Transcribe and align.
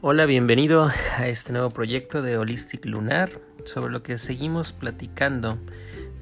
Hola, 0.00 0.26
bienvenido 0.26 0.92
a 1.16 1.26
este 1.26 1.52
nuevo 1.52 1.70
proyecto 1.70 2.22
de 2.22 2.38
Holistic 2.38 2.86
Lunar, 2.86 3.40
sobre 3.64 3.90
lo 3.90 4.04
que 4.04 4.16
seguimos 4.16 4.72
platicando 4.72 5.58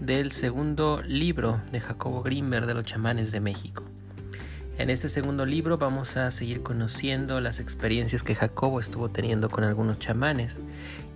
del 0.01 0.33
segundo 0.33 1.03
libro 1.03 1.61
de 1.73 1.81
Jacobo 1.81 2.23
Grimberg 2.23 2.65
de 2.65 2.73
los 2.73 2.85
chamanes 2.87 3.33
de 3.33 3.41
México. 3.41 3.83
En 4.79 4.89
este 4.89 5.11
segundo 5.11 5.45
libro 5.45 5.77
vamos 5.77 6.17
a 6.17 6.31
seguir 6.31 6.63
conociendo 6.63 7.39
las 7.43 7.61
experiencias 7.61 8.23
que 8.23 8.35
Jacobo 8.35 8.81
estuvo 8.81 9.11
teniendo 9.11 9.51
con 9.51 9.63
algunos 9.63 9.99
chamanes 9.99 10.59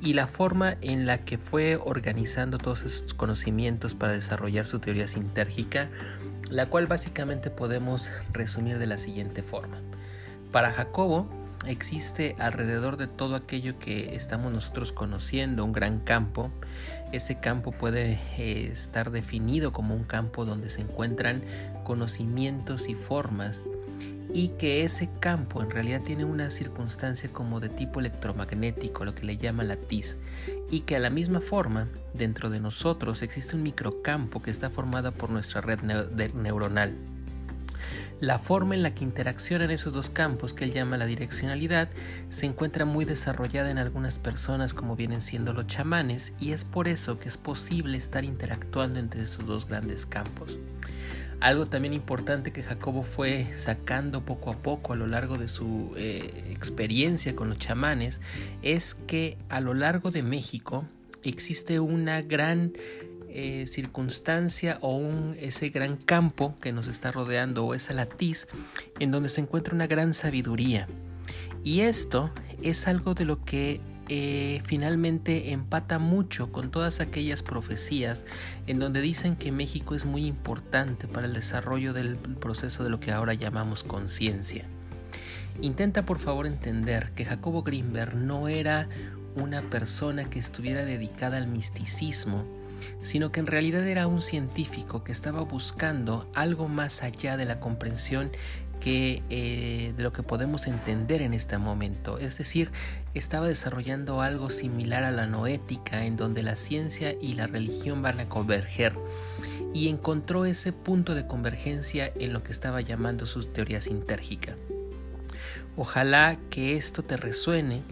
y 0.02 0.12
la 0.12 0.26
forma 0.26 0.76
en 0.82 1.06
la 1.06 1.24
que 1.24 1.38
fue 1.38 1.76
organizando 1.82 2.58
todos 2.58 2.82
esos 2.82 3.14
conocimientos 3.14 3.94
para 3.94 4.12
desarrollar 4.12 4.66
su 4.66 4.80
teoría 4.80 5.08
sintérgica, 5.08 5.88
la 6.50 6.66
cual 6.66 6.86
básicamente 6.86 7.48
podemos 7.48 8.10
resumir 8.34 8.78
de 8.78 8.86
la 8.86 8.98
siguiente 8.98 9.42
forma. 9.42 9.80
Para 10.52 10.72
Jacobo, 10.72 11.39
existe 11.66 12.36
alrededor 12.38 12.96
de 12.96 13.06
todo 13.06 13.34
aquello 13.34 13.78
que 13.78 14.14
estamos 14.14 14.52
nosotros 14.52 14.92
conociendo 14.92 15.64
un 15.64 15.72
gran 15.72 16.00
campo. 16.00 16.50
Ese 17.12 17.40
campo 17.40 17.72
puede 17.72 18.20
eh, 18.38 18.70
estar 18.72 19.10
definido 19.10 19.72
como 19.72 19.94
un 19.94 20.04
campo 20.04 20.44
donde 20.44 20.70
se 20.70 20.80
encuentran 20.82 21.42
conocimientos 21.84 22.88
y 22.88 22.94
formas 22.94 23.64
y 24.32 24.48
que 24.48 24.84
ese 24.84 25.10
campo 25.18 25.62
en 25.62 25.70
realidad 25.70 26.02
tiene 26.02 26.24
una 26.24 26.50
circunstancia 26.50 27.30
como 27.32 27.60
de 27.60 27.68
tipo 27.68 28.00
electromagnético, 28.00 29.04
lo 29.04 29.14
que 29.14 29.26
le 29.26 29.36
llama 29.36 29.64
la 29.64 29.76
TIS, 29.76 30.18
y 30.70 30.80
que 30.80 30.96
a 30.96 31.00
la 31.00 31.10
misma 31.10 31.40
forma 31.40 31.88
dentro 32.14 32.48
de 32.48 32.60
nosotros 32.60 33.22
existe 33.22 33.56
un 33.56 33.62
microcampo 33.62 34.40
que 34.40 34.50
está 34.50 34.70
formado 34.70 35.12
por 35.12 35.30
nuestra 35.30 35.60
red 35.60 35.80
neuronal. 35.80 36.94
La 38.20 38.38
forma 38.38 38.74
en 38.74 38.82
la 38.82 38.94
que 38.94 39.02
interaccionan 39.02 39.70
esos 39.70 39.94
dos 39.94 40.10
campos, 40.10 40.52
que 40.52 40.64
él 40.64 40.72
llama 40.72 40.98
la 40.98 41.06
direccionalidad, 41.06 41.88
se 42.28 42.44
encuentra 42.44 42.84
muy 42.84 43.06
desarrollada 43.06 43.70
en 43.70 43.78
algunas 43.78 44.18
personas 44.18 44.74
como 44.74 44.94
vienen 44.94 45.22
siendo 45.22 45.54
los 45.54 45.66
chamanes 45.66 46.34
y 46.38 46.52
es 46.52 46.66
por 46.66 46.86
eso 46.86 47.18
que 47.18 47.28
es 47.28 47.38
posible 47.38 47.96
estar 47.96 48.24
interactuando 48.24 48.98
entre 48.98 49.22
esos 49.22 49.46
dos 49.46 49.66
grandes 49.66 50.04
campos. 50.04 50.58
Algo 51.40 51.64
también 51.64 51.94
importante 51.94 52.52
que 52.52 52.62
Jacobo 52.62 53.02
fue 53.02 53.50
sacando 53.56 54.26
poco 54.26 54.50
a 54.50 54.56
poco 54.56 54.92
a 54.92 54.96
lo 54.96 55.06
largo 55.06 55.38
de 55.38 55.48
su 55.48 55.94
eh, 55.96 56.44
experiencia 56.50 57.34
con 57.34 57.48
los 57.48 57.56
chamanes 57.56 58.20
es 58.60 58.94
que 58.94 59.38
a 59.48 59.62
lo 59.62 59.72
largo 59.72 60.10
de 60.10 60.22
México 60.22 60.84
existe 61.22 61.80
una 61.80 62.20
gran 62.20 62.74
eh, 63.32 63.66
circunstancia 63.66 64.78
o 64.80 64.96
un, 64.96 65.36
ese 65.38 65.70
gran 65.70 65.96
campo 65.96 66.56
que 66.60 66.72
nos 66.72 66.88
está 66.88 67.12
rodeando 67.12 67.64
o 67.64 67.74
esa 67.74 67.94
latiz 67.94 68.48
en 68.98 69.10
donde 69.10 69.28
se 69.28 69.40
encuentra 69.40 69.74
una 69.74 69.86
gran 69.86 70.14
sabiduría. 70.14 70.88
Y 71.62 71.80
esto 71.80 72.32
es 72.62 72.86
algo 72.86 73.14
de 73.14 73.24
lo 73.24 73.44
que 73.44 73.80
eh, 74.08 74.60
finalmente 74.64 75.52
empata 75.52 76.00
mucho 76.00 76.50
con 76.50 76.72
todas 76.72 76.98
aquellas 76.98 77.44
profecías 77.44 78.24
en 78.66 78.80
donde 78.80 79.00
dicen 79.00 79.36
que 79.36 79.52
México 79.52 79.94
es 79.94 80.04
muy 80.04 80.26
importante 80.26 81.06
para 81.06 81.26
el 81.26 81.32
desarrollo 81.32 81.92
del 81.92 82.16
proceso 82.16 82.82
de 82.82 82.90
lo 82.90 82.98
que 82.98 83.12
ahora 83.12 83.34
llamamos 83.34 83.84
conciencia. 83.84 84.64
Intenta 85.60 86.06
por 86.06 86.18
favor 86.18 86.46
entender 86.46 87.12
que 87.14 87.24
Jacobo 87.24 87.62
Grimberg 87.62 88.16
no 88.16 88.48
era 88.48 88.88
una 89.36 89.62
persona 89.62 90.28
que 90.28 90.38
estuviera 90.38 90.84
dedicada 90.84 91.36
al 91.36 91.46
misticismo, 91.46 92.44
sino 93.02 93.30
que 93.30 93.40
en 93.40 93.46
realidad 93.46 93.86
era 93.86 94.06
un 94.06 94.22
científico 94.22 95.04
que 95.04 95.12
estaba 95.12 95.42
buscando 95.42 96.30
algo 96.34 96.68
más 96.68 97.02
allá 97.02 97.36
de 97.36 97.44
la 97.44 97.60
comprensión 97.60 98.30
que, 98.80 99.22
eh, 99.30 99.92
de 99.96 100.02
lo 100.02 100.12
que 100.12 100.22
podemos 100.22 100.66
entender 100.66 101.22
en 101.22 101.34
este 101.34 101.58
momento. 101.58 102.18
Es 102.18 102.38
decir, 102.38 102.72
estaba 103.14 103.46
desarrollando 103.46 104.22
algo 104.22 104.50
similar 104.50 105.04
a 105.04 105.10
la 105.10 105.26
noética, 105.26 106.04
en 106.06 106.16
donde 106.16 106.42
la 106.42 106.56
ciencia 106.56 107.14
y 107.20 107.34
la 107.34 107.46
religión 107.46 108.02
van 108.02 108.18
a 108.20 108.28
converger. 108.28 108.94
Y 109.72 109.88
encontró 109.88 110.46
ese 110.46 110.72
punto 110.72 111.14
de 111.14 111.26
convergencia 111.26 112.10
en 112.18 112.32
lo 112.32 112.42
que 112.42 112.52
estaba 112.52 112.80
llamando 112.80 113.26
su 113.26 113.44
teoría 113.44 113.80
sintérgica. 113.80 114.56
Ojalá 115.76 116.38
que 116.50 116.76
esto 116.76 117.04
te 117.04 117.16
resuene 117.16 117.82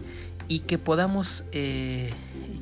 y 0.47 0.61
que 0.61 0.77
podamos 0.77 1.45
eh, 1.51 2.11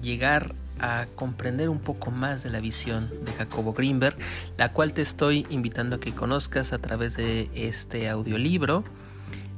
llegar 0.01 0.53
a 0.79 1.07
comprender 1.15 1.69
un 1.69 1.79
poco 1.79 2.11
más 2.11 2.43
de 2.43 2.49
la 2.49 2.59
visión 2.59 3.09
de 3.25 3.33
Jacobo 3.33 3.73
Greenberg, 3.73 4.17
la 4.57 4.73
cual 4.73 4.93
te 4.93 5.01
estoy 5.01 5.45
invitando 5.49 5.97
a 5.97 5.99
que 5.99 6.13
conozcas 6.13 6.73
a 6.73 6.79
través 6.79 7.17
de 7.17 7.49
este 7.53 8.09
audiolibro. 8.09 8.83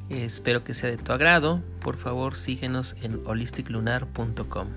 Espero 0.10 0.64
que 0.64 0.74
sea 0.74 0.90
de 0.90 0.98
tu 0.98 1.12
agrado. 1.12 1.62
Por 1.82 1.98
favor, 1.98 2.36
síguenos 2.36 2.96
en 3.02 3.26
holisticlunar.com. 3.26 4.68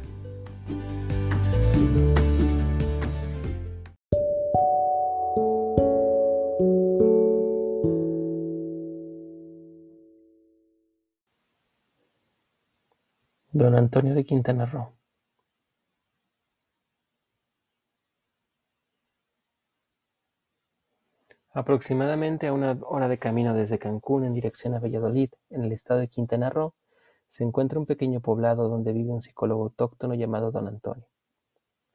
Don 13.53 13.75
Antonio 13.75 14.15
de 14.15 14.25
Quintana 14.25 14.65
Roo. 14.67 15.02
Aproximadamente 21.55 22.47
a 22.47 22.55
una 22.55 22.79
hora 22.87 23.09
de 23.09 23.19
camino 23.19 23.53
desde 23.53 23.79
Cancún 23.79 24.25
en 24.25 24.33
dirección 24.33 24.75
a 24.75 24.81
Valladolid, 24.81 25.29
en 25.51 25.65
el 25.65 25.73
estado 25.73 26.01
de 26.01 26.09
Quintana 26.09 26.49
Roo, 26.49 26.73
se 27.29 27.45
encuentra 27.45 27.79
un 27.79 27.85
pequeño 27.85 28.21
poblado 28.21 28.71
donde 28.71 28.95
vive 28.95 29.11
un 29.11 29.21
psicólogo 29.21 29.65
autóctono 29.65 30.15
llamado 30.15 30.51
Don 30.51 30.67
Antonio. 30.67 31.07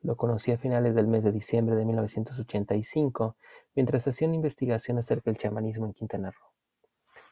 Lo 0.02 0.16
conocí 0.16 0.52
a 0.52 0.60
finales 0.60 0.94
del 0.94 1.08
mes 1.08 1.24
de 1.24 1.32
diciembre 1.32 1.76
de 1.76 1.86
1985, 1.86 3.36
mientras 3.74 4.08
hacía 4.08 4.28
una 4.28 4.36
investigación 4.36 5.00
acerca 5.00 5.32
del 5.32 5.40
chamanismo 5.40 5.88
en 5.88 5.94
Quintana 5.94 6.30
Roo. 6.30 6.52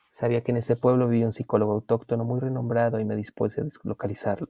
Sabía 0.09 0.41
que 0.41 0.51
en 0.51 0.57
ese 0.57 0.75
pueblo 0.75 1.07
vivía 1.07 1.27
un 1.27 1.33
psicólogo 1.33 1.73
autóctono 1.73 2.23
muy 2.23 2.39
renombrado 2.39 2.99
y 2.99 3.05
me 3.05 3.15
dispuse 3.15 3.61
a 3.61 3.65
deslocalizarlo. 3.65 4.47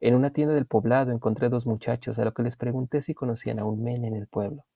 En 0.00 0.14
una 0.14 0.30
tienda 0.30 0.52
del 0.52 0.66
poblado 0.66 1.10
encontré 1.10 1.48
dos 1.48 1.64
muchachos 1.64 2.18
a 2.18 2.24
los 2.26 2.34
que 2.34 2.42
les 2.42 2.56
pregunté 2.56 3.00
si 3.00 3.14
conocían 3.14 3.60
a 3.60 3.64
un 3.64 3.82
men 3.82 4.04
en 4.04 4.14
el 4.14 4.26
pueblo. 4.26 4.66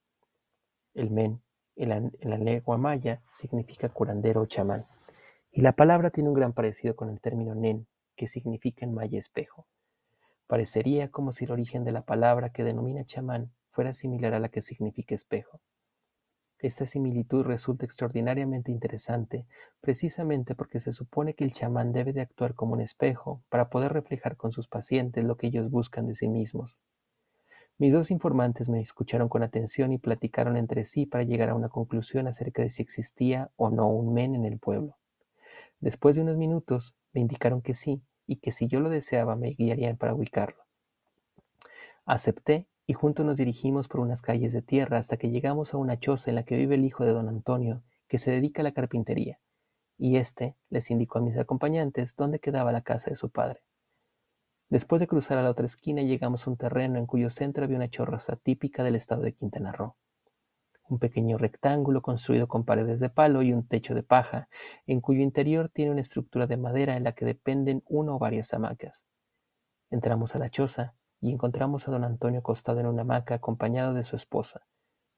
El 0.95 1.11
men 1.11 1.43
en 1.83 2.13
la, 2.23 2.37
lengua 2.37 2.77
maya 2.77 3.23
significa 3.33 3.89
curandero 3.89 4.43
o 4.43 4.47
chamán, 4.47 4.81
y 5.51 5.63
la 5.63 5.73
palabra 5.73 6.11
tiene 6.11 6.29
un 6.29 6.35
gran 6.35 6.53
parecido 6.53 6.95
con 6.95 7.09
el 7.09 7.21
término 7.21 7.55
nen, 7.55 7.87
que 8.17 8.29
significa 8.29 8.85
en 8.85 8.93
maya 8.93 9.19
espejo. 9.19 9.67
Parecería 10.47 11.11
como 11.11 11.33
si 11.33 11.47
el 11.47 11.53
origen 11.53 11.85
de 11.85 11.93
la 11.93 12.03
palabra 12.03 12.51
que 12.51 12.65
denomina 12.65 13.05
chamán 13.05 13.53
fuera 13.71 13.95
similar 13.95 14.35
a 14.35 14.41
la 14.41 14.51
que 14.51 14.63
significa 14.63 15.15
espejo. 15.15 15.61
Esta 16.59 16.85
similitud 16.85 17.45
resulta 17.45 17.87
extraordinariamente 17.87 18.71
interesante 18.71 19.47
precisamente 19.81 20.55
porque 20.55 20.81
se 20.81 20.93
supone 20.93 21.33
que 21.33 21.45
el 21.45 21.55
chamán 21.55 21.93
debe 21.93 22.13
de 22.13 22.21
actuar 22.21 22.55
como 22.55 22.75
un 22.75 22.83
espejo 22.83 23.43
para 23.49 23.71
poder 23.71 23.95
reflejar 23.95 24.37
con 24.37 24.53
sus 24.53 24.69
pacientes 24.69 25.25
lo 25.25 25.39
que 25.39 25.47
ellos 25.47 25.71
buscan 25.71 26.07
de 26.07 26.15
sí 26.15 26.29
mismos. 26.29 26.79
Mis 27.81 27.95
dos 27.95 28.11
informantes 28.11 28.69
me 28.69 28.79
escucharon 28.79 29.31
con 29.31 29.43
atención 29.43 29.91
y 29.91 29.97
platicaron 29.97 30.59
entre 30.59 30.85
sí 30.85 31.07
para 31.07 31.25
llegar 31.25 31.49
a 31.49 31.55
una 31.55 31.71
conclusión 31.71 32.29
acerca 32.29 32.61
de 32.61 32.69
si 32.69 32.83
existía 32.83 33.53
o 33.57 33.71
no 33.71 33.89
un 33.89 34.13
men 34.13 34.35
en 34.35 34.45
el 34.45 34.59
pueblo. 34.59 34.99
Después 35.81 36.15
de 36.15 36.21
unos 36.21 36.37
minutos 36.37 36.95
me 37.15 37.23
indicaron 37.23 37.63
que 37.63 37.75
sí 37.75 38.03
y 38.27 38.37
que 38.37 38.53
si 38.53 38.69
yo 38.69 38.81
lo 38.81 38.91
deseaba 38.91 39.35
me 39.35 39.53
guiarían 39.53 39.97
para 39.97 40.13
ubicarlo. 40.13 40.63
Acepté 42.05 42.67
y 42.87 42.93
juntos 42.93 43.25
nos 43.25 43.39
dirigimos 43.39 43.89
por 43.89 44.01
unas 44.01 44.21
calles 44.21 44.53
de 44.53 44.61
tierra 44.61 44.99
hasta 44.99 45.17
que 45.17 45.31
llegamos 45.31 45.73
a 45.73 45.79
una 45.79 45.99
choza 45.99 46.31
en 46.31 46.35
la 46.35 46.43
que 46.43 46.59
vive 46.59 46.75
el 46.75 46.85
hijo 46.85 47.07
de 47.07 47.13
don 47.13 47.31
Antonio, 47.31 47.83
que 48.09 48.19
se 48.19 48.31
dedica 48.31 48.61
a 48.61 48.65
la 48.65 48.73
carpintería, 48.73 49.41
y 49.97 50.19
éste 50.19 50.55
les 50.69 50.91
indicó 50.91 51.19
a 51.19 51.23
mis 51.23 51.39
acompañantes 51.39 52.15
dónde 52.15 52.41
quedaba 52.41 52.73
la 52.73 52.83
casa 52.83 53.09
de 53.09 53.17
su 53.17 53.31
padre. 53.31 53.63
Después 54.71 55.01
de 55.01 55.09
cruzar 55.09 55.37
a 55.37 55.43
la 55.43 55.51
otra 55.51 55.67
esquina 55.67 56.03
llegamos 56.03 56.47
a 56.47 56.51
un 56.51 56.57
terreno 56.57 56.97
en 56.97 57.07
cuyo 57.07 57.29
centro 57.29 57.65
había 57.65 57.77
una 57.77 57.91
chorraza 57.91 58.37
típica 58.37 58.85
del 58.85 58.95
estado 58.95 59.23
de 59.23 59.33
Quintana 59.33 59.73
Roo. 59.73 59.97
Un 60.89 61.01
pequeño 61.01 61.39
rectángulo 61.39 62.03
construido 62.03 62.47
con 62.47 62.65
paredes 62.65 63.01
de 63.01 63.11
palo 63.11 63.43
y 63.43 63.53
un 63.53 63.67
techo 63.67 63.97
de 63.97 64.05
paja, 64.05 64.49
en 64.87 65.01
cuyo 65.01 65.23
interior 65.23 65.71
tiene 65.71 65.91
una 65.91 66.03
estructura 66.03 66.47
de 66.47 66.57
madera 66.57 66.97
en 66.97 67.03
la 67.03 67.17
que 67.17 67.25
dependen 67.25 67.83
una 67.89 68.15
o 68.15 68.21
varias 68.21 68.55
hamacas. 68.55 69.07
Entramos 69.91 70.37
a 70.37 70.39
la 70.39 70.51
choza 70.51 70.95
y 71.21 71.33
encontramos 71.33 71.89
a 71.89 71.91
don 71.91 72.05
Antonio 72.05 72.39
acostado 72.39 72.79
en 72.79 72.87
una 72.87 73.03
hamaca 73.03 73.35
acompañado 73.35 73.93
de 73.93 74.05
su 74.05 74.15
esposa, 74.15 74.69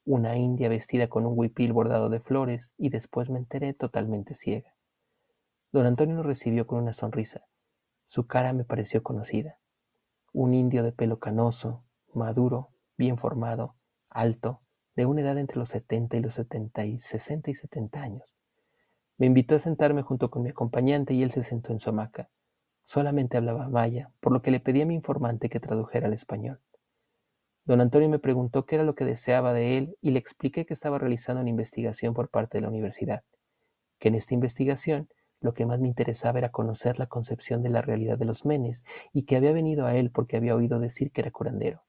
una 0.06 0.34
india 0.38 0.70
vestida 0.70 1.08
con 1.08 1.26
un 1.26 1.38
huipil 1.38 1.74
bordado 1.74 2.08
de 2.08 2.20
flores, 2.20 2.72
y 2.78 2.88
después 2.88 3.28
me 3.28 3.38
enteré 3.38 3.74
totalmente 3.74 4.34
ciega. 4.34 4.74
Don 5.72 5.84
Antonio 5.84 6.16
nos 6.16 6.26
recibió 6.26 6.66
con 6.66 6.78
una 6.78 6.94
sonrisa, 6.94 7.46
su 8.12 8.26
cara 8.26 8.52
me 8.52 8.64
pareció 8.64 9.02
conocida. 9.02 9.58
Un 10.34 10.52
indio 10.52 10.82
de 10.82 10.92
pelo 10.92 11.18
canoso, 11.18 11.82
maduro, 12.12 12.68
bien 12.98 13.16
formado, 13.16 13.74
alto, 14.10 14.60
de 14.94 15.06
una 15.06 15.22
edad 15.22 15.38
entre 15.38 15.56
los 15.56 15.70
setenta 15.70 16.18
y 16.18 16.20
los 16.20 16.34
setenta 16.34 16.84
y 16.84 16.98
sesenta 16.98 17.50
y 17.50 17.54
setenta 17.54 18.02
años. 18.02 18.34
Me 19.16 19.24
invitó 19.24 19.54
a 19.54 19.60
sentarme 19.60 20.02
junto 20.02 20.30
con 20.30 20.42
mi 20.42 20.50
acompañante 20.50 21.14
y 21.14 21.22
él 21.22 21.30
se 21.30 21.42
sentó 21.42 21.72
en 21.72 21.80
su 21.80 21.88
hamaca. 21.88 22.28
Solamente 22.84 23.38
hablaba 23.38 23.70
maya, 23.70 24.12
por 24.20 24.34
lo 24.34 24.42
que 24.42 24.50
le 24.50 24.60
pedí 24.60 24.82
a 24.82 24.86
mi 24.86 24.94
informante 24.94 25.48
que 25.48 25.58
tradujera 25.58 26.06
al 26.06 26.12
español. 26.12 26.60
Don 27.64 27.80
Antonio 27.80 28.10
me 28.10 28.18
preguntó 28.18 28.66
qué 28.66 28.74
era 28.74 28.84
lo 28.84 28.94
que 28.94 29.06
deseaba 29.06 29.54
de 29.54 29.78
él 29.78 29.96
y 30.02 30.10
le 30.10 30.18
expliqué 30.18 30.66
que 30.66 30.74
estaba 30.74 30.98
realizando 30.98 31.40
una 31.40 31.48
investigación 31.48 32.12
por 32.12 32.28
parte 32.28 32.58
de 32.58 32.60
la 32.60 32.68
universidad, 32.68 33.24
que 33.98 34.08
en 34.08 34.16
esta 34.16 34.34
investigación 34.34 35.08
lo 35.42 35.54
que 35.54 35.66
más 35.66 35.80
me 35.80 35.88
interesaba 35.88 36.38
era 36.38 36.50
conocer 36.50 36.98
la 36.98 37.06
concepción 37.06 37.62
de 37.62 37.70
la 37.70 37.82
realidad 37.82 38.18
de 38.18 38.24
los 38.24 38.44
menes 38.44 38.84
y 39.12 39.24
que 39.24 39.36
había 39.36 39.52
venido 39.52 39.86
a 39.86 39.94
él 39.94 40.10
porque 40.10 40.36
había 40.36 40.56
oído 40.56 40.78
decir 40.78 41.12
que 41.12 41.20
era 41.20 41.30
curandero. 41.30 41.82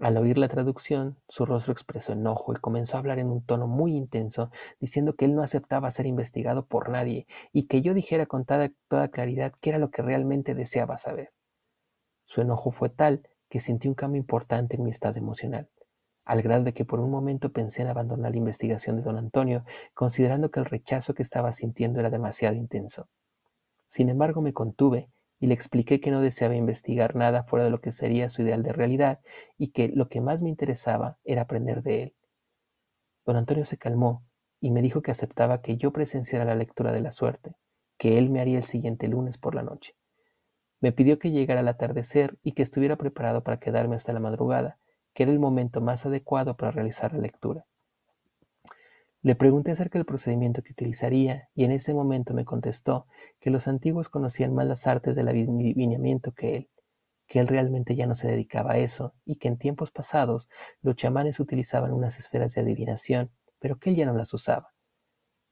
Al 0.00 0.16
oír 0.16 0.38
la 0.38 0.48
traducción, 0.48 1.18
su 1.28 1.44
rostro 1.44 1.72
expresó 1.72 2.14
enojo 2.14 2.54
y 2.54 2.56
comenzó 2.56 2.96
a 2.96 3.00
hablar 3.00 3.18
en 3.18 3.28
un 3.28 3.44
tono 3.44 3.66
muy 3.66 3.94
intenso, 3.94 4.50
diciendo 4.80 5.14
que 5.14 5.26
él 5.26 5.34
no 5.34 5.42
aceptaba 5.42 5.90
ser 5.90 6.06
investigado 6.06 6.64
por 6.64 6.88
nadie 6.88 7.26
y 7.52 7.66
que 7.66 7.82
yo 7.82 7.92
dijera 7.92 8.24
con 8.24 8.46
toda, 8.46 8.70
claridad 9.08 9.52
qué 9.60 9.70
era 9.70 9.78
lo 9.78 9.90
que 9.90 10.00
realmente 10.00 10.54
deseaba 10.54 10.96
saber. 10.96 11.34
Su 12.24 12.40
enojo 12.40 12.70
fue 12.70 12.88
tal 12.88 13.28
que 13.50 13.60
sentí 13.60 13.88
un 13.88 13.94
cambio 13.94 14.18
importante 14.18 14.76
en 14.76 14.84
mi 14.84 14.90
estado 14.90 15.18
emocional, 15.18 15.68
al 16.30 16.42
grado 16.42 16.62
de 16.62 16.72
que 16.72 16.84
por 16.84 17.00
un 17.00 17.10
momento 17.10 17.50
pensé 17.50 17.82
en 17.82 17.88
abandonar 17.88 18.30
la 18.30 18.36
investigación 18.36 18.94
de 18.94 19.02
don 19.02 19.18
Antonio, 19.18 19.64
considerando 19.94 20.52
que 20.52 20.60
el 20.60 20.66
rechazo 20.66 21.12
que 21.12 21.24
estaba 21.24 21.52
sintiendo 21.52 21.98
era 21.98 22.08
demasiado 22.08 22.54
intenso. 22.54 23.08
Sin 23.88 24.08
embargo, 24.08 24.40
me 24.40 24.52
contuve 24.52 25.10
y 25.40 25.48
le 25.48 25.54
expliqué 25.54 26.00
que 26.00 26.12
no 26.12 26.20
deseaba 26.20 26.54
investigar 26.54 27.16
nada 27.16 27.42
fuera 27.42 27.64
de 27.64 27.72
lo 27.72 27.80
que 27.80 27.90
sería 27.90 28.28
su 28.28 28.42
ideal 28.42 28.62
de 28.62 28.72
realidad 28.72 29.18
y 29.58 29.72
que 29.72 29.88
lo 29.88 30.08
que 30.08 30.20
más 30.20 30.40
me 30.40 30.50
interesaba 30.50 31.18
era 31.24 31.42
aprender 31.42 31.82
de 31.82 32.02
él. 32.04 32.14
Don 33.26 33.34
Antonio 33.34 33.64
se 33.64 33.76
calmó 33.76 34.24
y 34.60 34.70
me 34.70 34.82
dijo 34.82 35.02
que 35.02 35.10
aceptaba 35.10 35.62
que 35.62 35.78
yo 35.78 35.92
presenciara 35.92 36.44
la 36.44 36.54
lectura 36.54 36.92
de 36.92 37.00
la 37.00 37.10
suerte, 37.10 37.56
que 37.98 38.18
él 38.18 38.30
me 38.30 38.40
haría 38.40 38.58
el 38.58 38.64
siguiente 38.64 39.08
lunes 39.08 39.36
por 39.36 39.56
la 39.56 39.64
noche. 39.64 39.96
Me 40.80 40.92
pidió 40.92 41.18
que 41.18 41.32
llegara 41.32 41.58
al 41.58 41.68
atardecer 41.68 42.38
y 42.44 42.52
que 42.52 42.62
estuviera 42.62 42.94
preparado 42.94 43.42
para 43.42 43.58
quedarme 43.58 43.96
hasta 43.96 44.12
la 44.12 44.20
madrugada, 44.20 44.78
que 45.14 45.24
era 45.24 45.32
el 45.32 45.38
momento 45.38 45.80
más 45.80 46.06
adecuado 46.06 46.56
para 46.56 46.72
realizar 46.72 47.12
la 47.12 47.20
lectura. 47.20 47.66
Le 49.22 49.34
pregunté 49.34 49.70
acerca 49.70 49.98
del 49.98 50.06
procedimiento 50.06 50.62
que 50.62 50.72
utilizaría 50.72 51.50
y 51.54 51.64
en 51.64 51.72
ese 51.72 51.92
momento 51.92 52.32
me 52.32 52.46
contestó 52.46 53.06
que 53.38 53.50
los 53.50 53.68
antiguos 53.68 54.08
conocían 54.08 54.54
más 54.54 54.66
las 54.66 54.86
artes 54.86 55.14
del 55.14 55.28
adivinamiento 55.28 56.32
que 56.32 56.56
él, 56.56 56.70
que 57.26 57.38
él 57.38 57.46
realmente 57.46 57.94
ya 57.96 58.06
no 58.06 58.14
se 58.14 58.28
dedicaba 58.28 58.72
a 58.72 58.78
eso 58.78 59.14
y 59.26 59.36
que 59.36 59.48
en 59.48 59.58
tiempos 59.58 59.90
pasados 59.90 60.48
los 60.80 60.96
chamanes 60.96 61.38
utilizaban 61.38 61.92
unas 61.92 62.18
esferas 62.18 62.54
de 62.54 62.62
adivinación, 62.62 63.30
pero 63.58 63.78
que 63.78 63.90
él 63.90 63.96
ya 63.96 64.06
no 64.06 64.14
las 64.14 64.32
usaba. 64.32 64.72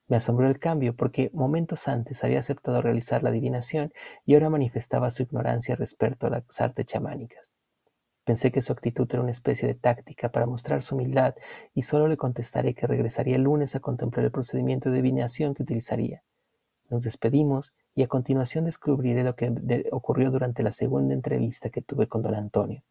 Me 0.07 0.17
asombró 0.17 0.49
el 0.49 0.59
cambio 0.59 0.97
porque 0.97 1.31
momentos 1.35 1.87
antes 1.87 2.25
había 2.25 2.39
aceptado 2.39 2.81
realizar 2.81 3.23
la 3.23 3.29
adivinación 3.29 3.93
y 4.25 4.33
ahora 4.33 4.49
manifestaba 4.49 5.11
su 5.11 5.25
ignorancia 5.25 5.77
respecto 5.77 6.27
a 6.27 6.31
las 6.31 6.61
artes 6.63 6.87
chamánicas. 6.87 7.53
Pensé 8.29 8.53
que 8.53 8.61
su 8.61 8.75
actitud 8.75 9.09
era 9.11 9.23
una 9.23 9.31
especie 9.31 9.67
de 9.67 9.73
táctica 9.73 10.31
para 10.31 10.45
mostrar 10.45 10.83
su 10.83 10.95
humildad 10.95 11.35
y 11.73 11.85
solo 11.85 12.09
le 12.09 12.19
contestaré 12.19 12.75
que 12.75 12.87
regresaría 12.87 13.37
el 13.37 13.45
lunes 13.45 13.75
a 13.75 13.81
contemplar 13.81 14.27
el 14.27 14.31
procedimiento 14.31 14.91
de 14.91 14.99
adivinación 14.99 15.55
que 15.55 15.63
utilizaría. 15.63 16.23
Nos 16.91 17.05
despedimos 17.05 17.73
y 17.95 18.03
a 18.03 18.07
continuación 18.07 18.67
descubriré 18.67 19.25
lo 19.25 19.35
que 19.35 19.87
ocurrió 19.93 20.31
durante 20.31 20.63
la 20.63 20.73
segunda 20.73 21.15
entrevista 21.15 21.71
que 21.71 21.81
tuve 21.81 22.07
con 22.07 22.21
don 22.21 22.35
Antonio. 22.35 22.85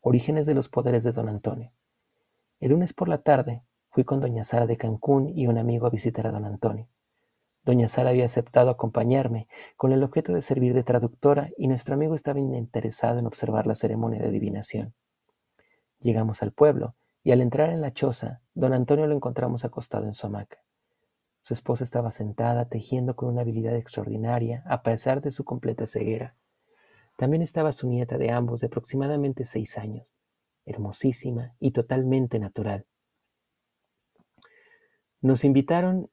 Orígenes 0.00 0.46
de 0.46 0.54
los 0.54 0.68
poderes 0.68 1.02
de 1.02 1.10
don 1.10 1.28
Antonio. 1.28 1.72
El 2.60 2.70
lunes 2.70 2.92
por 2.92 3.08
la 3.08 3.18
tarde, 3.18 3.64
Fui 3.88 4.04
con 4.04 4.20
doña 4.20 4.44
Sara 4.44 4.68
de 4.68 4.76
Cancún 4.76 5.32
y 5.36 5.48
un 5.48 5.58
amigo 5.58 5.88
a 5.88 5.90
visitar 5.90 6.28
a 6.28 6.30
don 6.30 6.44
Antonio. 6.44 6.86
Doña 7.64 7.88
Sara 7.88 8.10
había 8.10 8.26
aceptado 8.26 8.70
acompañarme 8.70 9.48
con 9.76 9.92
el 9.92 10.02
objeto 10.02 10.34
de 10.34 10.42
servir 10.42 10.74
de 10.74 10.82
traductora 10.82 11.50
y 11.56 11.66
nuestro 11.66 11.94
amigo 11.94 12.14
estaba 12.14 12.38
interesado 12.38 13.18
en 13.18 13.26
observar 13.26 13.66
la 13.66 13.74
ceremonia 13.74 14.20
de 14.20 14.28
adivinación. 14.28 14.94
Llegamos 15.98 16.42
al 16.42 16.52
pueblo 16.52 16.94
y 17.22 17.32
al 17.32 17.40
entrar 17.40 17.70
en 17.70 17.80
la 17.80 17.92
choza, 17.92 18.42
don 18.52 18.74
Antonio 18.74 19.06
lo 19.06 19.14
encontramos 19.14 19.64
acostado 19.64 20.04
en 20.04 20.12
su 20.12 20.26
hamaca. 20.26 20.58
Su 21.40 21.54
esposa 21.54 21.84
estaba 21.84 22.10
sentada 22.10 22.68
tejiendo 22.68 23.16
con 23.16 23.30
una 23.30 23.40
habilidad 23.40 23.76
extraordinaria 23.76 24.62
a 24.66 24.82
pesar 24.82 25.22
de 25.22 25.30
su 25.30 25.44
completa 25.44 25.86
ceguera. 25.86 26.36
También 27.16 27.42
estaba 27.42 27.72
su 27.72 27.88
nieta 27.88 28.18
de 28.18 28.30
ambos 28.30 28.60
de 28.60 28.66
aproximadamente 28.66 29.46
seis 29.46 29.78
años, 29.78 30.14
hermosísima 30.66 31.54
y 31.60 31.70
totalmente 31.70 32.38
natural. 32.38 32.86
Nos 35.20 35.44
invitaron 35.44 36.10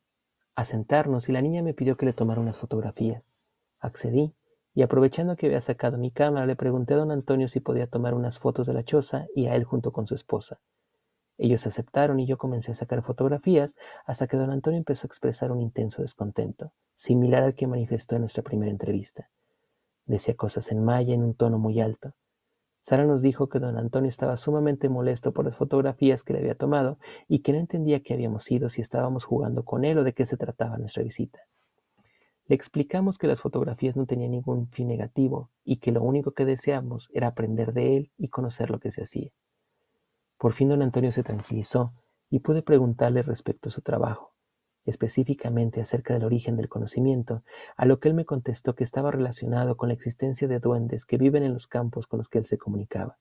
a 0.55 0.65
sentarnos 0.65 1.29
y 1.29 1.31
la 1.31 1.41
niña 1.41 1.61
me 1.61 1.73
pidió 1.73 1.97
que 1.97 2.05
le 2.05 2.13
tomara 2.13 2.41
unas 2.41 2.57
fotografías. 2.57 3.55
Accedí 3.79 4.33
y 4.73 4.83
aprovechando 4.83 5.35
que 5.35 5.47
había 5.47 5.61
sacado 5.61 5.97
mi 5.97 6.11
cámara 6.11 6.45
le 6.45 6.55
pregunté 6.55 6.93
a 6.93 6.97
don 6.97 7.11
Antonio 7.11 7.47
si 7.47 7.59
podía 7.59 7.87
tomar 7.87 8.13
unas 8.13 8.39
fotos 8.39 8.67
de 8.67 8.73
la 8.73 8.83
choza 8.83 9.27
y 9.35 9.47
a 9.47 9.55
él 9.55 9.63
junto 9.63 9.91
con 9.91 10.07
su 10.07 10.15
esposa. 10.15 10.59
Ellos 11.37 11.65
aceptaron 11.65 12.19
y 12.19 12.27
yo 12.27 12.37
comencé 12.37 12.71
a 12.71 12.75
sacar 12.75 13.01
fotografías 13.01 13.75
hasta 14.05 14.27
que 14.27 14.37
don 14.37 14.51
Antonio 14.51 14.77
empezó 14.77 15.05
a 15.05 15.09
expresar 15.09 15.51
un 15.51 15.59
intenso 15.59 16.03
descontento, 16.03 16.71
similar 16.95 17.43
al 17.43 17.55
que 17.55 17.67
manifestó 17.67 18.15
en 18.15 18.21
nuestra 18.21 18.43
primera 18.43 18.71
entrevista. 18.71 19.29
Decía 20.05 20.35
cosas 20.35 20.71
en 20.71 20.83
maya 20.83 21.13
en 21.13 21.23
un 21.23 21.33
tono 21.33 21.57
muy 21.57 21.81
alto. 21.81 22.13
Sara 22.81 23.05
nos 23.05 23.21
dijo 23.21 23.47
que 23.47 23.59
don 23.59 23.77
Antonio 23.77 24.09
estaba 24.09 24.35
sumamente 24.37 24.89
molesto 24.89 25.33
por 25.33 25.45
las 25.45 25.55
fotografías 25.55 26.23
que 26.23 26.33
le 26.33 26.39
había 26.39 26.55
tomado 26.55 26.97
y 27.27 27.39
que 27.39 27.53
no 27.53 27.59
entendía 27.59 28.01
qué 28.01 28.15
habíamos 28.15 28.49
ido, 28.51 28.69
si 28.69 28.81
estábamos 28.81 29.23
jugando 29.23 29.63
con 29.63 29.85
él 29.85 29.99
o 29.99 30.03
de 30.03 30.13
qué 30.13 30.25
se 30.25 30.35
trataba 30.35 30.77
nuestra 30.77 31.03
visita. 31.03 31.39
Le 32.47 32.55
explicamos 32.55 33.17
que 33.19 33.27
las 33.27 33.39
fotografías 33.39 33.95
no 33.95 34.07
tenían 34.07 34.31
ningún 34.31 34.67
fin 34.69 34.87
negativo 34.87 35.51
y 35.63 35.77
que 35.77 35.91
lo 35.91 36.01
único 36.01 36.31
que 36.31 36.43
deseamos 36.43 37.09
era 37.13 37.27
aprender 37.27 37.71
de 37.71 37.97
él 37.97 38.11
y 38.17 38.29
conocer 38.29 38.71
lo 38.71 38.79
que 38.79 38.91
se 38.91 39.03
hacía. 39.03 39.29
Por 40.37 40.53
fin 40.53 40.69
don 40.69 40.81
Antonio 40.81 41.11
se 41.11 41.23
tranquilizó 41.23 41.93
y 42.31 42.39
pude 42.39 42.63
preguntarle 42.63 43.21
respecto 43.21 43.69
a 43.69 43.71
su 43.71 43.81
trabajo 43.81 44.30
específicamente 44.85 45.81
acerca 45.81 46.13
del 46.13 46.23
origen 46.23 46.57
del 46.57 46.69
conocimiento, 46.69 47.43
a 47.77 47.85
lo 47.85 47.99
que 47.99 48.09
él 48.09 48.15
me 48.15 48.25
contestó 48.25 48.75
que 48.75 48.83
estaba 48.83 49.11
relacionado 49.11 49.77
con 49.77 49.89
la 49.89 49.93
existencia 49.93 50.47
de 50.47 50.59
duendes 50.59 51.05
que 51.05 51.17
viven 51.17 51.43
en 51.43 51.53
los 51.53 51.67
campos 51.67 52.07
con 52.07 52.17
los 52.17 52.29
que 52.29 52.39
él 52.39 52.45
se 52.45 52.57
comunicaba. 52.57 53.17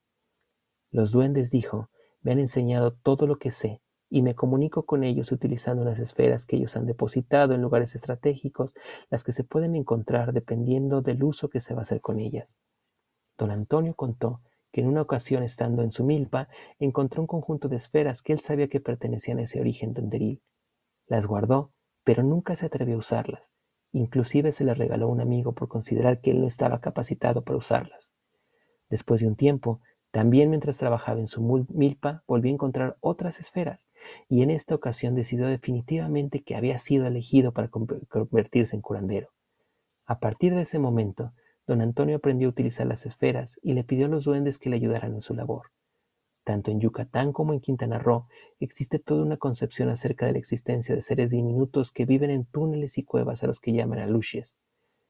Los 0.90 1.12
duendes, 1.12 1.50
dijo, 1.50 1.90
me 2.22 2.32
han 2.32 2.38
enseñado 2.38 2.92
todo 2.92 3.26
lo 3.26 3.38
que 3.38 3.50
sé 3.50 3.80
y 4.08 4.22
me 4.22 4.34
comunico 4.34 4.84
con 4.84 5.04
ellos 5.04 5.30
utilizando 5.30 5.82
unas 5.82 6.00
esferas 6.00 6.44
que 6.44 6.56
ellos 6.56 6.76
han 6.76 6.86
depositado 6.86 7.55
en 7.55 7.62
lugares 7.62 7.94
estratégicos, 7.94 8.74
las 9.08 9.22
que 9.22 9.32
se 9.32 9.44
pueden 9.44 9.76
encontrar 9.76 10.32
dependiendo 10.32 11.00
del 11.00 11.22
uso 11.22 11.48
que 11.48 11.60
se 11.60 11.74
va 11.74 11.81
a 11.81 11.82
hacer 11.82 12.00
con 12.00 12.19
ellas. 12.19 12.56
Don 13.38 13.52
Antonio 13.52 13.94
contó 13.94 14.40
que 14.72 14.81
en 14.81 14.88
una 14.88 15.02
ocasión 15.02 15.43
estando 15.43 15.82
en 15.82 15.93
su 15.93 16.05
milpa 16.05 16.48
encontró 16.79 17.22
un 17.22 17.26
conjunto 17.26 17.69
de 17.69 17.76
esferas 17.76 18.22
que 18.22 18.32
él 18.32 18.40
sabía 18.40 18.69
que 18.69 18.81
pertenecían 18.81 19.38
a 19.38 19.43
ese 19.43 19.60
origen 19.60 19.94
donderil 19.94 20.43
las 21.10 21.26
guardó, 21.26 21.72
pero 22.05 22.22
nunca 22.22 22.55
se 22.55 22.67
atrevió 22.67 22.94
a 22.94 22.98
usarlas. 22.98 23.50
Inclusive 23.93 24.52
se 24.52 24.62
las 24.62 24.79
regaló 24.79 25.06
a 25.06 25.10
un 25.10 25.20
amigo 25.20 25.52
por 25.52 25.67
considerar 25.67 26.20
que 26.20 26.31
él 26.31 26.40
no 26.40 26.46
estaba 26.46 26.81
capacitado 26.81 27.43
para 27.43 27.58
usarlas. 27.58 28.14
Después 28.88 29.20
de 29.20 29.26
un 29.26 29.34
tiempo, 29.34 29.81
también 30.12 30.50
mientras 30.50 30.79
trabajaba 30.79 31.19
en 31.19 31.26
su 31.26 31.43
milpa, 31.43 32.22
volvió 32.29 32.52
a 32.52 32.55
encontrar 32.55 32.96
otras 33.00 33.40
esferas, 33.40 33.90
y 34.29 34.43
en 34.43 34.50
esta 34.50 34.76
ocasión 34.76 35.17
decidió 35.17 35.48
definitivamente 35.48 36.43
que 36.44 36.55
había 36.55 36.79
sido 36.79 37.06
elegido 37.06 37.52
para 37.52 37.69
convertirse 37.69 38.76
en 38.76 38.82
curandero. 38.82 39.31
A 40.06 40.20
partir 40.20 40.55
de 40.55 40.62
ese 40.62 40.79
momento, 40.79 41.32
don 41.67 41.81
Antonio 41.81 42.17
aprendió 42.17 42.46
a 42.46 42.50
utilizar 42.50 42.86
las 42.86 43.05
esferas 43.05 43.58
y 43.62 43.72
le 43.72 43.82
pidió 43.82 44.06
a 44.06 44.08
los 44.08 44.24
duendes 44.24 44.58
que 44.58 44.70
le 44.70 44.76
ayudaran 44.76 45.14
en 45.14 45.20
su 45.20 45.34
labor. 45.34 45.72
Tanto 46.44 46.70
en 46.70 46.81
Yucatán 46.81 47.32
como 47.32 47.53
en 47.53 47.61
Quintana 47.61 47.99
Roo 47.99 48.27
existe 48.59 48.99
toda 48.99 49.23
una 49.25 49.37
concepción 49.37 49.89
acerca 49.89 50.27
de 50.27 50.32
la 50.32 50.39
existencia 50.39 50.94
de 50.94 51.03
seres 51.03 51.31
diminutos 51.31 51.93
que 51.93 52.06
viven 52.06 52.31
en 52.31 52.44
túneles 52.44 52.99
y 52.99 53.05
cuevas 53.05 53.43
a 53.43 53.47
los 53.47 53.61
que 53.61 53.73
llaman 53.73 53.99
aluches. 53.99 54.56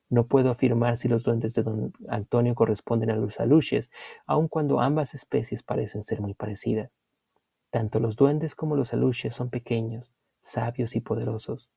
No 0.08 0.26
puedo 0.26 0.50
afirmar 0.50 0.96
si 0.96 1.06
los 1.06 1.22
duendes 1.22 1.54
de 1.54 1.62
don 1.62 1.92
Antonio 2.08 2.56
corresponden 2.56 3.10
a 3.10 3.16
los 3.16 3.38
aluches, 3.38 3.92
aun 4.26 4.48
cuando 4.48 4.80
ambas 4.80 5.14
especies 5.14 5.62
parecen 5.62 6.02
ser 6.02 6.20
muy 6.20 6.34
parecidas. 6.34 6.90
Tanto 7.70 8.00
los 8.00 8.16
duendes 8.16 8.56
como 8.56 8.74
los 8.74 8.92
aluches 8.92 9.34
son 9.36 9.50
pequeños, 9.50 10.12
sabios 10.40 10.96
y 10.96 11.00
poderosos. 11.00 11.70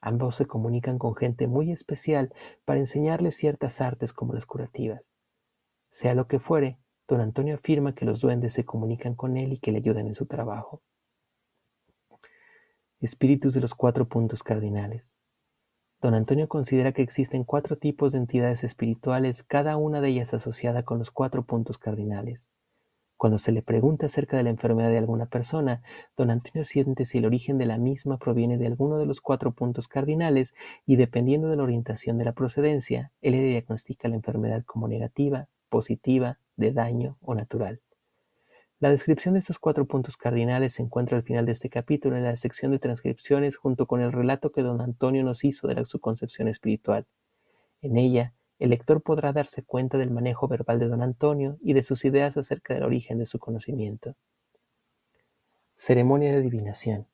Ambos 0.00 0.36
se 0.36 0.46
comunican 0.46 0.98
con 0.98 1.16
gente 1.16 1.48
muy 1.48 1.72
especial 1.72 2.32
para 2.64 2.78
enseñarles 2.78 3.36
ciertas 3.36 3.80
artes 3.80 4.12
como 4.12 4.34
las 4.34 4.46
curativas. 4.46 5.10
Sea 5.90 6.14
lo 6.14 6.28
que 6.28 6.38
fuere, 6.38 6.78
Don 7.10 7.20
Antonio 7.20 7.56
afirma 7.56 7.92
que 7.92 8.04
los 8.04 8.20
duendes 8.20 8.52
se 8.52 8.64
comunican 8.64 9.16
con 9.16 9.36
él 9.36 9.54
y 9.54 9.58
que 9.58 9.72
le 9.72 9.78
ayudan 9.78 10.06
en 10.06 10.14
su 10.14 10.26
trabajo. 10.26 10.80
Espíritus 13.00 13.52
de 13.52 13.60
los 13.60 13.74
cuatro 13.74 14.08
puntos 14.08 14.44
cardinales. 14.44 15.10
Don 16.00 16.14
Antonio 16.14 16.46
considera 16.46 16.92
que 16.92 17.02
existen 17.02 17.42
cuatro 17.42 17.76
tipos 17.76 18.12
de 18.12 18.18
entidades 18.18 18.62
espirituales, 18.62 19.42
cada 19.42 19.76
una 19.76 20.00
de 20.00 20.08
ellas 20.08 20.34
asociada 20.34 20.84
con 20.84 21.00
los 21.00 21.10
cuatro 21.10 21.44
puntos 21.44 21.78
cardinales. 21.78 22.48
Cuando 23.16 23.40
se 23.40 23.50
le 23.50 23.62
pregunta 23.62 24.06
acerca 24.06 24.36
de 24.36 24.44
la 24.44 24.50
enfermedad 24.50 24.90
de 24.90 24.98
alguna 24.98 25.26
persona, 25.26 25.82
don 26.16 26.30
Antonio 26.30 26.64
siente 26.64 27.06
si 27.06 27.18
el 27.18 27.26
origen 27.26 27.58
de 27.58 27.66
la 27.66 27.76
misma 27.76 28.18
proviene 28.18 28.56
de 28.56 28.68
alguno 28.68 28.98
de 28.98 29.06
los 29.06 29.20
cuatro 29.20 29.50
puntos 29.50 29.88
cardinales 29.88 30.54
y 30.86 30.94
dependiendo 30.94 31.48
de 31.48 31.56
la 31.56 31.64
orientación 31.64 32.18
de 32.18 32.24
la 32.26 32.34
procedencia, 32.34 33.10
él 33.20 33.32
le 33.32 33.42
diagnostica 33.42 34.06
la 34.06 34.14
enfermedad 34.14 34.62
como 34.64 34.86
negativa, 34.86 35.48
positiva, 35.68 36.38
de 36.60 36.72
daño 36.72 37.18
o 37.22 37.34
natural. 37.34 37.80
La 38.78 38.90
descripción 38.90 39.34
de 39.34 39.40
estos 39.40 39.58
cuatro 39.58 39.86
puntos 39.86 40.16
cardinales 40.16 40.74
se 40.74 40.82
encuentra 40.82 41.16
al 41.16 41.22
final 41.22 41.44
de 41.44 41.52
este 41.52 41.68
capítulo 41.68 42.16
en 42.16 42.24
la 42.24 42.36
sección 42.36 42.70
de 42.70 42.78
transcripciones 42.78 43.56
junto 43.56 43.86
con 43.86 44.00
el 44.00 44.12
relato 44.12 44.52
que 44.52 44.62
don 44.62 44.80
Antonio 44.80 45.24
nos 45.24 45.44
hizo 45.44 45.68
de 45.68 45.84
su 45.84 46.00
concepción 46.00 46.48
espiritual. 46.48 47.06
En 47.82 47.98
ella, 47.98 48.32
el 48.58 48.70
lector 48.70 49.02
podrá 49.02 49.32
darse 49.32 49.62
cuenta 49.62 49.98
del 49.98 50.10
manejo 50.10 50.48
verbal 50.48 50.78
de 50.78 50.88
don 50.88 51.02
Antonio 51.02 51.58
y 51.60 51.72
de 51.72 51.82
sus 51.82 52.04
ideas 52.04 52.36
acerca 52.36 52.74
del 52.74 52.84
origen 52.84 53.18
de 53.18 53.26
su 53.26 53.38
conocimiento. 53.38 54.16
Ceremonia 55.74 56.30
de 56.30 56.38
adivinación. 56.38 57.06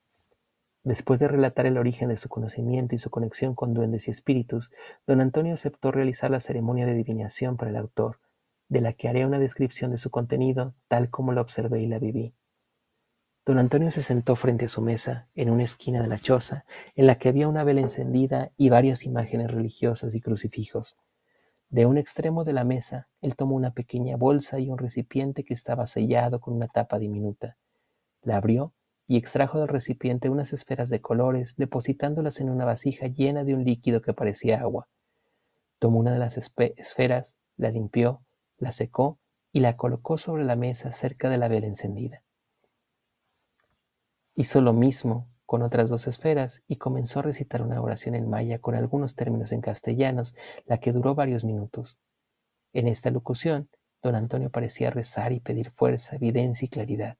Después 0.85 1.19
de 1.19 1.26
relatar 1.26 1.67
el 1.67 1.79
origen 1.79 2.09
de 2.11 2.17
su 2.17 2.29
conocimiento 2.29 2.95
y 2.95 2.99
su 2.99 3.11
conexión 3.11 3.57
con 3.57 3.75
duendes 3.75 4.07
y 4.07 4.12
espíritus, 4.12 4.71
don 5.05 5.21
Antonio 5.21 5.55
aceptó 5.55 5.91
realizar 5.91 6.31
la 6.31 6.38
ceremonia 6.38 6.87
de 6.87 6.93
adivinación 6.93 7.57
para 7.57 7.73
el 7.73 7.76
autor, 7.76 8.21
de 8.68 8.80
la 8.80 8.92
que 8.92 9.08
haré 9.08 9.26
una 9.26 9.38
descripción 9.38 9.90
de 9.90 9.99
su 9.99 10.11
contenido 10.11 10.75
tal 10.88 11.11
como 11.11 11.32
la 11.32 11.40
observé 11.40 11.82
y 11.82 11.87
la 11.87 11.99
viví. 11.99 12.35
Don 13.46 13.58
Antonio 13.58 13.92
se 13.92 14.02
sentó 14.02 14.35
frente 14.35 14.64
a 14.64 14.68
su 14.68 14.82
mesa, 14.82 15.28
en 15.37 15.50
una 15.50 15.62
esquina 15.62 16.02
de 16.02 16.08
la 16.08 16.18
choza, 16.18 16.64
en 16.96 17.06
la 17.06 17.14
que 17.14 17.28
había 17.28 17.46
una 17.46 17.62
vela 17.62 17.80
encendida 17.80 18.50
y 18.56 18.70
varias 18.70 19.04
imágenes 19.04 19.52
religiosas 19.52 20.16
y 20.16 20.20
crucifijos. 20.20 20.96
De 21.68 21.87
un 21.87 21.96
extremo 21.96 22.42
de 22.42 22.52
la 22.52 22.64
mesa, 22.64 23.08
él 23.20 23.37
tomó 23.37 23.54
una 23.54 23.73
pequeña 23.73 24.16
bolsa 24.16 24.58
y 24.58 24.68
un 24.68 24.78
recipiente 24.78 25.44
que 25.44 25.54
estaba 25.54 25.87
sellado 25.87 26.40
con 26.40 26.54
una 26.54 26.66
tapa 26.66 26.99
diminuta. 26.99 27.56
La 28.23 28.37
abrió 28.37 28.73
y 29.06 29.16
extrajo 29.16 29.61
del 29.61 29.68
recipiente 29.68 30.28
unas 30.28 30.52
esferas 30.52 30.90
de 30.90 31.00
colores, 31.00 31.54
depositándolas 31.56 32.40
en 32.40 32.50
una 32.50 32.64
vasija 32.64 33.06
llena 33.06 33.44
de 33.44 33.54
un 33.54 33.64
líquido 33.64 34.02
que 34.02 34.12
parecía 34.12 34.61
agua. 34.61 34.88
Tomó 35.78 36.00
una 36.00 36.12
de 36.12 36.18
las 36.18 36.37
esferas, 36.37 37.37
la 37.56 37.70
limpió, 37.70 38.23
la 38.58 38.72
secó 38.72 39.18
y 39.52 39.60
la 39.60 39.76
colocó 39.76 40.18
sobre 40.18 40.44
la 40.44 40.56
mesa 40.56 40.92
cerca 40.92 41.28
de 41.28 41.38
la 41.38 41.48
vela 41.48 41.66
encendida. 41.66 42.22
Hizo 44.34 44.60
lo 44.60 44.72
mismo 44.72 45.28
con 45.46 45.62
otras 45.62 45.88
dos 45.88 46.06
esferas 46.08 46.62
y 46.66 46.76
comenzó 46.76 47.20
a 47.20 47.22
recitar 47.22 47.62
una 47.62 47.80
oración 47.80 48.14
en 48.14 48.28
maya 48.28 48.58
con 48.58 48.75
algunos 48.75 49.14
términos 49.14 49.52
en 49.52 49.60
castellanos, 49.60 50.34
la 50.66 50.78
que 50.78 50.92
duró 50.92 51.14
varios 51.14 51.44
minutos. 51.44 51.98
En 52.72 52.88
esta 52.88 53.10
locución, 53.10 53.70
don 54.02 54.14
Antonio 54.14 54.50
parecía 54.50 54.90
rezar 54.90 55.32
y 55.32 55.40
pedir 55.40 55.70
fuerza, 55.70 56.16
evidencia 56.16 56.66
y 56.66 56.68
claridad. 56.68 57.16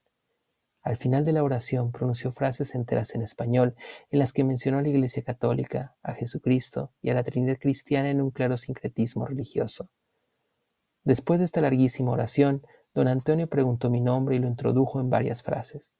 Al 0.83 0.97
final 0.97 1.25
de 1.25 1.33
la 1.33 1.43
oración 1.43 1.91
pronunció 1.91 2.31
frases 2.31 2.75
enteras 2.75 3.15
en 3.15 3.21
español 3.21 3.75
en 4.09 4.19
las 4.19 4.31
que 4.31 4.43
mencionó 4.43 4.77
a 4.77 4.81
la 4.81 4.89
Iglesia 4.89 5.23
Católica, 5.23 5.95
a 6.03 6.13
Jesucristo 6.13 6.93
y 7.01 7.09
a 7.09 7.13
la 7.13 7.23
Trinidad 7.23 7.57
Cristiana 7.59 8.09
en 8.09 8.21
un 8.21 8.31
claro 8.31 8.57
sincretismo 8.57 9.25
religioso. 9.25 9.89
Después 11.07 11.39
de 11.39 11.45
esta 11.45 11.61
larguísima 11.61 12.11
oración, 12.11 12.63
don 12.93 13.07
Antonio 13.07 13.47
preguntó 13.47 13.89
mi 13.89 14.01
nombre 14.01 14.35
y 14.35 14.39
lo 14.39 14.47
introdujo 14.49 14.99
en 14.99 15.09
varias 15.09 15.41
frases. 15.41 15.93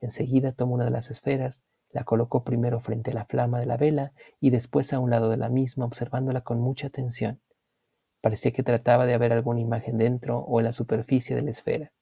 Enseguida 0.00 0.50
tomó 0.50 0.74
una 0.74 0.86
de 0.86 0.90
las 0.90 1.08
esferas, 1.08 1.62
la 1.92 2.02
colocó 2.02 2.42
primero 2.42 2.80
frente 2.80 3.12
a 3.12 3.14
la 3.14 3.26
flama 3.26 3.60
de 3.60 3.66
la 3.66 3.76
vela 3.76 4.12
y 4.40 4.50
después 4.50 4.92
a 4.92 4.98
un 4.98 5.08
lado 5.08 5.30
de 5.30 5.36
la 5.36 5.50
misma, 5.50 5.84
observándola 5.84 6.40
con 6.40 6.60
mucha 6.60 6.88
atención. 6.88 7.40
Parecía 8.20 8.50
que 8.50 8.64
trataba 8.64 9.06
de 9.06 9.16
ver 9.18 9.32
alguna 9.32 9.60
imagen 9.60 9.98
dentro 9.98 10.40
o 10.40 10.58
en 10.58 10.64
la 10.64 10.72
superficie 10.72 11.36
de 11.36 11.42
la 11.42 11.52
esfera. 11.52 11.92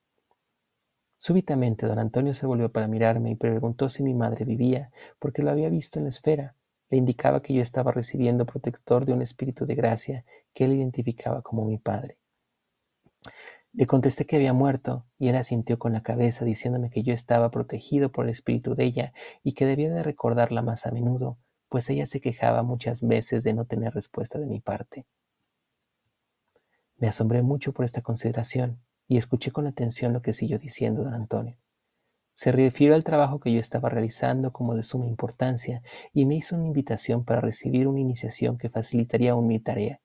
Súbitamente 1.19 1.85
don 1.85 1.99
Antonio 1.99 2.33
se 2.33 2.47
volvió 2.47 2.73
para 2.73 2.89
mirarme 2.89 3.31
y 3.31 3.35
preguntó 3.35 3.91
si 3.91 4.03
mi 4.03 4.15
madre 4.15 4.47
vivía, 4.47 4.91
porque 5.19 5.43
lo 5.43 5.51
había 5.51 5.69
visto 5.69 5.99
en 5.99 6.05
la 6.05 6.09
esfera. 6.09 6.55
Le 6.89 6.97
indicaba 6.97 7.43
que 7.43 7.53
yo 7.53 7.61
estaba 7.61 7.93
recibiendo 7.93 8.47
protector 8.47 9.05
de 9.05 9.13
un 9.13 9.21
espíritu 9.21 9.67
de 9.67 9.75
gracia 9.75 10.25
que 10.55 10.65
él 10.65 10.73
identificaba 10.73 11.43
como 11.43 11.67
mi 11.67 11.77
padre. 11.77 12.17
Le 13.73 13.87
contesté 13.87 14.27
que 14.27 14.37
había 14.37 14.53
muerto, 14.53 15.07
y 15.19 15.29
él 15.29 15.37
asintió 15.37 15.79
con 15.79 15.93
la 15.93 16.03
cabeza, 16.03 16.45
diciéndome 16.45 16.91
que 16.91 17.03
yo 17.03 17.13
estaba 17.13 17.51
protegido 17.51 18.11
por 18.11 18.25
el 18.25 18.31
espíritu 18.31 18.75
de 18.75 18.85
ella 18.85 19.13
y 19.43 19.53
que 19.53 19.67
debía 19.67 19.93
de 19.93 20.03
recordarla 20.03 20.63
más 20.63 20.87
a 20.87 20.91
menudo, 20.91 21.39
pues 21.69 21.89
ella 21.91 22.07
se 22.07 22.21
quejaba 22.21 22.63
muchas 22.63 23.03
veces 23.03 23.45
de 23.45 23.55
no 23.55 23.67
tener 23.67 23.95
respuesta 23.95 24.39
de 24.39 24.47
mi 24.47 24.61
parte. 24.61 25.07
Me 26.97 27.09
asombré 27.09 27.43
mucho 27.43 27.73
por 27.73 27.85
esta 27.85 28.03
consideración 28.03 28.81
y 29.07 29.19
escuché 29.19 29.53
con 29.53 29.67
atención 29.67 30.13
lo 30.13 30.23
que 30.23 30.33
siguió 30.33 30.59
diciendo 30.59 31.05
don 31.05 31.15
Antonio. 31.15 31.57
Se 32.35 32.53
refirió 32.53 32.95
al 32.95 33.05
trabajo 33.05 33.41
que 33.41 33.53
yo 33.53 33.59
estaba 33.59 33.89
realizando 33.89 34.53
como 34.53 34.75
de 34.75 34.83
suma 34.83 35.07
importancia 35.07 35.83
y 36.13 36.25
me 36.25 36.37
hizo 36.37 36.57
una 36.57 36.67
invitación 36.67 37.25
para 37.25 37.41
recibir 37.41 37.89
una 37.89 38.01
iniciación 38.01 38.59
que 38.59 38.71
facilitaría 38.71 39.33
aún 39.33 39.49
mi 39.49 39.59
tarea. 39.59 40.01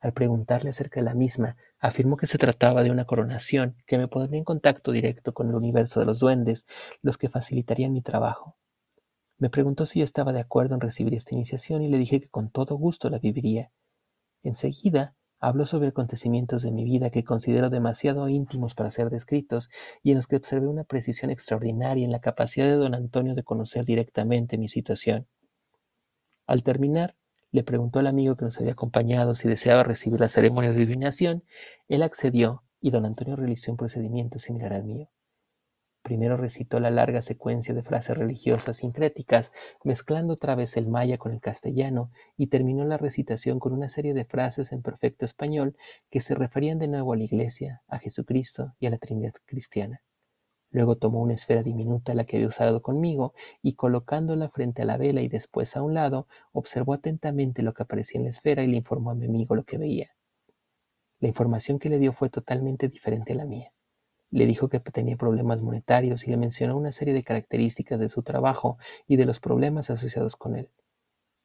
Al 0.00 0.12
preguntarle 0.12 0.70
acerca 0.70 1.00
de 1.00 1.04
la 1.04 1.14
misma, 1.14 1.56
afirmó 1.80 2.16
que 2.16 2.26
se 2.26 2.38
trataba 2.38 2.82
de 2.82 2.90
una 2.90 3.06
coronación 3.06 3.76
que 3.86 3.98
me 3.98 4.06
pondría 4.06 4.38
en 4.38 4.44
contacto 4.44 4.92
directo 4.92 5.32
con 5.32 5.48
el 5.48 5.54
universo 5.54 5.98
de 5.98 6.06
los 6.06 6.18
duendes, 6.18 6.66
los 7.02 7.16
que 7.18 7.28
facilitarían 7.28 7.92
mi 7.92 8.02
trabajo. 8.02 8.56
Me 9.38 9.48
preguntó 9.48 9.86
si 9.86 10.00
yo 10.00 10.04
estaba 10.04 10.32
de 10.32 10.40
acuerdo 10.40 10.74
en 10.74 10.82
recibir 10.82 11.14
esta 11.14 11.34
iniciación 11.34 11.82
y 11.82 11.88
le 11.88 11.96
dije 11.96 12.20
que 12.20 12.28
con 12.28 12.50
todo 12.50 12.76
gusto 12.76 13.08
la 13.08 13.18
viviría. 13.18 13.72
Enseguida 14.42 15.16
habló 15.40 15.64
sobre 15.64 15.88
acontecimientos 15.88 16.62
de 16.62 16.70
mi 16.70 16.84
vida 16.84 17.08
que 17.08 17.24
considero 17.24 17.70
demasiado 17.70 18.28
íntimos 18.28 18.74
para 18.74 18.90
ser 18.90 19.08
descritos 19.08 19.70
y 20.02 20.10
en 20.10 20.16
los 20.16 20.26
que 20.26 20.36
observé 20.36 20.66
una 20.66 20.84
precisión 20.84 21.30
extraordinaria 21.30 22.04
en 22.04 22.12
la 22.12 22.20
capacidad 22.20 22.66
de 22.66 22.74
don 22.74 22.94
Antonio 22.94 23.34
de 23.34 23.42
conocer 23.42 23.86
directamente 23.86 24.58
mi 24.58 24.68
situación. 24.68 25.26
Al 26.46 26.62
terminar, 26.62 27.16
le 27.52 27.62
preguntó 27.62 27.98
al 27.98 28.06
amigo 28.06 28.36
que 28.36 28.44
nos 28.44 28.58
había 28.60 28.72
acompañado 28.72 29.34
si 29.34 29.48
deseaba 29.48 29.82
recibir 29.82 30.20
la 30.20 30.28
ceremonia 30.28 30.70
de 30.72 30.76
adivinación. 30.76 31.42
Él 31.88 32.02
accedió 32.02 32.60
y 32.80 32.90
don 32.90 33.04
Antonio 33.04 33.36
realizó 33.36 33.70
un 33.72 33.76
procedimiento 33.76 34.38
similar 34.38 34.72
al 34.72 34.84
mío. 34.84 35.08
Primero 36.02 36.36
recitó 36.36 36.80
la 36.80 36.90
larga 36.90 37.20
secuencia 37.20 37.74
de 37.74 37.82
frases 37.82 38.16
religiosas 38.16 38.78
sincréticas, 38.78 39.52
mezclando 39.84 40.32
otra 40.32 40.54
vez 40.54 40.76
el 40.78 40.86
maya 40.88 41.18
con 41.18 41.32
el 41.32 41.40
castellano, 41.40 42.10
y 42.38 42.46
terminó 42.46 42.84
la 42.86 42.96
recitación 42.96 43.58
con 43.58 43.74
una 43.74 43.90
serie 43.90 44.14
de 44.14 44.24
frases 44.24 44.72
en 44.72 44.80
perfecto 44.80 45.26
español 45.26 45.76
que 46.10 46.20
se 46.20 46.34
referían 46.34 46.78
de 46.78 46.88
nuevo 46.88 47.12
a 47.12 47.16
la 47.16 47.24
Iglesia, 47.24 47.82
a 47.86 47.98
Jesucristo 47.98 48.74
y 48.80 48.86
a 48.86 48.90
la 48.90 48.98
Trinidad 48.98 49.34
cristiana. 49.44 50.00
Luego 50.70 50.96
tomó 50.96 51.20
una 51.20 51.34
esfera 51.34 51.62
diminuta 51.62 52.14
la 52.14 52.24
que 52.24 52.36
había 52.36 52.48
usado 52.48 52.80
conmigo 52.80 53.34
y 53.60 53.74
colocándola 53.74 54.48
frente 54.48 54.82
a 54.82 54.84
la 54.84 54.96
vela 54.96 55.20
y 55.20 55.28
después 55.28 55.76
a 55.76 55.82
un 55.82 55.94
lado, 55.94 56.28
observó 56.52 56.94
atentamente 56.94 57.62
lo 57.62 57.74
que 57.74 57.82
aparecía 57.82 58.18
en 58.18 58.24
la 58.24 58.30
esfera 58.30 58.62
y 58.62 58.68
le 58.68 58.76
informó 58.76 59.10
a 59.10 59.14
mi 59.14 59.26
amigo 59.26 59.54
lo 59.54 59.64
que 59.64 59.78
veía. 59.78 60.10
La 61.18 61.28
información 61.28 61.78
que 61.78 61.90
le 61.90 61.98
dio 61.98 62.12
fue 62.12 62.30
totalmente 62.30 62.88
diferente 62.88 63.32
a 63.32 63.36
la 63.36 63.44
mía. 63.44 63.72
Le 64.30 64.46
dijo 64.46 64.68
que 64.68 64.78
tenía 64.78 65.16
problemas 65.16 65.60
monetarios 65.60 66.26
y 66.26 66.30
le 66.30 66.36
mencionó 66.36 66.76
una 66.76 66.92
serie 66.92 67.14
de 67.14 67.24
características 67.24 67.98
de 67.98 68.08
su 68.08 68.22
trabajo 68.22 68.78
y 69.08 69.16
de 69.16 69.26
los 69.26 69.40
problemas 69.40 69.90
asociados 69.90 70.36
con 70.36 70.56
él. 70.56 70.70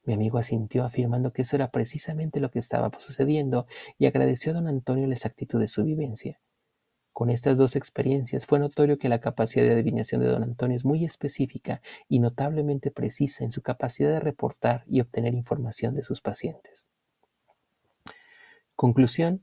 Mi 0.04 0.14
amigo 0.14 0.38
asintió 0.38 0.84
afirmando 0.84 1.32
que 1.32 1.42
eso 1.42 1.56
era 1.56 1.72
precisamente 1.72 2.38
lo 2.38 2.52
que 2.52 2.60
estaba 2.60 2.92
sucediendo 2.98 3.66
y 3.98 4.06
agradeció 4.06 4.52
a 4.52 4.54
don 4.54 4.68
Antonio 4.68 5.08
la 5.08 5.14
exactitud 5.14 5.58
de 5.58 5.66
su 5.66 5.82
vivencia. 5.82 6.40
Con 7.16 7.30
estas 7.30 7.56
dos 7.56 7.76
experiencias 7.76 8.44
fue 8.44 8.58
notorio 8.58 8.98
que 8.98 9.08
la 9.08 9.22
capacidad 9.22 9.64
de 9.64 9.72
adivinación 9.72 10.20
de 10.20 10.26
don 10.26 10.42
Antonio 10.42 10.76
es 10.76 10.84
muy 10.84 11.02
específica 11.02 11.80
y 12.10 12.18
notablemente 12.18 12.90
precisa 12.90 13.42
en 13.42 13.50
su 13.50 13.62
capacidad 13.62 14.10
de 14.10 14.20
reportar 14.20 14.84
y 14.86 15.00
obtener 15.00 15.32
información 15.32 15.94
de 15.94 16.02
sus 16.02 16.20
pacientes. 16.20 16.90
Conclusión. 18.74 19.42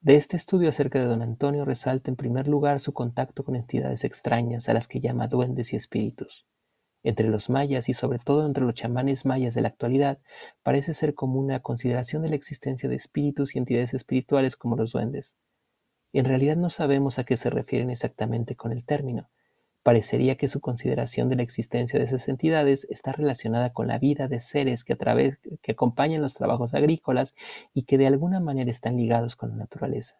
De 0.00 0.16
este 0.16 0.36
estudio 0.36 0.68
acerca 0.68 0.98
de 0.98 1.04
don 1.04 1.22
Antonio 1.22 1.64
resalta 1.64 2.10
en 2.10 2.16
primer 2.16 2.48
lugar 2.48 2.80
su 2.80 2.92
contacto 2.92 3.44
con 3.44 3.54
entidades 3.54 4.02
extrañas 4.02 4.68
a 4.68 4.74
las 4.74 4.88
que 4.88 4.98
llama 4.98 5.28
duendes 5.28 5.72
y 5.72 5.76
espíritus. 5.76 6.46
Entre 7.04 7.28
los 7.28 7.48
mayas 7.48 7.88
y 7.88 7.94
sobre 7.94 8.18
todo 8.18 8.44
entre 8.44 8.64
los 8.64 8.74
chamanes 8.74 9.24
mayas 9.24 9.54
de 9.54 9.62
la 9.62 9.68
actualidad 9.68 10.18
parece 10.64 10.94
ser 10.94 11.14
común 11.14 11.46
la 11.46 11.60
consideración 11.60 12.22
de 12.22 12.30
la 12.30 12.34
existencia 12.34 12.88
de 12.88 12.96
espíritus 12.96 13.54
y 13.54 13.60
entidades 13.60 13.94
espirituales 13.94 14.56
como 14.56 14.74
los 14.74 14.90
duendes. 14.90 15.36
En 16.14 16.26
realidad 16.26 16.56
no 16.56 16.70
sabemos 16.70 17.18
a 17.18 17.24
qué 17.24 17.36
se 17.36 17.50
refieren 17.50 17.90
exactamente 17.90 18.54
con 18.54 18.70
el 18.70 18.84
término. 18.84 19.28
Parecería 19.82 20.36
que 20.36 20.46
su 20.46 20.60
consideración 20.60 21.28
de 21.28 21.34
la 21.34 21.42
existencia 21.42 21.98
de 21.98 22.04
esas 22.04 22.28
entidades 22.28 22.86
está 22.88 23.10
relacionada 23.10 23.72
con 23.72 23.88
la 23.88 23.98
vida 23.98 24.28
de 24.28 24.40
seres 24.40 24.84
que, 24.84 24.96
acompañan 25.68 26.22
los 26.22 26.34
trabajos 26.34 26.72
agrícolas 26.72 27.34
y 27.74 27.82
que 27.82 27.98
de 27.98 28.06
alguna 28.06 28.38
manera 28.38 28.70
están 28.70 28.96
ligados 28.96 29.34
con 29.34 29.50
la 29.50 29.56
naturaleza. 29.56 30.16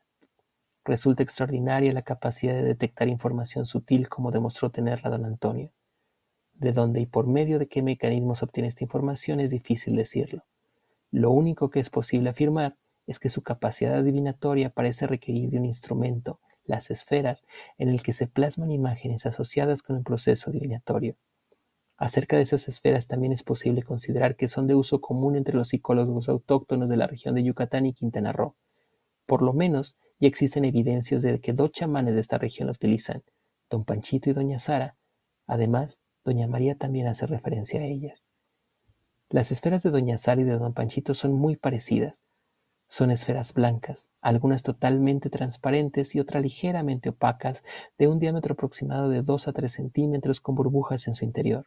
Resulta 0.84 1.22
extraordinaria 1.22 1.92
la 1.92 2.02
capacidad 2.02 2.54
de 2.54 2.64
detectar 2.64 3.06
información 3.06 3.64
sutil 3.64 4.08
como 4.08 4.32
demostró 4.32 4.70
tenerla 4.70 5.10
don 5.10 5.24
Antonio. 5.24 5.70
De 6.54 6.72
dónde 6.72 7.02
y 7.02 7.06
por 7.06 7.28
medio 7.28 7.60
de 7.60 7.68
qué 7.68 7.82
mecanismos 7.82 8.42
obtiene 8.42 8.68
esta 8.68 8.82
información 8.82 9.38
es 9.38 9.52
difícil 9.52 9.94
decirlo. 9.94 10.42
Lo 11.12 11.30
único 11.30 11.70
que 11.70 11.78
es 11.78 11.88
posible 11.88 12.30
afirmar 12.30 12.74
es 13.06 13.18
que 13.18 13.30
su 13.30 13.42
capacidad 13.42 13.94
adivinatoria 13.94 14.70
parece 14.70 15.06
requerir 15.06 15.50
de 15.50 15.58
un 15.58 15.66
instrumento 15.66 16.40
las 16.64 16.90
esferas, 16.90 17.44
en 17.78 17.88
el 17.88 18.02
que 18.02 18.12
se 18.12 18.26
plasman 18.26 18.70
imágenes 18.70 19.26
asociadas 19.26 19.82
con 19.82 19.96
el 19.96 20.02
proceso 20.02 20.50
divinatorio. 20.50 21.16
Acerca 21.96 22.36
de 22.36 22.42
esas 22.42 22.68
esferas 22.68 23.06
también 23.06 23.32
es 23.32 23.42
posible 23.42 23.82
considerar 23.82 24.34
que 24.36 24.48
son 24.48 24.66
de 24.66 24.74
uso 24.74 25.00
común 25.00 25.36
entre 25.36 25.54
los 25.54 25.68
psicólogos 25.68 26.28
autóctonos 26.28 26.88
de 26.88 26.96
la 26.96 27.06
región 27.06 27.34
de 27.34 27.44
Yucatán 27.44 27.86
y 27.86 27.92
Quintana 27.92 28.32
Roo. 28.32 28.56
Por 29.26 29.42
lo 29.42 29.52
menos, 29.52 29.96
ya 30.18 30.28
existen 30.28 30.64
evidencias 30.64 31.22
de 31.22 31.40
que 31.40 31.52
dos 31.52 31.70
chamanes 31.70 32.14
de 32.14 32.20
esta 32.20 32.38
región 32.38 32.66
la 32.66 32.72
utilizan, 32.72 33.22
don 33.70 33.84
Panchito 33.84 34.28
y 34.30 34.32
doña 34.32 34.58
Sara. 34.58 34.96
Además, 35.46 36.00
doña 36.24 36.48
María 36.48 36.76
también 36.76 37.06
hace 37.06 37.26
referencia 37.26 37.80
a 37.80 37.84
ellas. 37.84 38.26
Las 39.30 39.52
esferas 39.52 39.82
de 39.82 39.90
doña 39.90 40.18
Sara 40.18 40.40
y 40.40 40.44
de 40.44 40.58
don 40.58 40.74
Panchito 40.74 41.14
son 41.14 41.34
muy 41.34 41.56
parecidas. 41.56 42.23
Son 42.94 43.10
esferas 43.10 43.54
blancas, 43.54 44.08
algunas 44.20 44.62
totalmente 44.62 45.28
transparentes 45.28 46.14
y 46.14 46.20
otras 46.20 46.44
ligeramente 46.44 47.08
opacas, 47.08 47.64
de 47.98 48.06
un 48.06 48.20
diámetro 48.20 48.52
aproximado 48.52 49.08
de 49.08 49.22
2 49.22 49.48
a 49.48 49.52
3 49.52 49.72
centímetros 49.72 50.40
con 50.40 50.54
burbujas 50.54 51.08
en 51.08 51.16
su 51.16 51.24
interior. 51.24 51.66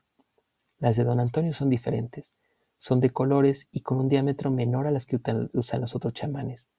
Las 0.79 0.95
de 0.95 1.03
don 1.03 1.19
Antonio 1.19 1.51
son 1.51 1.69
diferentes, 1.69 2.33
son 2.77 3.01
de 3.01 3.09
colores 3.09 3.67
y 3.73 3.81
con 3.81 3.97
un 3.97 4.07
diámetro 4.07 4.51
menor 4.51 4.87
a 4.87 4.91
las 4.91 5.05
que 5.05 5.19
usan 5.51 5.81
los 5.81 5.95
otros 5.95 6.13
chamanes. 6.13 6.69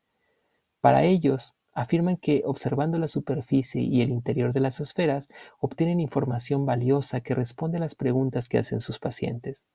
Para 0.81 1.05
ellos, 1.05 1.55
afirman 1.75 2.17
que 2.17 2.41
observando 2.47 2.97
la 2.97 3.09
superficie 3.09 3.83
y 3.83 4.01
el 4.01 4.09
interior 4.09 4.55
de 4.55 4.61
las 4.61 4.81
esferas 4.81 5.29
obtienen 5.61 6.01
información 6.01 6.65
valiosa 6.65 7.21
que 7.21 7.35
responde 7.35 7.77
a 7.77 7.81
las 7.81 7.95
preguntas 7.95 8.49
que 8.49 8.57
hacen 8.57 8.81
sus 8.81 8.99
pacientes. 8.99 9.67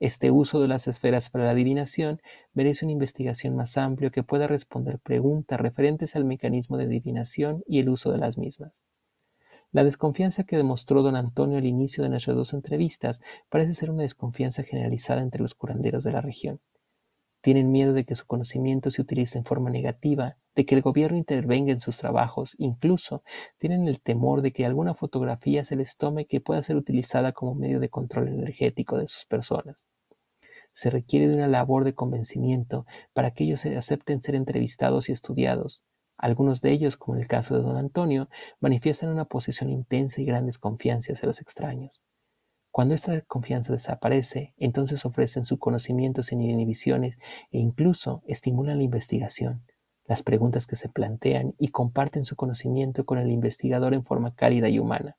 Este 0.00 0.30
uso 0.30 0.60
de 0.60 0.68
las 0.68 0.88
esferas 0.88 1.28
para 1.28 1.44
la 1.44 1.50
adivinación 1.50 2.22
merece 2.54 2.86
una 2.86 2.92
investigación 2.92 3.54
más 3.54 3.76
amplia 3.76 4.08
que 4.08 4.22
pueda 4.22 4.46
responder 4.46 4.98
preguntas 4.98 5.60
referentes 5.60 6.16
al 6.16 6.24
mecanismo 6.24 6.78
de 6.78 6.84
adivinación 6.84 7.62
y 7.66 7.80
el 7.80 7.90
uso 7.90 8.10
de 8.10 8.16
las 8.16 8.38
mismas. 8.38 8.82
La 9.72 9.84
desconfianza 9.84 10.44
que 10.44 10.56
demostró 10.56 11.02
don 11.02 11.16
Antonio 11.16 11.58
al 11.58 11.66
inicio 11.66 12.02
de 12.02 12.08
nuestras 12.08 12.34
dos 12.34 12.54
entrevistas 12.54 13.20
parece 13.50 13.74
ser 13.74 13.90
una 13.90 14.02
desconfianza 14.02 14.62
generalizada 14.62 15.20
entre 15.20 15.42
los 15.42 15.54
curanderos 15.54 16.02
de 16.02 16.12
la 16.12 16.22
región. 16.22 16.60
Tienen 17.42 17.72
miedo 17.72 17.92
de 17.92 18.04
que 18.04 18.16
su 18.16 18.26
conocimiento 18.26 18.90
se 18.90 19.00
utilice 19.00 19.38
en 19.38 19.44
forma 19.44 19.70
negativa, 19.70 20.36
de 20.54 20.66
que 20.66 20.74
el 20.74 20.82
gobierno 20.82 21.16
intervenga 21.16 21.72
en 21.72 21.80
sus 21.80 21.96
trabajos, 21.96 22.54
incluso 22.58 23.22
tienen 23.58 23.88
el 23.88 24.00
temor 24.00 24.42
de 24.42 24.52
que 24.52 24.66
alguna 24.66 24.94
fotografía 24.94 25.64
se 25.64 25.76
les 25.76 25.96
tome 25.96 26.26
que 26.26 26.40
pueda 26.40 26.60
ser 26.60 26.76
utilizada 26.76 27.32
como 27.32 27.54
medio 27.54 27.80
de 27.80 27.88
control 27.88 28.28
energético 28.28 28.98
de 28.98 29.08
sus 29.08 29.24
personas. 29.24 29.86
Se 30.72 30.90
requiere 30.90 31.28
de 31.28 31.34
una 31.34 31.48
labor 31.48 31.84
de 31.84 31.94
convencimiento 31.94 32.86
para 33.12 33.32
que 33.32 33.44
ellos 33.44 33.64
acepten 33.64 34.22
ser 34.22 34.34
entrevistados 34.34 35.08
y 35.08 35.12
estudiados. 35.12 35.80
Algunos 36.18 36.60
de 36.60 36.72
ellos, 36.72 36.98
como 36.98 37.16
en 37.16 37.22
el 37.22 37.28
caso 37.28 37.56
de 37.56 37.62
don 37.62 37.76
Antonio, 37.76 38.28
manifiestan 38.60 39.08
una 39.08 39.24
posición 39.24 39.70
intensa 39.70 40.20
y 40.20 40.26
gran 40.26 40.44
desconfianza 40.44 41.14
hacia 41.14 41.26
los 41.26 41.40
extraños. 41.40 42.02
Cuando 42.70 42.94
esta 42.94 43.20
confianza 43.22 43.72
desaparece, 43.72 44.54
entonces 44.56 45.04
ofrecen 45.04 45.44
su 45.44 45.58
conocimiento 45.58 46.22
sin 46.22 46.40
inhibiciones 46.40 47.16
e 47.50 47.58
incluso 47.58 48.22
estimulan 48.26 48.78
la 48.78 48.84
investigación, 48.84 49.64
las 50.06 50.22
preguntas 50.22 50.66
que 50.66 50.76
se 50.76 50.88
plantean 50.88 51.54
y 51.58 51.68
comparten 51.68 52.24
su 52.24 52.36
conocimiento 52.36 53.04
con 53.04 53.18
el 53.18 53.30
investigador 53.30 53.92
en 53.92 54.04
forma 54.04 54.34
cálida 54.34 54.68
y 54.68 54.78
humana. 54.78 55.16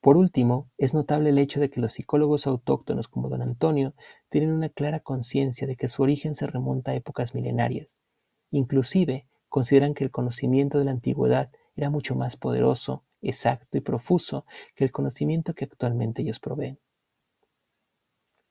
Por 0.00 0.16
último, 0.16 0.68
es 0.78 0.94
notable 0.94 1.30
el 1.30 1.38
hecho 1.38 1.60
de 1.60 1.70
que 1.70 1.80
los 1.80 1.92
psicólogos 1.92 2.46
autóctonos 2.46 3.06
como 3.08 3.28
don 3.28 3.42
Antonio 3.42 3.94
tienen 4.30 4.52
una 4.52 4.68
clara 4.68 5.00
conciencia 5.00 5.66
de 5.66 5.76
que 5.76 5.88
su 5.88 6.02
origen 6.02 6.34
se 6.34 6.46
remonta 6.46 6.90
a 6.90 6.94
épocas 6.94 7.34
milenarias. 7.34 8.00
Inclusive, 8.50 9.26
consideran 9.48 9.94
que 9.94 10.04
el 10.04 10.10
conocimiento 10.10 10.78
de 10.78 10.86
la 10.86 10.90
antigüedad 10.90 11.50
era 11.76 11.90
mucho 11.90 12.16
más 12.16 12.36
poderoso 12.36 13.04
exacto 13.22 13.78
y 13.78 13.80
profuso 13.80 14.44
que 14.74 14.84
el 14.84 14.92
conocimiento 14.92 15.54
que 15.54 15.64
actualmente 15.64 16.22
ellos 16.22 16.40
proveen. 16.40 16.78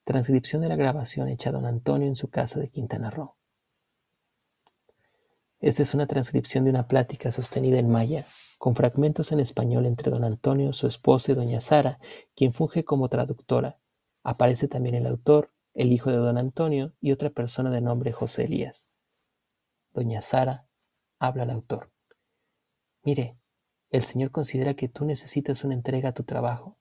Transcripción 0.04 0.62
de 0.62 0.70
la 0.70 0.75
grabación 0.75 1.30
hecha 1.30 1.51
don 1.51 1.66
Antonio 1.66 2.08
en 2.08 2.16
su 2.16 2.30
casa 2.30 2.60
de 2.60 2.69
Quintana 2.69 3.12
Roo. 3.12 3.36
Esta 5.60 5.84
es 5.84 5.93
una 5.93 6.08
transcripción 6.08 6.63
de 6.63 6.72
una 6.72 6.88
plática 6.88 7.32
sostenida 7.32 7.78
en 7.78 7.91
maya, 7.91 8.24
con 8.58 8.76
fragmentos 8.76 9.32
en 9.32 9.39
español 9.39 9.86
entre 9.86 10.10
don 10.10 10.24
Antonio, 10.24 10.74
su 10.74 10.88
esposa 10.88 11.32
y 11.32 11.36
doña 11.36 11.62
Sara, 11.62 12.00
quien 12.36 12.52
funge 12.52 12.84
como 12.84 13.10
traductora. 13.10 13.80
Aparece 14.24 14.67
también 14.67 14.95
el 14.95 15.06
autor, 15.06 15.52
el 15.76 15.91
hijo 15.91 16.10
de 16.10 16.17
don 16.17 16.39
Antonio 16.39 16.93
y 17.00 17.12
otra 17.12 17.30
persona 17.30 17.69
de 17.69 17.82
nombre 17.82 18.12
José 18.12 18.45
Elías. 18.45 19.04
Doña 19.93 20.22
Sara 20.22 20.67
habla 21.19 21.43
al 21.43 21.52
autor. 21.52 21.91
Mire, 23.04 23.38
el 23.91 24.06
Señor 24.06 24.32
considera 24.32 24.73
que 24.73 24.88
tú 24.88 25.06
necesitas 25.06 25.63
una 25.65 25.73
entrega 25.73 26.10
a 26.10 26.13
tu 26.13 26.23
trabajo. 26.23 26.77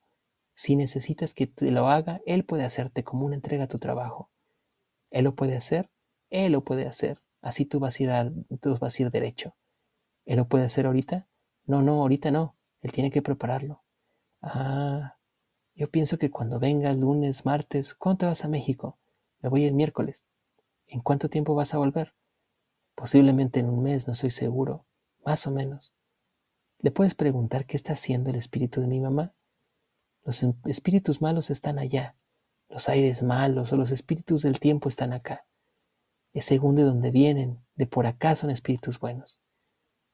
Si 0.55 0.77
necesitas 0.77 1.33
que 1.33 1.45
te 1.45 1.69
lo 1.69 1.87
haga, 1.87 2.21
Él 2.25 2.45
puede 2.45 2.63
hacerte 2.63 3.03
como 3.03 3.25
una 3.25 3.35
entrega 3.35 3.65
a 3.65 3.67
tu 3.67 3.79
trabajo. 3.79 4.29
Él 5.09 5.25
lo 5.25 5.35
puede 5.35 5.57
hacer, 5.57 5.89
Él 6.29 6.53
lo 6.53 6.63
puede 6.63 6.87
hacer. 6.87 7.21
Así 7.41 7.65
tú 7.65 7.79
vas 7.79 7.99
a 7.99 8.03
ir, 8.03 8.45
tú 8.61 8.77
vas 8.79 8.97
a 8.97 9.03
ir 9.03 9.11
derecho. 9.11 9.55
¿Él 10.25 10.37
lo 10.37 10.47
puede 10.47 10.65
hacer 10.65 10.85
ahorita? 10.85 11.27
No, 11.65 11.81
no, 11.81 12.01
ahorita 12.01 12.31
no. 12.31 12.55
Él 12.81 12.93
tiene 12.93 13.11
que 13.11 13.21
prepararlo. 13.21 13.83
Ah, 14.41 15.17
yo 15.75 15.89
pienso 15.89 16.17
que 16.17 16.31
cuando 16.31 16.59
venga 16.59 16.93
lunes, 16.93 17.45
martes, 17.45 17.93
¿cuándo 17.93 18.19
te 18.19 18.25
vas 18.27 18.45
a 18.45 18.47
México? 18.47 18.97
Me 19.41 19.49
voy 19.49 19.65
el 19.65 19.73
miércoles. 19.73 20.25
¿En 20.87 21.01
cuánto 21.01 21.29
tiempo 21.29 21.55
vas 21.55 21.73
a 21.73 21.77
volver? 21.77 22.13
Posiblemente 22.95 23.59
en 23.59 23.69
un 23.69 23.83
mes, 23.83 24.07
no 24.07 24.13
estoy 24.13 24.31
seguro. 24.31 24.85
Más 25.25 25.45
o 25.47 25.51
menos. 25.51 25.91
¿Le 26.81 26.89
puedes 26.89 27.13
preguntar 27.13 27.67
qué 27.67 27.77
está 27.77 27.93
haciendo 27.93 28.31
el 28.31 28.35
espíritu 28.35 28.81
de 28.81 28.87
mi 28.87 28.99
mamá? 28.99 29.35
Los 30.23 30.41
em, 30.41 30.55
espíritus 30.65 31.21
malos 31.21 31.51
están 31.51 31.77
allá, 31.77 32.15
los 32.69 32.89
aires 32.89 33.21
malos 33.21 33.71
o 33.71 33.77
los 33.77 33.91
espíritus 33.91 34.41
del 34.41 34.59
tiempo 34.59 34.89
están 34.89 35.13
acá. 35.13 35.45
Es 36.33 36.45
según 36.45 36.75
de 36.75 36.81
donde 36.81 37.11
vienen, 37.11 37.63
de 37.75 37.85
por 37.85 38.07
acá 38.07 38.35
son 38.35 38.49
espíritus 38.49 38.99
buenos. 38.99 39.39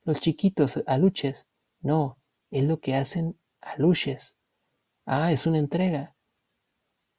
Los 0.03 0.19
chiquitos, 0.19 0.83
aluches, 0.87 1.45
no, 1.79 2.19
es 2.51 2.65
lo 2.65 2.81
que 2.81 2.95
hacen 2.95 3.39
aluches. 3.61 4.35
Ah, 5.05 5.31
es 5.31 5.47
una 5.47 5.59
entrega. 5.59 6.17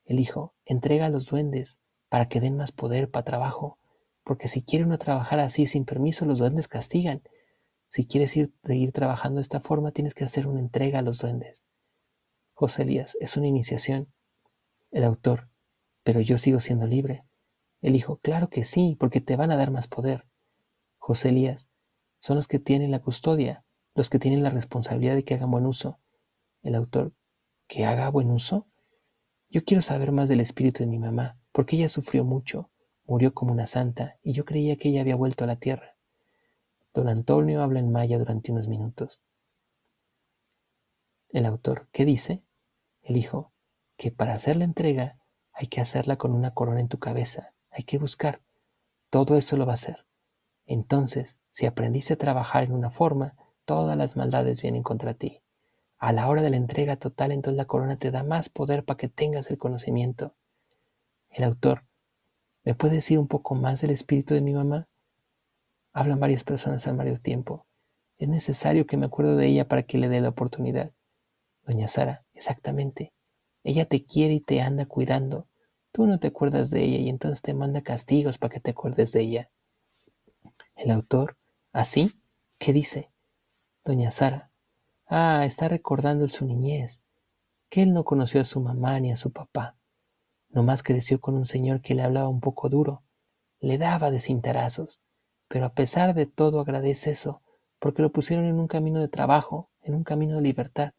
El 0.05 0.21
hijo, 0.21 0.55
entrega 0.67 1.07
a 1.07 1.11
los 1.11 1.27
duendes 1.27 1.79
para 2.11 2.27
que 2.27 2.41
den 2.41 2.59
más 2.59 2.71
poder 2.71 3.11
para 3.11 3.25
trabajo, 3.25 3.79
porque 4.25 4.49
si 4.49 4.63
quiere 4.63 4.85
uno 4.85 4.99
trabajar 4.99 5.41
así 5.41 5.67
sin 5.67 5.87
permiso, 5.87 6.27
los 6.27 6.39
duendes 6.39 6.69
castigan 6.69 7.23
si 7.91 8.07
quieres 8.07 8.37
ir, 8.37 8.53
seguir 8.65 8.93
trabajando 8.93 9.37
de 9.37 9.43
esta 9.43 9.61
forma, 9.61 9.93
tienes 9.93 10.15
que 10.15 10.25
hacer 10.25 10.47
una 10.47 10.61
entrega 10.61 10.99
a 10.99 11.03
los 11.03 11.19
duendes. 11.19 11.65
José 12.53 12.83
Elías, 12.83 13.17
es 13.21 13.37
una 13.37 13.47
iniciación. 13.47 14.13
El 14.91 15.05
autor, 15.05 15.49
pero 16.03 16.21
yo 16.21 16.39
sigo 16.39 16.61
siendo 16.61 16.87
libre. 16.87 17.25
El 17.81 17.95
hijo, 17.95 18.19
claro 18.19 18.49
que 18.49 18.65
sí, 18.65 18.97
porque 18.99 19.21
te 19.21 19.37
van 19.37 19.51
a 19.51 19.57
dar 19.57 19.71
más 19.71 19.89
poder. 19.89 20.27
José 20.99 21.29
Elías, 21.31 21.69
son 22.21 22.37
los 22.37 22.49
que 22.49 22.59
tienen 22.59 22.91
la 22.91 23.01
custodia, 23.01 23.65
los 23.95 24.11
que 24.11 24.19
tienen 24.19 24.43
la 24.43 24.51
responsabilidad 24.51 25.15
de 25.15 25.25
que 25.25 25.35
hagan 25.35 25.51
buen 25.51 25.67
uso. 25.67 25.99
El 26.63 26.75
autor, 26.75 27.13
¿que 27.69 27.85
haga 27.85 28.11
buen 28.11 28.31
uso? 28.31 28.67
Yo 29.51 29.65
quiero 29.65 29.83
saber 29.83 30.13
más 30.13 30.29
del 30.29 30.41
espíritu 30.41 30.83
de 30.83 30.89
mi 30.89 30.99
mamá, 30.99 31.39
porque 31.53 31.77
ella 31.77 31.89
sufrió 31.89 32.25
mucho, 32.25 32.71
murió 33.07 33.33
como 33.33 33.53
una 33.53 33.67
santa, 33.67 34.19
y 34.23 34.33
yo 34.33 34.45
creía 34.45 34.77
que 34.77 34.91
ella 34.91 35.01
había 35.01 35.17
vuelto 35.17 35.45
a 35.45 35.47
la 35.47 35.57
tierra. 35.57 35.98
Don 36.99 37.09
Antonio 37.09 37.63
habla 37.63 37.79
en 37.79 37.93
maya 37.93 38.19
durante 38.19 38.51
unos 38.51 38.67
minutos. 38.67 39.23
El 41.29 41.47
autor, 41.47 41.87
¿qué 41.93 42.05
dice? 42.05 42.43
El 43.03 43.17
hijo, 43.17 43.53
que 43.97 44.11
para 44.11 44.35
hacer 44.35 44.57
la 44.57 44.65
entrega 44.65 45.17
hay 45.53 45.69
que 45.69 45.81
hacerla 45.81 46.17
con 46.17 46.33
una 46.33 46.55
corona 46.55 46.81
en 46.81 46.89
tu 46.89 46.99
cabeza, 46.99 47.55
hay 47.71 47.85
que 47.85 47.99
buscar. 47.99 48.43
Todo 49.11 49.37
eso 49.37 49.57
lo 49.57 49.65
va 49.65 49.75
a 49.75 49.75
hacer. 49.75 50.07
Entonces, 50.67 51.37
si 51.53 51.67
aprendiste 51.67 52.15
a 52.15 52.19
trabajar 52.19 52.65
en 52.65 52.73
una 52.73 52.91
forma, 52.91 53.37
todas 53.65 53.97
las 53.97 54.17
maldades 54.17 54.61
vienen 54.61 54.83
contra 54.83 55.15
ti. 55.15 55.41
A 55.99 56.13
la 56.13 56.29
hora 56.29 56.43
de 56.43 56.51
la 56.51 56.57
entrega 56.57 56.97
total, 56.97 57.31
entonces 57.31 57.59
la 57.59 57.67
corona 57.67 57.95
te 57.95 58.11
da 58.11 58.25
más 58.25 58.49
poder 58.49 58.85
para 58.85 58.97
que 58.97 59.09
tengas 59.09 59.53
el 59.53 59.59
conocimiento. 59.59 60.35
El 61.31 61.45
autor, 61.45 61.85
¿me 62.65 62.75
puede 62.75 62.97
decir 62.97 63.21
un 63.21 63.29
poco 63.29 63.55
más 63.55 63.83
del 63.83 63.93
espíritu 63.93 64.35
de 64.35 64.41
mi 64.41 64.53
mamá? 64.53 64.88
Hablan 65.93 66.21
varias 66.21 66.45
personas 66.45 66.87
al 66.87 66.97
mismo 66.97 67.19
tiempo. 67.19 67.67
Es 68.19 68.29
necesario 68.29 68.87
que 68.87 68.97
me 68.97 69.07
acuerdo 69.07 69.37
de 69.37 69.47
ella 69.47 69.69
para 69.69 69.85
que 69.85 69.99
le 69.99 70.09
dé 70.09 70.21
la 70.21 70.31
oportunidad. 70.31 70.93
Doña 71.67 71.89
Sara, 71.89 72.25
exactamente. 72.35 73.13
Ella 73.63 73.87
te 73.87 74.05
quiere 74.05 74.35
y 74.35 74.41
te 74.41 74.61
anda 74.61 74.87
cuidando. 74.87 75.47
Tú 75.93 76.07
no 76.07 76.19
te 76.19 76.29
acuerdas 76.29 76.71
de 76.71 76.85
ella 76.85 76.99
y 76.99 77.09
entonces 77.09 77.43
te 77.43 77.55
manda 77.55 77.83
castigos 77.83 78.39
para 78.39 78.55
que 78.55 78.61
te 78.61 78.71
acuerdes 78.71 79.13
de 79.13 79.21
ella. 79.21 79.51
El 80.75 80.91
autor, 80.91 81.37
¿así? 81.73 82.13
¿Qué 82.59 82.73
dice? 82.73 83.11
Doña 83.85 84.11
Sara, 84.11 84.51
ah, 85.07 85.45
está 85.45 85.69
recordando 85.69 86.29
su 86.29 86.45
niñez, 86.45 87.01
que 87.69 87.83
él 87.83 87.93
no 87.93 88.05
conoció 88.05 88.41
a 88.41 88.45
su 88.45 88.61
mamá 88.61 88.99
ni 89.01 89.13
a 89.13 89.17
su 89.17 89.33
papá. 89.33 89.77
Nomás 90.51 90.83
creció 90.83 91.21
con 91.21 91.35
un 91.35 91.47
señor 91.47 91.81
que 91.81 91.95
le 91.95 92.03
hablaba 92.03 92.29
un 92.29 92.41
poco 92.41 92.69
duro, 92.69 93.03
le 93.61 93.79
daba 93.79 94.11
de 94.11 94.21
cintarazos 94.21 95.01
pero 95.49 95.67
a 95.67 95.73
pesar 95.73 96.15
de 96.15 96.27
todo 96.27 96.61
agradece 96.61 97.11
eso, 97.11 97.43
porque 97.79 98.03
lo 98.03 98.13
pusieron 98.13 98.45
en 98.45 98.61
un 98.61 98.69
camino 98.69 99.01
de 99.01 99.09
trabajo, 99.09 99.71
en 99.83 99.95
un 99.95 100.05
camino 100.05 100.37
de 100.37 100.43
libertad. 100.43 100.93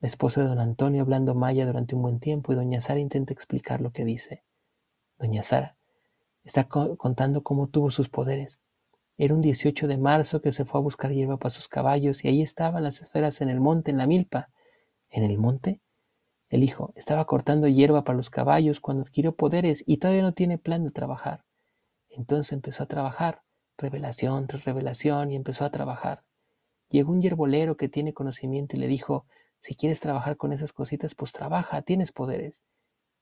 La 0.00 0.08
esposa 0.08 0.42
de 0.42 0.48
don 0.48 0.60
Antonio 0.60 1.02
hablando 1.02 1.34
maya 1.34 1.66
durante 1.66 1.94
un 1.94 2.02
buen 2.02 2.20
tiempo 2.20 2.52
y 2.52 2.56
doña 2.56 2.80
Sara 2.80 3.00
intenta 3.00 3.32
explicar 3.32 3.80
lo 3.80 3.92
que 3.92 4.04
dice. 4.04 4.44
Doña 5.18 5.42
Sara 5.42 5.76
está 6.44 6.68
contando 6.68 7.42
cómo 7.42 7.68
tuvo 7.68 7.90
sus 7.90 8.08
poderes. 8.08 8.60
Era 9.16 9.34
un 9.34 9.42
18 9.42 9.88
de 9.88 9.98
marzo 9.98 10.40
que 10.40 10.52
se 10.52 10.64
fue 10.64 10.80
a 10.80 10.82
buscar 10.82 11.12
hierba 11.12 11.36
para 11.36 11.50
sus 11.50 11.68
caballos 11.68 12.24
y 12.24 12.28
ahí 12.28 12.42
estaban 12.42 12.84
las 12.84 13.02
esferas 13.02 13.40
en 13.40 13.48
el 13.48 13.60
monte, 13.60 13.90
en 13.90 13.98
la 13.98 14.06
milpa. 14.06 14.48
¿En 15.10 15.24
el 15.24 15.38
monte? 15.38 15.80
El 16.48 16.62
hijo 16.62 16.92
estaba 16.94 17.26
cortando 17.26 17.66
hierba 17.66 18.04
para 18.04 18.16
los 18.16 18.30
caballos 18.30 18.80
cuando 18.80 19.02
adquirió 19.02 19.34
poderes 19.34 19.82
y 19.86 19.98
todavía 19.98 20.22
no 20.22 20.32
tiene 20.32 20.56
plan 20.56 20.84
de 20.84 20.92
trabajar. 20.92 21.44
Entonces 22.10 22.52
empezó 22.52 22.82
a 22.82 22.86
trabajar, 22.86 23.42
revelación 23.76 24.46
tras 24.46 24.64
revelación, 24.64 25.30
y 25.30 25.36
empezó 25.36 25.64
a 25.64 25.70
trabajar. 25.70 26.24
Llegó 26.88 27.12
un 27.12 27.22
hierbolero 27.22 27.76
que 27.76 27.88
tiene 27.88 28.14
conocimiento 28.14 28.76
y 28.76 28.80
le 28.80 28.86
dijo, 28.86 29.26
si 29.60 29.74
quieres 29.74 30.00
trabajar 30.00 30.36
con 30.36 30.52
esas 30.52 30.72
cositas, 30.72 31.14
pues 31.14 31.32
trabaja, 31.32 31.82
tienes 31.82 32.12
poderes. 32.12 32.62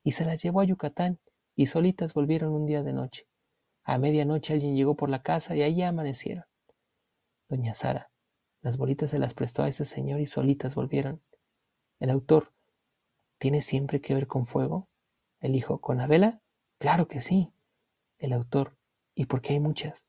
Y 0.03 0.13
se 0.13 0.25
las 0.25 0.41
llevó 0.41 0.61
a 0.61 0.65
Yucatán 0.65 1.19
y 1.55 1.67
solitas 1.67 2.13
volvieron 2.13 2.53
un 2.53 2.65
día 2.65 2.83
de 2.83 2.93
noche. 2.93 3.27
A 3.83 3.97
medianoche 3.97 4.53
alguien 4.53 4.75
llegó 4.75 4.95
por 4.95 5.09
la 5.09 5.23
casa 5.23 5.55
y 5.55 5.63
ahí 5.63 5.81
amanecieron. 5.81 6.45
Doña 7.49 7.73
Sara, 7.73 8.11
las 8.61 8.77
bolitas 8.77 9.09
se 9.09 9.19
las 9.19 9.33
prestó 9.33 9.63
a 9.63 9.67
ese 9.67 9.85
señor 9.85 10.19
y 10.19 10.27
solitas 10.27 10.75
volvieron. 10.75 11.21
El 11.99 12.09
autor, 12.09 12.53
¿tiene 13.37 13.61
siempre 13.61 14.01
que 14.01 14.13
ver 14.13 14.27
con 14.27 14.45
fuego? 14.45 14.87
El 15.39 15.55
hijo, 15.55 15.79
¿con 15.79 15.97
la 15.97 16.07
vela? 16.07 16.41
Claro 16.77 17.07
que 17.07 17.21
sí. 17.21 17.51
El 18.19 18.33
autor, 18.33 18.76
¿y 19.17 19.25
por 19.25 19.41
qué 19.41 19.53
hay 19.53 19.59
muchas? 19.59 20.05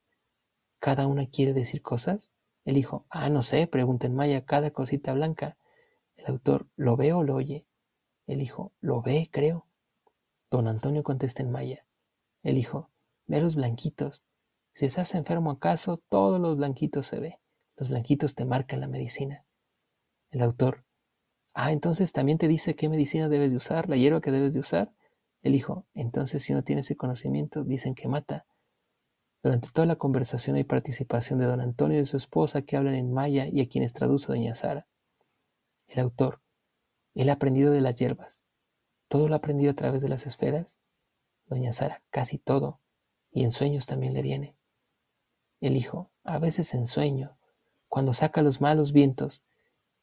¿Cada 0.79 1.07
una 1.07 1.27
quiere 1.27 1.55
decir 1.55 1.81
cosas? 1.81 2.31
El 2.67 2.77
hijo, 2.77 3.07
ah, 3.09 3.31
no 3.31 3.43
sé, 3.43 3.67
pregunta 3.67 4.07
en 4.07 4.15
maya 4.15 4.45
cada 4.45 4.71
cosita 4.71 5.15
blanca. 5.15 5.57
El 6.15 6.27
autor, 6.27 6.69
¿lo 6.77 6.97
ve 6.97 7.15
o 7.15 7.23
lo 7.23 7.35
oye? 7.35 7.67
El 8.27 8.43
hijo, 8.43 8.75
lo 8.81 9.01
ve, 9.01 9.31
creo. 9.33 9.67
Don 10.51 10.69
Antonio 10.69 11.03
contesta 11.03 11.43
en 11.43 11.51
maya. 11.51 11.87
El 12.43 12.59
hijo, 12.59 12.91
Ve 13.27 13.43
los 13.43 13.57
blanquitos. 13.57 14.23
Si 14.75 14.87
estás 14.87 15.15
enfermo 15.15 15.51
acaso, 15.51 16.03
todos 16.09 16.41
los 16.41 16.57
blanquitos 16.57 17.07
se 17.07 17.21
ve. 17.21 17.39
Los 17.77 17.91
blanquitos 17.91 18.35
te 18.35 18.47
marcan 18.47 18.81
la 18.81 18.89
medicina. 18.89 19.45
El 20.31 20.43
autor. 20.43 20.85
Ah, 21.53 21.73
entonces 21.73 22.13
también 22.13 22.39
te 22.39 22.49
dice 22.49 22.75
qué 22.75 22.89
medicina 22.89 23.29
debes 23.29 23.51
de 23.51 23.57
usar, 23.59 23.89
la 23.89 23.97
hierba 23.97 24.21
que 24.21 24.31
debes 24.31 24.55
de 24.55 24.61
usar. 24.61 24.93
El 25.43 25.55
hijo. 25.55 25.87
Entonces 25.95 26.43
si 26.43 26.55
no 26.55 26.63
tienes 26.63 26.87
ese 26.87 26.97
conocimiento, 26.97 27.65
dicen 27.65 27.95
que 27.95 28.09
mata. 28.09 28.47
Durante 29.49 29.69
toda 29.73 29.87
la 29.87 29.97
conversación 29.97 30.57
hay 30.57 30.65
participación 30.65 31.39
de 31.39 31.47
don 31.47 31.63
Antonio 31.63 31.97
y 31.97 32.01
de 32.01 32.07
su 32.07 32.19
esposa 32.19 32.61
que 32.61 32.77
hablan 32.77 32.97
en 32.97 33.15
maya 33.15 33.47
y 33.47 33.63
a 33.63 33.69
quienes 33.71 33.95
traduce 33.95 34.27
doña 34.27 34.53
Sara. 34.53 34.87
El 35.87 36.01
autor. 36.01 36.43
Ha 37.17 37.33
aprendido 37.33 37.73
de 37.73 37.81
las 37.81 37.99
hierbas. 37.99 38.43
¿Todo 39.09 39.27
lo 39.27 39.35
aprendido 39.35 39.71
a 39.71 39.75
través 39.75 40.03
de 40.03 40.11
las 40.11 40.27
esferas? 40.27 40.77
Doña 41.47 41.73
Sara, 41.73 42.03
casi 42.11 42.37
todo 42.37 42.81
y 43.31 43.43
en 43.43 43.51
sueños 43.51 43.87
también 43.87 44.13
le 44.13 44.21
viene. 44.21 44.55
El 45.63 45.79
hijo, 45.79 46.11
a 46.25 46.39
veces 46.39 46.75
en 46.75 46.87
sueño, 46.87 47.39
cuando 47.89 48.13
saca 48.13 48.43
los 48.43 48.61
malos 48.61 48.93
vientos, 48.93 49.43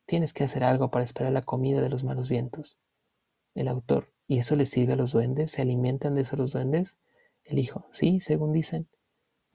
tienes 0.07 0.33
que 0.33 0.43
hacer 0.43 0.63
algo 0.63 0.89
para 0.89 1.05
esperar 1.05 1.31
la 1.31 1.43
comida 1.43 1.81
de 1.81 1.89
los 1.89 2.03
malos 2.03 2.29
vientos. 2.29 2.79
El 3.53 3.67
autor, 3.67 4.11
¿y 4.27 4.39
eso 4.39 4.55
le 4.55 4.65
sirve 4.65 4.93
a 4.93 4.95
los 4.95 5.11
duendes? 5.11 5.51
¿Se 5.51 5.61
alimentan 5.61 6.15
de 6.15 6.21
eso 6.21 6.35
los 6.35 6.51
duendes? 6.51 6.97
El 7.43 7.59
hijo, 7.59 7.87
sí, 7.91 8.21
según 8.21 8.51
dicen. 8.51 8.87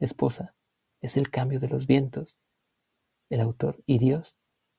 Esposa, 0.00 0.54
es 1.00 1.16
el 1.16 1.30
cambio 1.30 1.60
de 1.60 1.68
los 1.68 1.86
vientos. 1.86 2.36
El 3.28 3.40
autor, 3.40 3.82
¿y 3.86 3.98
Dios? 3.98 4.36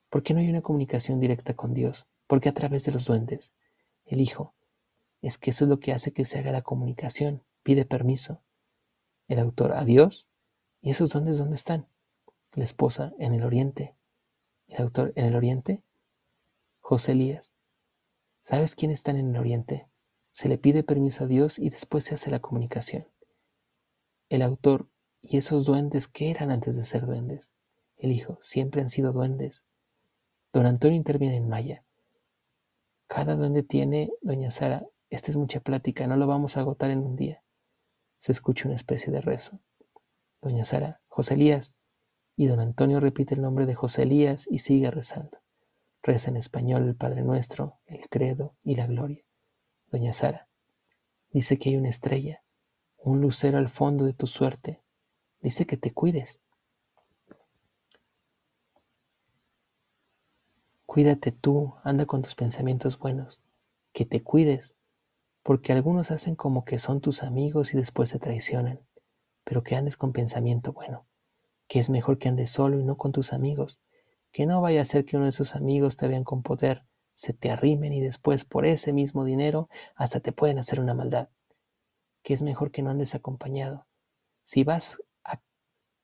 ¿Por 0.09 0.23
qué 0.23 0.33
no 0.33 0.41
hay 0.41 0.49
una 0.49 0.61
comunicación 0.61 1.19
directa 1.19 1.55
con 1.55 1.73
Dios? 1.73 2.07
¿Por 2.27 2.41
qué 2.41 2.49
a 2.49 2.53
través 2.53 2.83
de 2.83 2.91
los 2.91 3.05
duendes? 3.05 3.53
El 4.05 4.19
hijo, 4.19 4.53
es 5.21 5.37
que 5.37 5.51
eso 5.51 5.65
es 5.65 5.69
lo 5.69 5.79
que 5.79 5.93
hace 5.93 6.11
que 6.11 6.25
se 6.25 6.39
haga 6.39 6.51
la 6.51 6.63
comunicación. 6.63 7.43
Pide 7.63 7.85
permiso. 7.85 8.41
El 9.27 9.39
autor, 9.39 9.73
a 9.73 9.85
Dios. 9.85 10.27
¿Y 10.81 10.89
esos 10.89 11.11
duendes 11.11 11.37
dónde 11.37 11.55
están? 11.55 11.87
La 12.53 12.63
esposa, 12.63 13.13
en 13.19 13.33
el 13.33 13.43
oriente. 13.43 13.95
El 14.67 14.81
autor, 14.81 15.13
en 15.15 15.25
el 15.25 15.35
oriente. 15.35 15.83
José 16.79 17.11
Elías. 17.11 17.53
¿Sabes 18.43 18.73
quiénes 18.73 18.99
están 18.99 19.17
en 19.17 19.29
el 19.29 19.37
oriente? 19.37 19.87
Se 20.31 20.49
le 20.49 20.57
pide 20.57 20.83
permiso 20.83 21.25
a 21.25 21.27
Dios 21.27 21.59
y 21.59 21.69
después 21.69 22.05
se 22.05 22.15
hace 22.15 22.31
la 22.31 22.39
comunicación. 22.39 23.05
El 24.29 24.41
autor, 24.41 24.87
¿y 25.21 25.37
esos 25.37 25.65
duendes 25.65 26.07
qué 26.07 26.31
eran 26.31 26.51
antes 26.51 26.75
de 26.75 26.83
ser 26.83 27.05
duendes? 27.05 27.51
El 27.97 28.11
hijo, 28.11 28.39
siempre 28.41 28.81
han 28.81 28.89
sido 28.89 29.11
duendes. 29.13 29.63
Don 30.53 30.65
Antonio 30.65 30.97
interviene 30.97 31.37
en 31.37 31.47
Maya. 31.47 31.83
Cada 33.07 33.35
duende 33.35 33.63
tiene, 33.63 34.11
doña 34.21 34.51
Sara, 34.51 34.85
esta 35.09 35.31
es 35.31 35.37
mucha 35.37 35.59
plática, 35.59 36.07
no 36.07 36.15
lo 36.17 36.27
vamos 36.27 36.57
a 36.57 36.61
agotar 36.61 36.91
en 36.91 36.99
un 36.99 37.15
día 37.15 37.43
se 38.21 38.31
escucha 38.31 38.67
una 38.67 38.75
especie 38.75 39.11
de 39.11 39.19
rezo. 39.19 39.59
Doña 40.41 40.63
Sara, 40.63 41.01
José 41.07 41.33
Elías, 41.33 41.75
y 42.35 42.45
don 42.45 42.59
Antonio 42.59 42.99
repite 42.99 43.33
el 43.33 43.41
nombre 43.41 43.65
de 43.65 43.73
José 43.73 44.03
Elías 44.03 44.47
y 44.49 44.59
sigue 44.59 44.91
rezando. 44.91 45.39
Reza 46.03 46.29
en 46.29 46.37
español 46.37 46.87
el 46.87 46.95
Padre 46.95 47.23
Nuestro, 47.23 47.79
el 47.87 48.07
Credo 48.09 48.55
y 48.63 48.75
la 48.75 48.85
Gloria. 48.85 49.23
Doña 49.87 50.13
Sara, 50.13 50.47
dice 51.31 51.57
que 51.57 51.69
hay 51.69 51.77
una 51.77 51.89
estrella, 51.89 52.43
un 52.97 53.21
lucero 53.21 53.57
al 53.57 53.69
fondo 53.69 54.05
de 54.05 54.13
tu 54.13 54.27
suerte. 54.27 54.80
Dice 55.41 55.65
que 55.65 55.77
te 55.77 55.91
cuides. 55.91 56.39
Cuídate 60.85 61.31
tú, 61.31 61.73
anda 61.83 62.05
con 62.05 62.21
tus 62.21 62.35
pensamientos 62.35 62.99
buenos, 62.99 63.39
que 63.93 64.05
te 64.05 64.21
cuides, 64.21 64.75
porque 65.41 65.71
algunos 65.71 66.11
hacen 66.11 66.35
como 66.35 66.65
que 66.65 66.79
son 66.79 67.01
tus 67.01 67.23
amigos 67.23 67.73
y 67.73 67.77
después 67.77 68.09
se 68.09 68.19
traicionan, 68.19 68.81
pero 69.43 69.63
que 69.63 69.75
andes 69.75 69.97
con 69.97 70.11
pensamiento 70.11 70.73
bueno, 70.73 71.05
que 71.67 71.79
es 71.79 71.89
mejor 71.89 72.19
que 72.19 72.27
andes 72.27 72.51
solo 72.51 72.79
y 72.79 72.83
no 72.83 72.97
con 72.97 73.11
tus 73.11 73.33
amigos, 73.33 73.79
que 74.31 74.45
no 74.45 74.61
vaya 74.61 74.81
a 74.81 74.85
ser 74.85 75.05
que 75.05 75.15
uno 75.15 75.25
de 75.25 75.31
esos 75.31 75.55
amigos 75.55 75.97
te 75.97 76.07
vean 76.07 76.23
con 76.23 76.43
poder, 76.43 76.83
se 77.15 77.33
te 77.33 77.51
arrimen 77.51 77.93
y 77.93 78.01
después 78.01 78.45
por 78.45 78.65
ese 78.65 78.93
mismo 78.93 79.25
dinero 79.25 79.69
hasta 79.95 80.19
te 80.19 80.33
pueden 80.33 80.59
hacer 80.59 80.79
una 80.79 80.93
maldad, 80.93 81.29
que 82.21 82.33
es 82.33 82.41
mejor 82.41 82.69
que 82.71 82.81
no 82.81 82.91
andes 82.91 83.15
acompañado. 83.15 83.87
Si 84.43 84.63
vas 84.63 85.01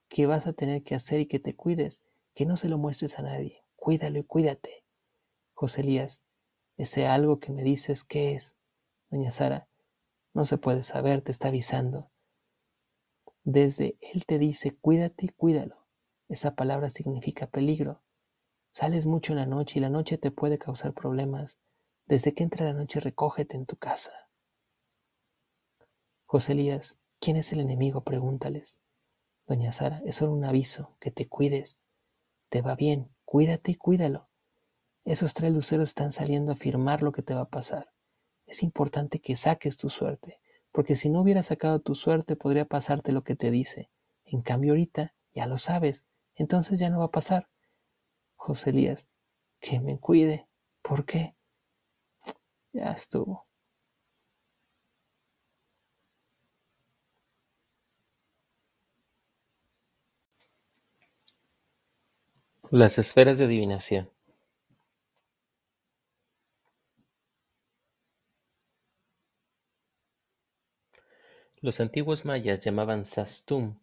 que 0.10 0.26
vas 0.26 0.48
a 0.48 0.54
tener 0.54 0.84
que 0.84 0.96
hacer 0.96 1.20
y 1.20 1.28
que 1.28 1.40
te 1.40 1.56
cuides, 1.56 2.02
que 2.34 2.46
no 2.46 2.58
se 2.58 2.70
lo 2.70 2.78
muestres 2.78 3.20
a 3.20 3.24
nadie, 3.24 3.64
cuídalo 3.76 4.20
y 4.20 4.24
cuídate. 4.24 4.84
José 5.54 5.82
Elías, 5.82 6.22
ese 6.78 7.08
algo 7.08 7.40
que 7.40 7.52
me 7.52 7.64
dices, 7.64 8.04
¿qué 8.04 8.36
es? 8.36 8.56
Doña 9.10 9.32
Sara, 9.32 9.68
no 10.34 10.46
se 10.46 10.58
puede 10.58 10.84
saber, 10.84 11.24
te 11.24 11.32
está 11.32 11.48
avisando. 11.48 12.12
Desde 13.44 13.98
él 14.02 14.26
te 14.26 14.38
dice, 14.38 14.78
cuídate 14.78 15.26
y 15.26 15.30
cuídalo. 15.30 15.88
Esa 16.30 16.56
palabra 16.56 16.90
significa 16.90 17.48
peligro. 17.48 18.02
Sales 18.72 19.06
mucho 19.06 19.34
en 19.34 19.40
la 19.40 19.46
noche 19.46 19.80
y 19.80 19.82
la 19.82 19.90
noche 19.90 20.18
te 20.18 20.30
puede 20.30 20.60
causar 20.60 20.94
problemas. 20.94 21.58
Desde 22.06 22.34
que 22.34 22.44
entra 22.44 22.66
la 22.66 22.74
noche, 22.74 23.00
recógete 23.00 23.56
en 23.56 23.66
tu 23.66 23.78
casa. 23.78 24.12
José 26.26 26.52
Elías, 26.52 27.00
¿quién 27.20 27.38
es 27.38 27.52
el 27.54 27.62
enemigo? 27.62 28.04
Pregúntales. 28.04 28.78
Doña 29.48 29.72
Sara, 29.72 30.02
es 30.06 30.18
solo 30.18 30.34
un 30.34 30.44
aviso, 30.44 30.96
que 31.00 31.12
te 31.12 31.28
cuides. 31.28 31.80
Te 32.50 32.62
va 32.62 32.76
bien, 32.76 33.10
cuídate 33.26 33.72
y 33.72 33.76
cuídalo. 33.76 34.28
Esos 35.06 35.34
tres 35.34 35.54
luceros 35.54 35.90
están 35.90 36.12
saliendo 36.12 36.52
a 36.52 36.56
afirmar 36.56 37.02
lo 37.02 37.12
que 37.12 37.24
te 37.24 37.34
va 37.34 37.42
a 37.42 37.50
pasar 37.50 37.90
es 38.48 38.64
importante 38.64 39.20
que 39.20 39.36
saques 39.36 39.78
tu 39.78 39.90
suerte, 39.90 40.40
porque 40.72 40.96
si 40.96 41.10
no 41.10 41.22
hubieras 41.22 41.48
sacado 41.48 41.80
tu 41.82 41.96
suerte 41.96 42.36
podría 42.36 42.66
pasarte 42.66 43.12
lo 43.12 43.24
que 43.24 43.36
te 43.36 43.52
dice. 43.52 43.92
En 44.24 44.42
cambio 44.42 44.72
ahorita 44.72 45.14
ya 45.34 45.46
lo 45.46 45.58
sabes, 45.58 46.08
entonces 46.34 46.80
ya 46.80 46.90
no 46.90 47.00
va 47.00 47.06
a 47.06 47.10
pasar. 47.10 47.50
José 48.36 48.72
Elías, 48.72 49.08
que 49.60 49.80
me 49.80 50.00
cuide. 50.00 50.48
¿Por 50.82 51.06
qué? 51.06 51.36
Ya 52.72 52.92
estuvo. 52.92 53.47
Las 62.70 63.00
esferas 63.00 63.38
de 63.38 63.46
adivinación. 63.46 64.10
Los 71.62 71.80
antiguos 71.80 72.26
mayas 72.26 72.60
llamaban 72.60 73.06
Sastum, 73.06 73.80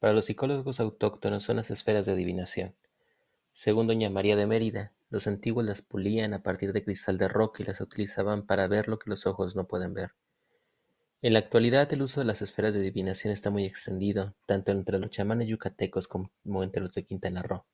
para 0.00 0.12
los 0.12 0.26
psicólogos 0.26 0.80
autóctonos 0.80 1.44
son 1.44 1.56
las 1.56 1.70
esferas 1.70 2.04
de 2.04 2.12
adivinación. 2.12 2.76
Según 3.54 3.86
doña 3.86 4.10
María 4.10 4.36
de 4.36 4.46
Mérida, 4.46 4.92
los 5.08 5.26
antiguos 5.26 5.64
las 5.64 5.80
pulían 5.80 6.34
a 6.34 6.42
partir 6.42 6.74
de 6.74 6.84
cristal 6.84 7.16
de 7.16 7.28
roca 7.28 7.62
y 7.62 7.66
las 7.66 7.80
utilizaban 7.80 8.44
para 8.44 8.68
ver 8.68 8.88
lo 8.88 8.98
que 8.98 9.08
los 9.08 9.26
ojos 9.26 9.56
no 9.56 9.66
pueden 9.66 9.94
ver. 9.94 10.10
En 11.22 11.32
la 11.32 11.38
actualidad 11.38 11.90
el 11.94 12.02
uso 12.02 12.20
de 12.20 12.26
las 12.26 12.42
esferas 12.42 12.74
de 12.74 12.80
adivinación 12.80 13.32
está 13.32 13.48
muy 13.48 13.64
extendido, 13.64 14.34
tanto 14.44 14.72
entre 14.72 14.98
los 14.98 15.08
chamanes 15.08 15.48
yucatecos 15.48 16.06
como 16.06 16.30
entre 16.62 16.82
los 16.82 16.92
de 16.92 17.06
Quintana 17.06 17.42
Roo. 17.42 17.64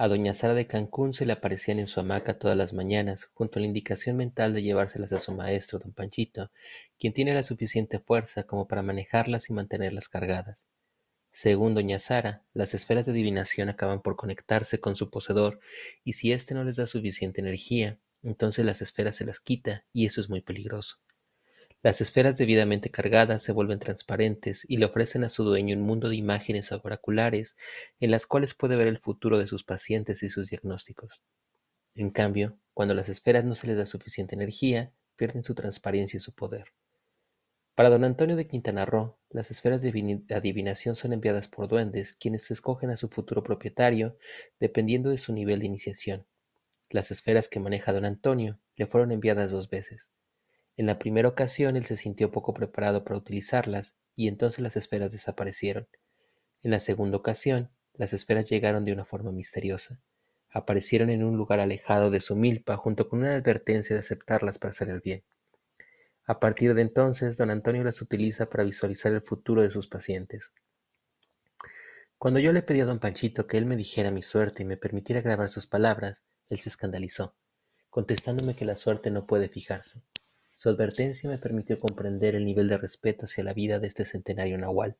A 0.00 0.06
doña 0.06 0.32
Sara 0.32 0.54
de 0.54 0.68
Cancún 0.68 1.12
se 1.12 1.26
le 1.26 1.32
aparecían 1.32 1.80
en 1.80 1.88
su 1.88 1.98
hamaca 1.98 2.38
todas 2.38 2.56
las 2.56 2.72
mañanas, 2.72 3.30
junto 3.34 3.58
a 3.58 3.60
la 3.60 3.66
indicación 3.66 4.16
mental 4.16 4.54
de 4.54 4.62
llevárselas 4.62 5.12
a 5.12 5.18
su 5.18 5.32
maestro, 5.32 5.80
don 5.80 5.92
Panchito, 5.92 6.52
quien 7.00 7.12
tiene 7.12 7.34
la 7.34 7.42
suficiente 7.42 7.98
fuerza 7.98 8.44
como 8.44 8.68
para 8.68 8.84
manejarlas 8.84 9.50
y 9.50 9.54
mantenerlas 9.54 10.08
cargadas. 10.08 10.68
Según 11.32 11.74
doña 11.74 11.98
Sara, 11.98 12.44
las 12.54 12.74
esferas 12.74 13.06
de 13.06 13.12
adivinación 13.12 13.70
acaban 13.70 14.00
por 14.00 14.14
conectarse 14.14 14.78
con 14.78 14.94
su 14.94 15.10
poseedor, 15.10 15.58
y 16.04 16.12
si 16.12 16.30
éste 16.30 16.54
no 16.54 16.62
les 16.62 16.76
da 16.76 16.86
suficiente 16.86 17.40
energía, 17.40 17.98
entonces 18.22 18.64
las 18.64 18.80
esferas 18.82 19.16
se 19.16 19.24
las 19.24 19.40
quita, 19.40 19.84
y 19.92 20.06
eso 20.06 20.20
es 20.20 20.30
muy 20.30 20.42
peligroso. 20.42 20.98
Las 21.80 22.00
esferas 22.00 22.36
debidamente 22.36 22.90
cargadas 22.90 23.42
se 23.42 23.52
vuelven 23.52 23.78
transparentes 23.78 24.66
y 24.68 24.78
le 24.78 24.86
ofrecen 24.86 25.22
a 25.22 25.28
su 25.28 25.44
dueño 25.44 25.76
un 25.76 25.82
mundo 25.82 26.08
de 26.08 26.16
imágenes 26.16 26.72
oraculares 26.72 27.56
en 28.00 28.10
las 28.10 28.26
cuales 28.26 28.54
puede 28.54 28.74
ver 28.74 28.88
el 28.88 28.98
futuro 28.98 29.38
de 29.38 29.46
sus 29.46 29.62
pacientes 29.62 30.24
y 30.24 30.28
sus 30.28 30.50
diagnósticos. 30.50 31.22
En 31.94 32.10
cambio, 32.10 32.58
cuando 32.74 32.94
las 32.94 33.08
esferas 33.08 33.44
no 33.44 33.54
se 33.54 33.68
les 33.68 33.76
da 33.76 33.86
suficiente 33.86 34.34
energía, 34.34 34.92
pierden 35.14 35.44
su 35.44 35.54
transparencia 35.54 36.16
y 36.16 36.20
su 36.20 36.34
poder. 36.34 36.72
Para 37.76 37.90
don 37.90 38.02
Antonio 38.02 38.34
de 38.34 38.48
Quintana 38.48 38.84
Roo, 38.84 39.16
las 39.30 39.52
esferas 39.52 39.80
de 39.80 40.24
adivinación 40.34 40.96
son 40.96 41.12
enviadas 41.12 41.46
por 41.46 41.68
duendes, 41.68 42.12
quienes 42.12 42.50
escogen 42.50 42.90
a 42.90 42.96
su 42.96 43.08
futuro 43.08 43.44
propietario 43.44 44.18
dependiendo 44.58 45.10
de 45.10 45.18
su 45.18 45.32
nivel 45.32 45.60
de 45.60 45.66
iniciación. 45.66 46.26
Las 46.90 47.12
esferas 47.12 47.48
que 47.48 47.60
maneja 47.60 47.92
don 47.92 48.04
Antonio 48.04 48.58
le 48.74 48.88
fueron 48.88 49.12
enviadas 49.12 49.52
dos 49.52 49.70
veces. 49.70 50.10
En 50.78 50.86
la 50.86 50.96
primera 50.96 51.28
ocasión 51.28 51.76
él 51.76 51.84
se 51.86 51.96
sintió 51.96 52.30
poco 52.30 52.54
preparado 52.54 53.04
para 53.04 53.18
utilizarlas 53.18 53.96
y 54.14 54.28
entonces 54.28 54.60
las 54.60 54.76
esferas 54.76 55.10
desaparecieron. 55.10 55.88
En 56.62 56.70
la 56.70 56.78
segunda 56.78 57.16
ocasión, 57.16 57.68
las 57.94 58.12
esferas 58.12 58.48
llegaron 58.48 58.84
de 58.84 58.92
una 58.92 59.04
forma 59.04 59.32
misteriosa. 59.32 60.00
Aparecieron 60.50 61.10
en 61.10 61.24
un 61.24 61.36
lugar 61.36 61.58
alejado 61.58 62.12
de 62.12 62.20
su 62.20 62.36
milpa 62.36 62.76
junto 62.76 63.08
con 63.08 63.18
una 63.18 63.34
advertencia 63.34 63.96
de 63.96 64.00
aceptarlas 64.00 64.60
para 64.60 64.70
hacer 64.70 64.88
el 64.88 65.00
bien. 65.00 65.24
A 66.26 66.38
partir 66.38 66.74
de 66.74 66.82
entonces, 66.82 67.36
don 67.36 67.50
Antonio 67.50 67.82
las 67.82 68.00
utiliza 68.00 68.48
para 68.48 68.62
visualizar 68.62 69.12
el 69.12 69.22
futuro 69.22 69.62
de 69.62 69.70
sus 69.70 69.88
pacientes. 69.88 70.52
Cuando 72.18 72.38
yo 72.38 72.52
le 72.52 72.62
pedí 72.62 72.82
a 72.82 72.84
don 72.84 73.00
Panchito 73.00 73.48
que 73.48 73.58
él 73.58 73.66
me 73.66 73.76
dijera 73.76 74.12
mi 74.12 74.22
suerte 74.22 74.62
y 74.62 74.66
me 74.66 74.76
permitiera 74.76 75.22
grabar 75.22 75.48
sus 75.48 75.66
palabras, 75.66 76.22
él 76.48 76.60
se 76.60 76.68
escandalizó, 76.68 77.34
contestándome 77.90 78.54
que 78.54 78.64
la 78.64 78.76
suerte 78.76 79.10
no 79.10 79.26
puede 79.26 79.48
fijarse. 79.48 80.04
Su 80.58 80.70
advertencia 80.70 81.30
me 81.30 81.38
permitió 81.38 81.78
comprender 81.78 82.34
el 82.34 82.44
nivel 82.44 82.66
de 82.66 82.78
respeto 82.78 83.26
hacia 83.26 83.44
la 83.44 83.54
vida 83.54 83.78
de 83.78 83.86
este 83.86 84.04
centenario 84.04 84.58
nahual. 84.58 84.96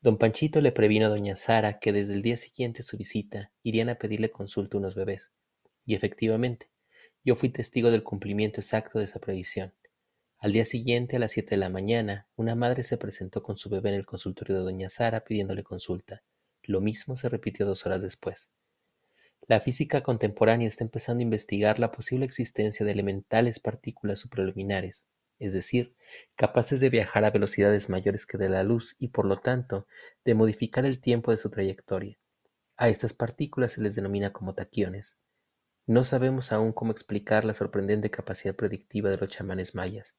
Don 0.00 0.16
Panchito 0.16 0.60
le 0.60 0.70
previno 0.70 1.06
a 1.06 1.08
doña 1.08 1.34
Sara 1.34 1.80
que 1.80 1.92
desde 1.92 2.14
el 2.14 2.22
día 2.22 2.36
siguiente 2.36 2.82
a 2.82 2.84
su 2.84 2.96
visita 2.96 3.50
irían 3.64 3.88
a 3.88 3.96
pedirle 3.96 4.30
consulta 4.30 4.78
unos 4.78 4.94
bebés. 4.94 5.32
Y 5.84 5.96
efectivamente, 5.96 6.70
yo 7.24 7.34
fui 7.34 7.48
testigo 7.48 7.90
del 7.90 8.04
cumplimiento 8.04 8.60
exacto 8.60 9.00
de 9.00 9.06
esa 9.06 9.18
previsión. 9.18 9.74
Al 10.38 10.52
día 10.52 10.64
siguiente, 10.64 11.16
a 11.16 11.18
las 11.18 11.32
siete 11.32 11.50
de 11.50 11.56
la 11.56 11.68
mañana, 11.68 12.28
una 12.36 12.54
madre 12.54 12.84
se 12.84 12.96
presentó 12.96 13.42
con 13.42 13.56
su 13.56 13.70
bebé 13.70 13.88
en 13.88 13.96
el 13.96 14.06
consultorio 14.06 14.54
de 14.54 14.62
doña 14.62 14.88
Sara 14.88 15.24
pidiéndole 15.24 15.64
consulta. 15.64 16.22
Lo 16.62 16.80
mismo 16.80 17.16
se 17.16 17.28
repitió 17.28 17.66
dos 17.66 17.86
horas 17.86 18.02
después. 18.02 18.52
La 19.48 19.60
física 19.60 20.02
contemporánea 20.02 20.68
está 20.68 20.84
empezando 20.84 21.20
a 21.20 21.24
investigar 21.24 21.78
la 21.78 21.90
posible 21.90 22.24
existencia 22.24 22.86
de 22.86 22.92
elementales 22.92 23.58
partículas 23.58 24.20
supraluminares, 24.20 25.06
es 25.38 25.52
decir, 25.52 25.96
capaces 26.36 26.80
de 26.80 26.90
viajar 26.90 27.24
a 27.24 27.30
velocidades 27.30 27.88
mayores 27.88 28.26
que 28.26 28.38
de 28.38 28.48
la 28.48 28.62
luz 28.62 28.94
y 28.98 29.08
por 29.08 29.26
lo 29.26 29.36
tanto 29.36 29.86
de 30.24 30.34
modificar 30.34 30.84
el 30.84 31.00
tiempo 31.00 31.30
de 31.30 31.38
su 31.38 31.50
trayectoria. 31.50 32.18
A 32.76 32.88
estas 32.88 33.14
partículas 33.14 33.72
se 33.72 33.82
les 33.82 33.94
denomina 33.94 34.32
como 34.32 34.54
taquiones. 34.54 35.16
No 35.86 36.04
sabemos 36.04 36.52
aún 36.52 36.72
cómo 36.72 36.92
explicar 36.92 37.44
la 37.44 37.54
sorprendente 37.54 38.10
capacidad 38.10 38.54
predictiva 38.54 39.10
de 39.10 39.16
los 39.16 39.28
chamanes 39.28 39.74
mayas. 39.74 40.14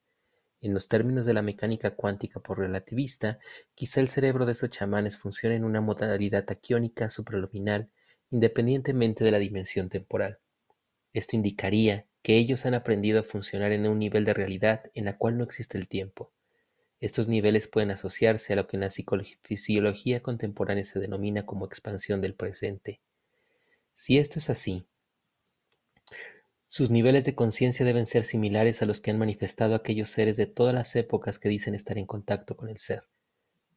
En 0.59 0.73
los 0.73 0.87
términos 0.87 1.25
de 1.25 1.33
la 1.33 1.41
mecánica 1.41 1.95
cuántica 1.95 2.39
por 2.39 2.59
relativista, 2.59 3.39
quizá 3.73 3.99
el 4.01 4.09
cerebro 4.09 4.45
de 4.45 4.51
estos 4.51 4.69
chamanes 4.69 5.17
funcione 5.17 5.55
en 5.55 5.63
una 5.63 5.81
modalidad 5.81 6.45
taquiónica 6.45 7.09
supraluminal 7.09 7.89
independientemente 8.31 9.23
de 9.23 9.31
la 9.31 9.39
dimensión 9.39 9.89
temporal. 9.89 10.39
Esto 11.13 11.35
indicaría 11.35 12.07
que 12.21 12.37
ellos 12.37 12.65
han 12.65 12.73
aprendido 12.73 13.19
a 13.19 13.23
funcionar 13.23 13.71
en 13.71 13.87
un 13.87 13.99
nivel 13.99 14.25
de 14.25 14.33
realidad 14.33 14.89
en 14.93 15.05
la 15.05 15.17
cual 15.17 15.37
no 15.37 15.43
existe 15.43 15.77
el 15.77 15.87
tiempo. 15.87 16.31
Estos 16.99 17.27
niveles 17.27 17.67
pueden 17.67 17.91
asociarse 17.91 18.53
a 18.53 18.55
lo 18.55 18.67
que 18.67 18.77
en 18.77 18.81
la 18.81 18.89
fisiología 19.43 20.21
contemporánea 20.21 20.83
se 20.83 20.99
denomina 20.99 21.45
como 21.45 21.65
expansión 21.65 22.21
del 22.21 22.35
presente. 22.35 23.01
Si 23.93 24.17
esto 24.17 24.39
es 24.39 24.49
así, 24.49 24.85
sus 26.67 26.89
niveles 26.89 27.25
de 27.25 27.35
conciencia 27.35 27.85
deben 27.85 28.05
ser 28.05 28.23
similares 28.23 28.81
a 28.81 28.85
los 28.85 29.01
que 29.01 29.11
han 29.11 29.19
manifestado 29.19 29.75
aquellos 29.75 30.09
seres 30.09 30.37
de 30.37 30.45
todas 30.45 30.73
las 30.73 30.95
épocas 30.95 31.37
que 31.37 31.49
dicen 31.49 31.75
estar 31.75 31.97
en 31.97 32.05
contacto 32.05 32.55
con 32.55 32.69
el 32.69 32.77
ser. 32.77 33.03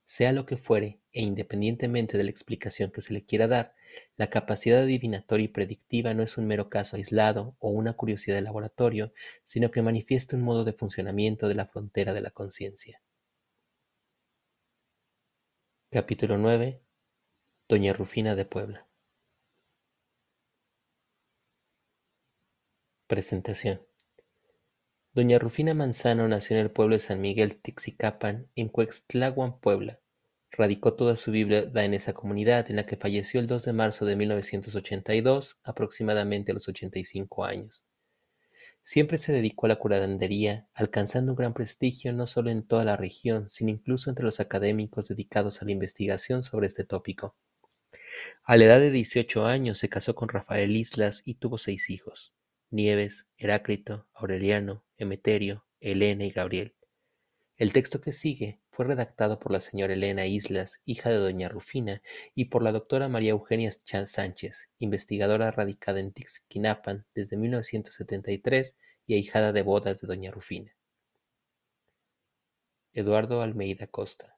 Sea 0.04 0.30
lo 0.30 0.46
que 0.46 0.58
fuere, 0.58 1.00
e 1.12 1.22
independientemente 1.22 2.18
de 2.18 2.24
la 2.24 2.30
explicación 2.30 2.92
que 2.92 3.00
se 3.00 3.14
le 3.14 3.24
quiera 3.24 3.48
dar, 3.48 3.74
la 4.16 4.30
capacidad 4.30 4.82
adivinatoria 4.82 5.44
y 5.44 5.48
predictiva 5.48 6.14
no 6.14 6.22
es 6.22 6.38
un 6.38 6.46
mero 6.46 6.68
caso 6.70 6.96
aislado 6.96 7.56
o 7.58 7.70
una 7.70 7.94
curiosidad 7.94 8.36
de 8.36 8.42
laboratorio, 8.42 9.12
sino 9.44 9.70
que 9.70 9.82
manifiesta 9.82 10.36
un 10.36 10.42
modo 10.42 10.64
de 10.64 10.72
funcionamiento 10.72 11.48
de 11.48 11.54
la 11.54 11.66
frontera 11.66 12.12
de 12.14 12.20
la 12.20 12.30
conciencia. 12.30 13.00
Capítulo 15.90 16.38
9. 16.38 16.80
Doña 17.68 17.92
Rufina 17.92 18.34
de 18.34 18.44
Puebla. 18.44 18.86
Presentación. 23.06 23.80
Doña 25.12 25.38
Rufina 25.38 25.74
Manzano 25.74 26.26
nació 26.26 26.56
en 26.56 26.62
el 26.62 26.72
pueblo 26.72 26.96
de 26.96 27.00
San 27.00 27.20
Miguel 27.20 27.60
Tixicapan, 27.60 28.48
en 28.56 28.68
Cuextlahuan, 28.68 29.60
Puebla. 29.60 30.00
Radicó 30.56 30.94
toda 30.94 31.16
su 31.16 31.32
vida 31.32 31.84
en 31.84 31.94
esa 31.94 32.12
comunidad, 32.12 32.70
en 32.70 32.76
la 32.76 32.86
que 32.86 32.96
falleció 32.96 33.40
el 33.40 33.48
2 33.48 33.64
de 33.64 33.72
marzo 33.72 34.04
de 34.04 34.14
1982, 34.14 35.58
aproximadamente 35.64 36.52
a 36.52 36.54
los 36.54 36.68
85 36.68 37.44
años. 37.44 37.84
Siempre 38.84 39.18
se 39.18 39.32
dedicó 39.32 39.66
a 39.66 39.70
la 39.70 39.76
curandería, 39.76 40.68
alcanzando 40.72 41.32
un 41.32 41.36
gran 41.36 41.54
prestigio 41.54 42.12
no 42.12 42.28
solo 42.28 42.50
en 42.50 42.64
toda 42.64 42.84
la 42.84 42.96
región, 42.96 43.50
sino 43.50 43.70
incluso 43.70 44.10
entre 44.10 44.26
los 44.26 44.38
académicos 44.38 45.08
dedicados 45.08 45.60
a 45.60 45.64
la 45.64 45.72
investigación 45.72 46.44
sobre 46.44 46.68
este 46.68 46.84
tópico. 46.84 47.34
A 48.44 48.56
la 48.56 48.66
edad 48.66 48.78
de 48.78 48.92
18 48.92 49.46
años 49.46 49.78
se 49.78 49.88
casó 49.88 50.14
con 50.14 50.28
Rafael 50.28 50.76
Islas 50.76 51.22
y 51.24 51.34
tuvo 51.34 51.58
seis 51.58 51.90
hijos. 51.90 52.32
Nieves, 52.70 53.26
Heráclito, 53.38 54.06
Aureliano, 54.14 54.84
Emeterio, 54.98 55.64
Elena 55.80 56.24
y 56.24 56.30
Gabriel. 56.30 56.74
El 57.56 57.72
texto 57.72 58.00
que 58.00 58.12
sigue 58.12 58.60
fue 58.74 58.86
redactado 58.86 59.38
por 59.38 59.52
la 59.52 59.60
señora 59.60 59.92
Elena 59.92 60.26
Islas, 60.26 60.80
hija 60.84 61.08
de 61.08 61.18
doña 61.18 61.48
Rufina, 61.48 62.02
y 62.34 62.46
por 62.46 62.64
la 62.64 62.72
doctora 62.72 63.08
María 63.08 63.30
Eugenia 63.30 63.70
Sánchez, 63.70 64.68
investigadora 64.80 65.52
radicada 65.52 66.00
en 66.00 66.12
Tixquinapan 66.12 67.06
desde 67.14 67.36
1973 67.36 68.76
y 69.06 69.14
ahijada 69.14 69.52
de 69.52 69.62
bodas 69.62 70.00
de 70.00 70.08
doña 70.08 70.32
Rufina. 70.32 70.74
Eduardo 72.92 73.42
Almeida 73.42 73.86
Costa. 73.86 74.36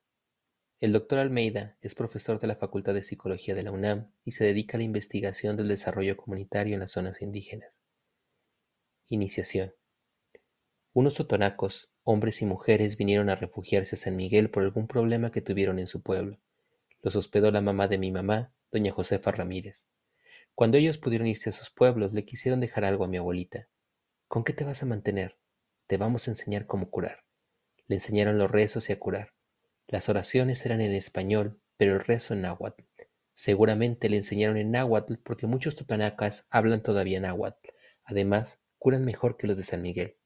El 0.81 0.93
doctor 0.93 1.19
Almeida 1.19 1.79
es 1.81 1.95
profesor 1.95 2.39
de 2.39 2.47
la 2.47 2.57
Facultad 2.57 2.93
de 2.93 3.03
Psicología 3.03 3.55
de 3.55 3.63
la 3.63 3.73
UNAM 3.73 4.11
y 4.23 4.33
se 4.33 4.45
dedica 4.45 4.77
a 4.77 4.79
la 4.79 4.85
investigación 4.85 5.57
del 5.57 5.69
desarrollo 5.69 6.15
comunitario 6.19 6.75
en 6.75 6.81
las 6.81 6.91
zonas 6.91 7.23
indígenas. 7.23 7.81
Iniciación. 9.09 9.75
Unos 10.93 11.15
sotonacos, 11.15 11.91
hombres 12.09 12.41
y 12.41 12.47
mujeres, 12.47 12.97
vinieron 12.97 13.29
a 13.31 13.35
refugiarse 13.35 13.97
a 13.97 13.99
San 13.99 14.15
Miguel 14.15 14.49
por 14.49 14.63
algún 14.63 14.87
problema 14.87 15.33
que 15.33 15.43
tuvieron 15.43 15.81
en 15.81 15.89
su 15.89 16.03
pueblo. 16.03 16.39
Los 17.03 17.17
hospedó 17.17 17.51
la 17.51 17.61
mamá 17.61 17.89
de 17.89 17.99
mi 17.99 18.13
mamá, 18.13 18.53
doña 18.71 18.93
Josefa 18.93 19.33
Ramírez. 19.33 19.89
Cuando 20.55 20.79
ellos 20.79 20.99
pudieron 20.99 21.27
irse 21.27 21.51
a 21.51 21.53
sus 21.53 21.69
pueblos, 21.69 22.13
le 22.13 22.25
quisieron 22.25 22.61
dejar 22.61 22.85
algo 22.85 23.05
a 23.05 23.09
mi 23.09 23.17
abuelita. 23.17 23.69
¿Con 24.29 24.45
qué 24.45 24.53
te 24.53 24.63
vas 24.63 24.85
a 24.85 24.87
mantener? 24.87 25.37
Te 25.89 25.97
vamos 25.97 26.29
a 26.29 26.31
enseñar 26.31 26.67
cómo 26.67 26.91
curar. 26.91 27.25
Le 27.89 27.97
enseñaron 27.97 28.39
los 28.39 28.53
rezos 28.53 28.89
y 28.89 28.93
a 28.93 29.01
curar. 29.01 29.35
Las 29.89 30.09
oraciones 30.09 30.65
eran 30.65 30.81
en 30.81 30.93
español, 30.93 31.61
pero 31.77 31.95
el 31.95 32.05
rezo 32.05 32.35
en 32.35 32.43
náhuatl. 32.43 32.85
Seguramente 33.33 34.09
le 34.09 34.19
enseñaron 34.19 34.59
en 34.59 34.71
náhuatl 34.71 35.17
porque 35.25 35.49
muchos 35.49 35.75
totonacas 35.75 36.47
hablan 36.51 36.85
todavía 36.85 37.19
náhuatl. 37.19 37.69
Además, 38.05 38.63
curan 38.79 39.05
mejor 39.05 39.37
que 39.37 39.49
los 39.49 39.57
de 39.57 39.65
San 39.65 39.83
Miguel. 39.83 40.17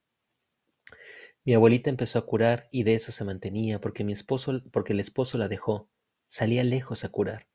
Mi 1.45 1.55
abuelita 1.55 1.89
empezó 1.89 2.19
a 2.19 2.27
curar 2.27 2.69
y 2.71 2.83
de 2.83 2.95
eso 2.95 3.13
se 3.13 3.25
mantenía 3.25 3.81
porque 3.81 4.05
mi 4.05 4.13
esposo, 4.13 4.63
porque 4.73 4.93
el 4.93 5.01
esposo 5.01 5.39
la 5.39 5.49
dejó. 5.49 5.91
Salía 6.29 6.63
lejos 6.65 7.05
a 7.05 7.09
curar. 7.09 7.49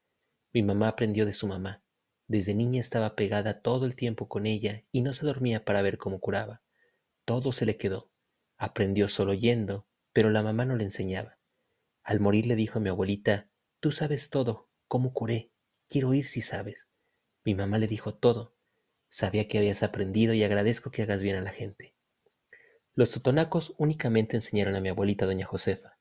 Mi 0.53 0.63
mamá 0.63 0.87
aprendió 0.87 1.25
de 1.25 1.33
su 1.33 1.47
mamá. 1.47 1.83
Desde 2.27 2.55
niña 2.55 2.81
estaba 2.81 3.15
pegada 3.15 3.61
todo 3.61 3.85
el 3.85 3.95
tiempo 3.95 4.27
con 4.27 4.47
ella 4.47 4.83
y 4.91 5.01
no 5.01 5.13
se 5.13 5.25
dormía 5.25 5.63
para 5.63 5.83
ver 5.83 5.97
cómo 5.99 6.19
curaba. 6.19 6.63
Todo 7.25 7.51
se 7.51 7.65
le 7.65 7.77
quedó. 7.77 8.11
Aprendió 8.57 9.07
solo 9.07 9.33
yendo, 9.33 9.87
pero 10.13 10.31
la 10.31 10.41
mamá 10.41 10.65
no 10.65 10.75
le 10.75 10.83
enseñaba. 10.83 11.37
Al 12.03 12.19
morir 12.19 12.47
le 12.47 12.55
dijo 12.55 12.79
a 12.79 12.81
mi 12.81 12.89
abuelita, 12.89 13.49
tú 13.79 13.91
sabes 13.91 14.29
todo, 14.29 14.69
cómo 14.87 15.13
curé, 15.13 15.51
quiero 15.87 16.13
ir 16.13 16.25
si 16.25 16.41
sabes. 16.41 16.87
Mi 17.43 17.53
mamá 17.53 17.77
le 17.77 17.87
dijo 17.87 18.15
todo, 18.15 18.55
sabía 19.09 19.47
que 19.47 19.57
habías 19.57 19.83
aprendido 19.83 20.33
y 20.33 20.43
agradezco 20.43 20.89
que 20.89 21.03
hagas 21.03 21.21
bien 21.21 21.35
a 21.35 21.41
la 21.41 21.51
gente. 21.51 21.94
Los 22.97 23.11
totonacos 23.11 23.75
únicamente 23.77 24.37
enseñaron 24.37 24.75
a 24.75 24.79
mi 24.79 24.87
abuelita 24.87 25.25
doña 25.25 25.45
Josefa. 25.45 25.99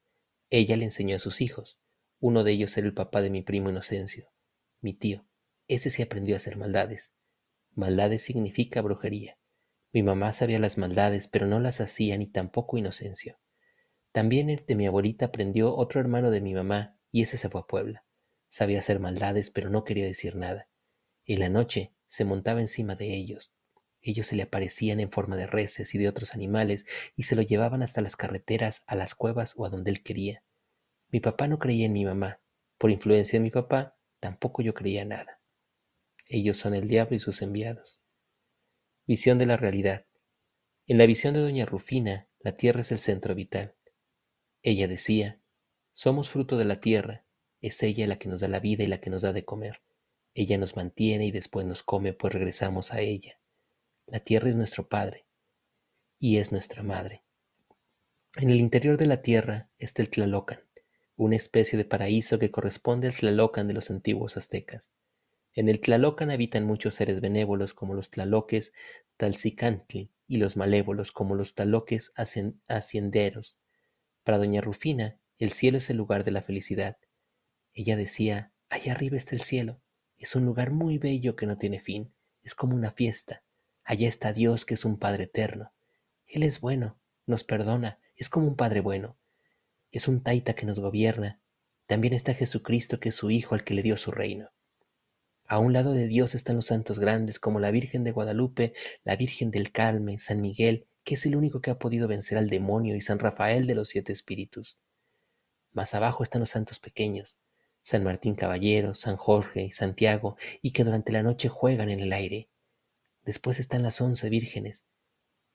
Ella 0.49 0.77
le 0.77 0.85
enseñó 0.85 1.17
a 1.17 1.19
sus 1.19 1.41
hijos. 1.41 1.81
Uno 2.21 2.45
de 2.45 2.53
ellos 2.53 2.77
era 2.77 2.87
el 2.87 2.95
papá 2.95 3.21
de 3.21 3.31
mi 3.31 3.43
primo 3.43 3.69
Inocencio, 3.69 4.33
mi 4.81 4.95
tío. 4.95 5.27
Ese 5.67 5.91
sí 5.91 6.03
aprendió 6.03 6.35
a 6.35 6.39
hacer 6.39 6.57
maldades. 6.57 7.13
Maldades 7.73 8.23
significa 8.23 8.81
brujería. 8.81 9.39
Mi 9.93 10.05
mamá 10.05 10.33
sabía 10.33 10.61
las 10.61 10.79
maldades, 10.79 11.27
pero 11.27 11.47
no 11.47 11.59
las 11.59 11.81
hacía 11.81 12.17
ni 12.17 12.29
tampoco 12.29 12.79
Inocencio. 12.79 13.41
También 14.13 14.63
de 14.65 14.75
mi 14.77 14.87
abuelita 14.87 15.27
aprendió 15.27 15.75
otro 15.75 16.01
hermano 16.01 16.31
de 16.31 16.41
mi 16.41 16.55
mamá, 16.55 16.97
y 17.11 17.23
ese 17.23 17.37
se 17.37 17.49
fue 17.49 17.63
a 17.63 17.67
Puebla. 17.67 18.05
Sabía 18.49 18.79
hacer 18.79 19.01
maldades, 19.01 19.51
pero 19.51 19.71
no 19.71 19.83
quería 19.83 20.05
decir 20.05 20.37
nada. 20.37 20.69
En 21.27 21.41
la 21.41 21.49
noche 21.49 21.93
se 22.07 22.25
montaba 22.25 22.61
encima 22.61 22.95
de 22.95 23.15
ellos. 23.15 23.54
Ellos 24.07 24.27
se 24.27 24.37
le 24.37 24.43
aparecían 24.43 25.01
en 25.01 25.11
forma 25.11 25.35
de 25.35 25.47
reses 25.47 25.95
y 25.95 25.99
de 25.99 26.09
otros 26.09 26.35
animales 26.35 26.85
y 27.17 27.23
se 27.23 27.37
lo 27.37 27.41
llevaban 27.41 27.83
hasta 27.83 28.03
las 28.03 28.17
carreteras, 28.17 28.85
a 28.87 28.97
las 28.97 29.15
cuevas 29.15 29.55
o 29.57 29.65
a 29.65 29.71
donde 29.71 29.91
él 29.91 30.03
quería. 30.03 30.45
Mi 31.09 31.21
papá 31.21 31.49
no 31.49 31.59
creía 31.59 31.87
en 31.87 31.95
mi 31.95 32.05
mamá. 32.05 32.43
Por 32.77 32.91
influencia 32.91 33.39
de 33.39 33.43
mi 33.43 33.51
papá, 33.51 33.97
tampoco 34.21 34.61
yo 34.61 34.75
creía 34.75 35.07
nada. 35.07 35.41
Ellos 36.27 36.59
son 36.59 36.75
el 36.75 36.87
diablo 36.87 37.17
y 37.17 37.21
sus 37.21 37.41
enviados. 37.41 37.99
Visión 39.07 39.39
de 39.39 39.47
la 39.47 39.57
realidad. 39.57 40.05
En 40.87 40.99
la 40.99 41.07
visión 41.07 41.33
de 41.33 41.41
doña 41.41 41.65
Rufina, 41.65 42.29
la 42.41 42.59
tierra 42.59 42.83
es 42.83 42.93
el 42.93 42.99
centro 42.99 43.35
vital. 43.35 43.75
Ella 44.61 44.87
decía, 44.87 45.41
somos 45.95 46.29
fruto 46.29 46.59
de 46.59 46.67
la 46.67 46.79
tierra, 46.79 47.25
es 47.63 47.83
ella 47.83 48.07
la 48.07 48.19
que 48.19 48.29
nos 48.29 48.43
da 48.43 48.49
la 48.49 48.61
vida 48.61 48.85
y 48.85 48.87
la 48.87 49.01
que 49.01 49.09
nos 49.09 49.23
da 49.23 49.33
de 49.33 49.47
comer. 49.47 49.81
Ella 50.35 50.59
nos 50.59 50.77
mantiene 50.77 51.25
y 51.25 51.31
después 51.31 51.65
nos 51.65 51.83
come, 51.83 52.13
pues 52.13 52.35
regresamos 52.35 52.93
a 52.93 53.01
ella. 53.01 53.39
La 54.07 54.21
tierra 54.21 54.49
es 54.49 54.57
nuestro 54.57 54.89
Padre 54.89 55.27
y 56.19 56.39
es 56.39 56.53
nuestra 56.53 56.83
Madre. 56.83 57.25
En 58.37 58.51
el 58.51 58.61
interior 58.61 58.97
de 58.97 59.07
la 59.07 59.23
tierra 59.23 59.71
está 59.79 60.03
el 60.03 60.11
Tlalocan, 60.11 60.61
una 61.17 61.37
especie 61.37 61.77
de 61.77 61.85
paraíso 61.85 62.39
que 62.39 62.51
corresponde 62.51 63.09
al 63.09 63.15
Tlalocan 63.15 63.69
de 63.69 63.75
los 63.75 63.91
antiguos 63.91 64.37
aztecas. 64.37 64.91
En 65.53 65.69
el 65.69 65.81
Tlalocan 65.81 66.31
habitan 66.31 66.65
muchos 66.65 66.95
seres 66.95 67.21
benévolos 67.21 67.75
como 67.75 67.95
los 67.95 68.11
tlaloques 68.11 68.73
Talzicantli 69.17 70.11
y 70.27 70.39
los 70.39 70.57
malévolos 70.57 71.13
como 71.13 71.35
los 71.35 71.55
taloques 71.55 72.13
hacienderos, 72.17 73.57
para 74.25 74.39
doña 74.39 74.63
Rufina, 74.63 75.19
el 75.39 75.53
cielo 75.53 75.77
es 75.77 75.91
el 75.91 75.99
lugar 75.99 76.25
de 76.25 76.31
la 76.31 76.41
felicidad. 76.41 76.97
Ella 77.75 77.95
decía, 77.95 78.53
allá 78.71 78.93
arriba 78.93 79.19
está 79.19 79.37
el 79.37 79.43
cielo. 79.43 79.83
Es 80.17 80.35
un 80.35 80.47
lugar 80.47 80.71
muy 80.71 80.97
bello 80.97 81.37
que 81.37 81.45
no 81.45 81.59
tiene 81.59 81.79
fin. 81.79 82.15
Es 82.43 82.55
como 82.55 82.75
una 82.75 82.91
fiesta. 82.91 83.45
Allá 83.85 84.09
está 84.09 84.33
Dios, 84.33 84.65
que 84.65 84.75
es 84.75 84.85
un 84.85 84.99
Padre 84.99 85.25
eterno. 85.25 85.73
Él 86.27 86.43
es 86.43 86.61
bueno, 86.61 86.99
nos 87.27 87.45
perdona, 87.45 87.99
es 88.17 88.29
como 88.29 88.47
un 88.47 88.57
Padre 88.57 88.81
bueno. 88.81 89.17
Es 89.91 90.09
un 90.09 90.23
taita 90.23 90.55
que 90.55 90.67
nos 90.67 90.81
gobierna. 90.81 91.41
También 91.87 92.15
está 92.15 92.35
Jesucristo, 92.35 92.99
que 92.99 93.11
es 93.11 93.15
su 93.15 93.31
Hijo, 93.31 93.55
al 93.55 93.63
que 93.63 93.75
le 93.75 93.83
dio 93.83 93.97
su 93.97 94.11
reino. 94.11 94.51
A 95.47 95.59
un 95.59 95.75
lado 95.75 95.93
de 95.93 96.07
Dios 96.07 96.35
están 96.35 96.57
los 96.57 96.67
santos 96.67 96.99
grandes, 96.99 97.39
como 97.39 97.61
la 97.61 97.71
Virgen 97.71 98.03
de 98.03 98.13
Guadalupe, 98.13 98.73
la 99.05 99.17
Virgen 99.17 99.51
del 99.51 99.71
Carmen, 99.71 100.19
San 100.19 100.41
Miguel, 100.41 100.87
que 101.05 101.15
es 101.15 101.27
el 101.27 101.37
único 101.37 101.61
que 101.61 101.71
ha 101.71 101.79
podido 101.79 102.09
vencer 102.09 102.39
al 102.39 102.49
demonio, 102.49 102.97
y 102.97 103.03
San 103.03 103.19
Rafael 103.19 103.67
de 103.67 103.75
los 103.75 103.91
siete 103.91 104.13
espíritus. 104.13 104.79
Más 105.73 105.95
abajo 105.95 106.23
están 106.23 106.41
los 106.41 106.51
santos 106.51 106.79
pequeños, 106.79 107.39
San 107.83 108.03
Martín 108.05 108.35
Caballero, 108.35 108.95
San 108.95 109.17
Jorge, 109.17 109.71
Santiago, 109.73 110.37
y 110.63 110.71
que 110.71 110.85
durante 110.85 111.13
la 111.13 111.23
noche 111.23 111.51
juegan 111.51 111.91
en 111.91 112.01
el 112.01 112.15
aire. 112.15 112.49
Después 113.25 113.59
están 113.59 113.83
las 113.83 114.01
once 114.01 114.29
vírgenes. 114.29 114.85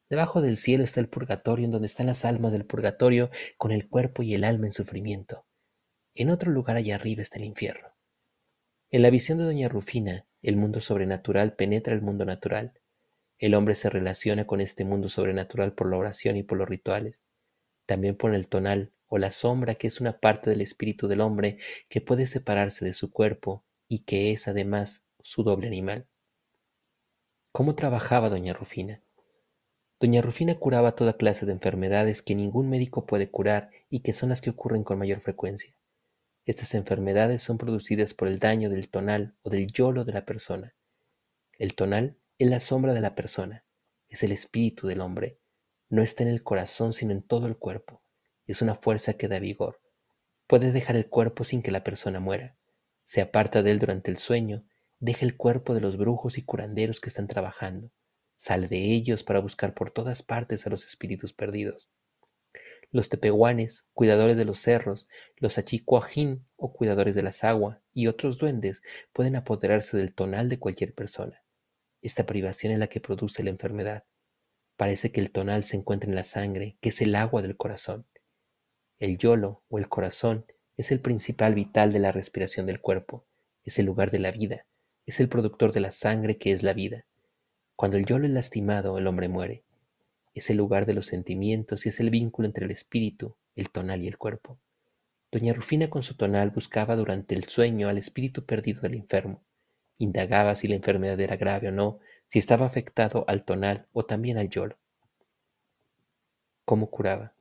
Debajo 0.09 0.41
del 0.41 0.57
cielo 0.57 0.83
está 0.83 0.99
el 0.99 1.09
purgatorio, 1.09 1.65
en 1.65 1.71
donde 1.71 1.85
están 1.85 2.07
las 2.07 2.25
almas 2.25 2.51
del 2.51 2.65
purgatorio 2.65 3.29
con 3.57 3.71
el 3.71 3.87
cuerpo 3.87 4.23
y 4.23 4.33
el 4.33 4.43
alma 4.43 4.65
en 4.65 4.73
sufrimiento. 4.73 5.45
En 6.15 6.31
otro 6.31 6.51
lugar 6.51 6.77
allá 6.77 6.95
arriba 6.95 7.21
está 7.21 7.37
el 7.37 7.45
infierno. 7.45 7.89
En 8.89 9.03
la 9.03 9.11
visión 9.11 9.37
de 9.37 9.43
doña 9.43 9.69
Rufina, 9.69 10.25
el 10.41 10.57
mundo 10.57 10.81
sobrenatural 10.81 11.55
penetra 11.55 11.93
el 11.93 12.01
mundo 12.01 12.25
natural. 12.25 12.73
El 13.37 13.53
hombre 13.53 13.75
se 13.75 13.89
relaciona 13.89 14.47
con 14.47 14.61
este 14.61 14.83
mundo 14.83 15.09
sobrenatural 15.09 15.73
por 15.73 15.91
la 15.91 15.97
oración 15.97 16.37
y 16.37 16.43
por 16.43 16.57
los 16.57 16.67
rituales, 16.67 17.23
también 17.85 18.17
por 18.17 18.33
el 18.33 18.47
tonal 18.47 18.91
o 19.05 19.19
la 19.19 19.29
sombra 19.29 19.75
que 19.75 19.87
es 19.87 20.01
una 20.01 20.19
parte 20.19 20.49
del 20.49 20.61
espíritu 20.61 21.07
del 21.07 21.21
hombre 21.21 21.57
que 21.87 22.01
puede 22.01 22.25
separarse 22.25 22.83
de 22.83 22.93
su 22.93 23.11
cuerpo 23.11 23.63
y 23.87 23.99
que 24.05 24.31
es 24.31 24.47
además 24.47 25.03
su 25.21 25.43
doble 25.43 25.67
animal. 25.67 26.07
¿Cómo 27.51 27.73
trabajaba 27.73 28.29
doña 28.29 28.53
Rufina? 28.53 29.01
Doña 29.99 30.21
Rufina 30.21 30.53
curaba 30.55 30.95
toda 30.95 31.17
clase 31.17 31.47
de 31.47 31.51
enfermedades 31.51 32.21
que 32.21 32.35
ningún 32.35 32.69
médico 32.69 33.07
puede 33.07 33.31
curar 33.31 33.71
y 33.89 34.01
que 34.01 34.13
son 34.13 34.29
las 34.29 34.39
que 34.41 34.51
ocurren 34.51 34.83
con 34.83 34.99
mayor 34.99 35.19
frecuencia. 35.19 35.73
Estas 36.45 36.75
enfermedades 36.75 37.41
son 37.41 37.57
producidas 37.57 38.13
por 38.13 38.27
el 38.27 38.37
daño 38.37 38.69
del 38.69 38.87
tonal 38.89 39.35
o 39.41 39.49
del 39.49 39.65
yolo 39.71 40.05
de 40.05 40.13
la 40.13 40.25
persona. 40.25 40.75
El 41.57 41.73
tonal 41.73 42.17
es 42.37 42.49
la 42.49 42.59
sombra 42.59 42.93
de 42.93 43.01
la 43.01 43.15
persona, 43.15 43.65
es 44.07 44.21
el 44.21 44.31
espíritu 44.31 44.87
del 44.87 45.01
hombre. 45.01 45.39
No 45.89 46.03
está 46.03 46.21
en 46.21 46.29
el 46.29 46.43
corazón, 46.43 46.93
sino 46.93 47.13
en 47.13 47.23
todo 47.23 47.47
el 47.47 47.57
cuerpo. 47.57 48.03
Es 48.45 48.61
una 48.61 48.75
fuerza 48.75 49.13
que 49.13 49.27
da 49.27 49.39
vigor. 49.39 49.81
Puede 50.45 50.71
dejar 50.71 50.95
el 50.95 51.09
cuerpo 51.09 51.43
sin 51.43 51.63
que 51.63 51.71
la 51.71 51.83
persona 51.83 52.19
muera. 52.19 52.55
Se 53.05 53.21
aparta 53.21 53.63
de 53.63 53.71
él 53.71 53.79
durante 53.79 54.11
el 54.11 54.19
sueño, 54.19 54.65
deja 54.99 55.25
el 55.25 55.37
cuerpo 55.37 55.73
de 55.73 55.81
los 55.81 55.97
brujos 55.97 56.37
y 56.37 56.43
curanderos 56.43 56.99
que 56.99 57.09
están 57.09 57.27
trabajando. 57.27 57.91
Sale 58.35 58.67
de 58.67 58.93
ellos 58.93 59.23
para 59.23 59.39
buscar 59.39 59.73
por 59.73 59.91
todas 59.91 60.23
partes 60.23 60.65
a 60.65 60.69
los 60.69 60.85
espíritus 60.85 61.33
perdidos. 61.33 61.89
Los 62.91 63.09
tepehuanes, 63.09 63.87
cuidadores 63.93 64.35
de 64.35 64.45
los 64.45 64.59
cerros, 64.59 65.07
los 65.37 65.57
achicuajín 65.57 66.45
o 66.55 66.73
cuidadores 66.73 67.15
de 67.15 67.21
las 67.21 67.43
aguas 67.43 67.79
y 67.93 68.07
otros 68.07 68.37
duendes 68.37 68.81
pueden 69.13 69.35
apoderarse 69.35 69.95
del 69.95 70.13
tonal 70.13 70.49
de 70.49 70.59
cualquier 70.59 70.93
persona. 70.93 71.43
Esta 72.01 72.25
privación 72.25 72.73
es 72.73 72.79
la 72.79 72.87
que 72.87 72.99
produce 72.99 73.43
la 73.43 73.51
enfermedad. 73.51 74.05
Parece 74.75 75.11
que 75.11 75.21
el 75.21 75.31
tonal 75.31 75.65
se 75.65 75.77
encuentra 75.77 76.09
en 76.09 76.15
la 76.15 76.23
sangre, 76.23 76.77
que 76.81 76.89
es 76.89 77.01
el 77.01 77.13
agua 77.15 77.41
del 77.41 77.57
corazón. 77.57 78.07
El 78.97 79.17
yolo 79.17 79.63
o 79.69 79.77
el 79.77 79.87
corazón 79.87 80.45
es 80.77 80.91
el 80.91 80.99
principal 80.99 81.53
vital 81.55 81.93
de 81.93 81.99
la 81.99 82.11
respiración 82.11 82.65
del 82.65 82.81
cuerpo, 82.81 83.25
es 83.65 83.77
el 83.79 83.85
lugar 83.85 84.11
de 84.11 84.19
la 84.19 84.31
vida, 84.31 84.65
es 85.09 85.19
el 85.19 85.29
productor 85.29 85.71
de 85.71 85.79
la 85.79 85.91
sangre 85.91 86.37
que 86.37 86.51
es 86.51 86.63
la 86.63 86.73
vida. 86.73 87.05
Cuando 87.75 87.97
el 87.97 88.05
yolo 88.05 88.25
es 88.25 88.31
lastimado, 88.31 88.97
el 88.97 89.07
hombre 89.07 89.27
muere. 89.27 89.63
Es 90.33 90.49
el 90.49 90.57
lugar 90.57 90.85
de 90.85 90.93
los 90.93 91.05
sentimientos 91.05 91.85
y 91.85 91.89
es 91.89 91.99
el 91.99 92.09
vínculo 92.09 92.47
entre 92.47 92.65
el 92.65 92.71
espíritu, 92.71 93.35
el 93.55 93.69
tonal 93.69 94.01
y 94.03 94.07
el 94.07 94.17
cuerpo. 94.17 94.59
Doña 95.31 95.53
Rufina 95.53 95.89
con 95.89 96.03
su 96.03 96.15
tonal 96.15 96.49
buscaba 96.49 96.95
durante 96.95 97.35
el 97.35 97.43
sueño 97.43 97.89
al 97.89 97.97
espíritu 97.97 98.45
perdido 98.45 98.81
del 98.81 98.95
enfermo 98.95 99.43
Indagaba 100.01 100.55
si 100.55 100.69
la 100.69 100.75
enfermedad 100.75 101.19
era 101.19 101.35
grave 101.35 101.67
o 101.67 101.71
no, 101.71 101.99
si 102.25 102.39
estaba 102.39 102.65
afectado 102.65 103.25
al 103.27 103.43
tonal 103.43 103.85
o 103.91 104.05
también 104.05 104.37
al 104.37 104.49
yolo. 104.49 104.77
¿Cómo 106.63 106.89
curaba? 106.89 107.33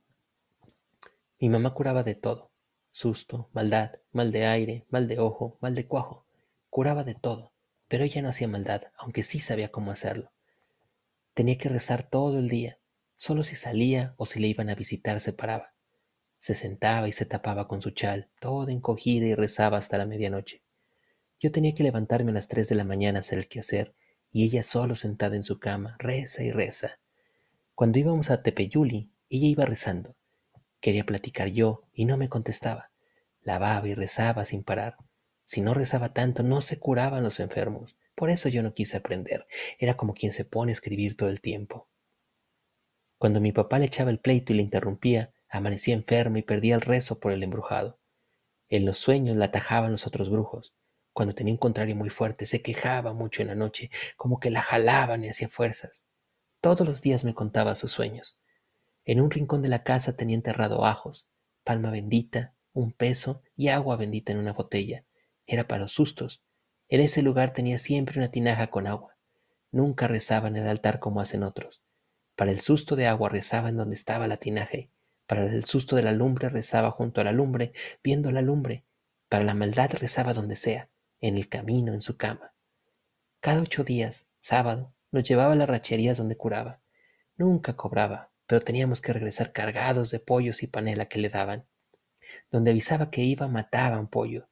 Mi 1.39 1.47
mamá 1.47 1.73
curaba 1.73 2.03
de 2.03 2.15
todo. 2.15 2.51
Susto, 2.91 3.47
maldad, 3.53 3.93
mal 4.11 4.33
de 4.33 4.45
aire, 4.45 4.85
mal 4.89 5.07
de 5.07 5.19
ojo, 5.19 5.57
mal 5.61 5.73
de 5.73 5.87
cuajo. 5.87 6.25
Curaba 6.69 7.05
de 7.05 7.15
todo, 7.15 7.53
pero 7.89 8.05
ella 8.05 8.21
no 8.21 8.29
hacía 8.29 8.47
maldad, 8.47 8.83
aunque 8.97 9.23
sí 9.23 9.39
sabía 9.39 9.69
cómo 9.69 9.91
hacerlo. 9.91 10.31
Tenía 11.33 11.57
que 11.57 11.67
rezar 11.67 12.03
todo 12.03 12.37
el 12.39 12.47
día. 12.47 12.79
Solo 13.17 13.43
si 13.43 13.55
salía 13.55 14.13
o 14.15 14.25
si 14.25 14.39
le 14.39 14.47
iban 14.47 14.69
a 14.69 14.75
visitar 14.75 15.19
se 15.19 15.33
paraba. 15.33 15.73
Se 16.37 16.55
sentaba 16.55 17.09
y 17.09 17.11
se 17.11 17.25
tapaba 17.25 17.67
con 17.67 17.81
su 17.81 17.91
chal, 17.91 18.29
toda 18.39 18.71
encogida 18.71 19.25
y 19.25 19.35
rezaba 19.35 19.77
hasta 19.77 19.97
la 19.97 20.05
medianoche. 20.05 20.63
Yo 21.39 21.51
tenía 21.51 21.73
que 21.73 21.83
levantarme 21.83 22.31
a 22.31 22.35
las 22.35 22.47
tres 22.47 22.69
de 22.69 22.75
la 22.75 22.85
mañana 22.85 23.19
a 23.19 23.21
hacer 23.21 23.39
el 23.39 23.49
quehacer, 23.49 23.95
y 24.31 24.45
ella 24.45 24.61
solo 24.61 24.95
sentada 24.95 25.35
en 25.35 25.43
su 25.43 25.59
cama, 25.59 25.95
reza 25.97 26.43
y 26.43 26.51
reza. 26.51 26.99
Cuando 27.73 27.97
íbamos 27.97 28.29
a 28.29 28.43
Tepeyuli, 28.43 29.11
ella 29.29 29.47
iba 29.47 29.65
rezando. 29.65 30.15
Quería 30.79 31.05
platicar 31.05 31.47
yo, 31.47 31.83
y 31.91 32.05
no 32.05 32.17
me 32.17 32.29
contestaba. 32.29 32.91
Lavaba 33.41 33.87
y 33.87 33.95
rezaba 33.95 34.45
sin 34.45 34.63
parar. 34.63 34.97
Si 35.49 35.61
no 35.61 35.73
rezaba 35.73 36.13
tanto, 36.13 36.43
no 36.43 36.61
se 36.61 36.77
curaban 36.77 37.23
los 37.23 37.39
enfermos. 37.39 37.97
Por 38.13 38.29
eso 38.29 38.49
yo 38.49 38.61
no 38.61 38.75
quise 38.75 38.97
aprender. 38.97 39.47
Era 39.79 39.97
como 39.97 40.13
quien 40.13 40.31
se 40.31 40.45
pone 40.45 40.71
a 40.71 40.73
escribir 40.73 41.17
todo 41.17 41.29
el 41.29 41.41
tiempo. 41.41 41.89
Cuando 43.17 43.41
mi 43.41 43.51
papá 43.51 43.79
le 43.79 43.87
echaba 43.87 44.11
el 44.11 44.19
pleito 44.19 44.53
y 44.53 44.57
le 44.57 44.61
interrumpía, 44.61 45.33
amanecía 45.49 45.95
enfermo 45.95 46.37
y 46.37 46.43
perdía 46.43 46.75
el 46.75 46.81
rezo 46.81 47.19
por 47.19 47.31
el 47.31 47.41
embrujado. 47.41 47.99
En 48.69 48.85
los 48.85 48.99
sueños 48.99 49.37
la 49.37 49.45
atajaban 49.45 49.89
los 49.89 50.05
otros 50.05 50.29
brujos. 50.29 50.75
Cuando 51.13 51.33
tenía 51.33 51.51
un 51.51 51.57
contrario 51.57 51.95
muy 51.95 52.11
fuerte, 52.11 52.45
se 52.45 52.61
quejaba 52.61 53.13
mucho 53.13 53.41
en 53.41 53.47
la 53.47 53.55
noche, 53.55 53.89
como 54.17 54.39
que 54.39 54.51
la 54.51 54.61
jalaban 54.61 55.25
y 55.25 55.29
hacía 55.29 55.49
fuerzas. 55.49 56.05
Todos 56.61 56.87
los 56.87 57.01
días 57.01 57.23
me 57.23 57.33
contaba 57.33 57.73
sus 57.73 57.91
sueños. 57.91 58.39
En 59.03 59.19
un 59.19 59.31
rincón 59.31 59.63
de 59.63 59.69
la 59.69 59.81
casa 59.81 60.15
tenía 60.15 60.35
enterrado 60.35 60.85
ajos, 60.85 61.27
palma 61.63 61.89
bendita, 61.89 62.53
un 62.71 62.91
peso 62.91 63.41
y 63.55 63.69
agua 63.69 63.97
bendita 63.97 64.31
en 64.31 64.37
una 64.37 64.53
botella. 64.53 65.05
Era 65.51 65.67
para 65.67 65.81
los 65.81 65.93
sustos. 65.93 66.43
En 66.89 67.01
ese 67.01 67.23
lugar 67.23 67.53
tenía 67.53 67.79
siempre 67.79 68.19
una 68.19 68.29
tinaja 68.29 68.69
con 68.69 68.85
agua. 68.85 69.17
Nunca 69.71 70.07
rezaba 70.07 70.47
en 70.47 70.57
el 70.57 70.67
altar 70.67 70.99
como 70.99 71.21
hacen 71.21 71.41
otros. 71.41 71.81
Para 72.35 72.51
el 72.51 72.59
susto 72.59 72.95
de 72.95 73.07
agua 73.07 73.29
rezaba 73.29 73.69
en 73.69 73.77
donde 73.77 73.95
estaba 73.95 74.27
la 74.27 74.37
tinaja. 74.37 74.77
Para 75.25 75.47
el 75.47 75.65
susto 75.65 75.95
de 75.95 76.03
la 76.03 76.11
lumbre 76.11 76.49
rezaba 76.49 76.91
junto 76.91 77.19
a 77.19 77.23
la 77.23 77.31
lumbre, 77.31 77.73
viendo 78.03 78.31
la 78.31 78.43
lumbre. 78.43 78.85
Para 79.27 79.43
la 79.43 79.55
maldad 79.55 79.89
rezaba 79.93 80.33
donde 80.33 80.55
sea, 80.55 80.87
en 81.19 81.35
el 81.35 81.49
camino, 81.49 81.93
en 81.93 82.01
su 82.01 82.15
cama. 82.15 82.53
Cada 83.39 83.61
ocho 83.63 83.83
días, 83.83 84.27
sábado, 84.39 84.93
nos 85.11 85.23
llevaba 85.23 85.53
a 85.53 85.55
las 85.55 85.67
racherías 85.67 86.19
donde 86.19 86.37
curaba. 86.37 86.79
Nunca 87.37 87.75
cobraba, 87.75 88.29
pero 88.45 88.61
teníamos 88.61 89.01
que 89.01 89.13
regresar 89.13 89.51
cargados 89.51 90.11
de 90.11 90.19
pollos 90.19 90.61
y 90.61 90.67
panela 90.67 91.07
que 91.07 91.17
le 91.17 91.29
daban. 91.29 91.65
Donde 92.51 92.69
avisaba 92.69 93.09
que 93.09 93.23
iba, 93.23 93.47
mataban 93.47 94.09
pollo. 94.09 94.47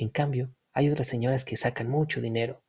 En 0.00 0.08
cambio, 0.08 0.54
hay 0.72 0.88
otras 0.88 1.08
señoras 1.08 1.44
que 1.44 1.58
sacan 1.58 1.90
mucho 1.90 2.22
dinero. 2.22 2.62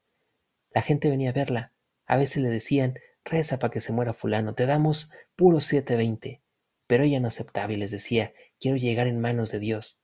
La 0.71 0.81
gente 0.81 1.09
venía 1.09 1.29
a 1.29 1.33
verla. 1.33 1.71
A 2.05 2.17
veces 2.17 2.43
le 2.43 2.49
decían, 2.49 2.99
reza 3.23 3.57
para 3.57 3.71
que 3.71 3.79
se 3.79 3.93
muera 3.93 4.13
fulano, 4.13 4.53
te 4.53 4.65
damos 4.65 5.11
puro 5.37 5.61
siete 5.61 5.95
veinte. 5.95 6.41
Pero 6.87 7.05
ella 7.05 7.21
no 7.21 7.29
aceptaba 7.29 7.71
y 7.71 7.77
les 7.77 7.89
decía, 7.89 8.33
quiero 8.59 8.75
llegar 8.75 9.07
en 9.07 9.21
manos 9.21 9.49
de 9.49 9.59
Dios. 9.59 10.01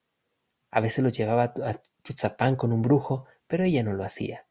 A 0.71 0.79
veces 0.79 1.03
lo 1.03 1.09
llevaba 1.09 1.53
a 1.65 1.81
Tuzapán 2.01 2.55
con 2.55 2.71
un 2.71 2.81
brujo, 2.81 3.25
pero 3.45 3.65
ella 3.65 3.83
no 3.83 3.91
lo 3.91 4.05
hacía. 4.05 4.47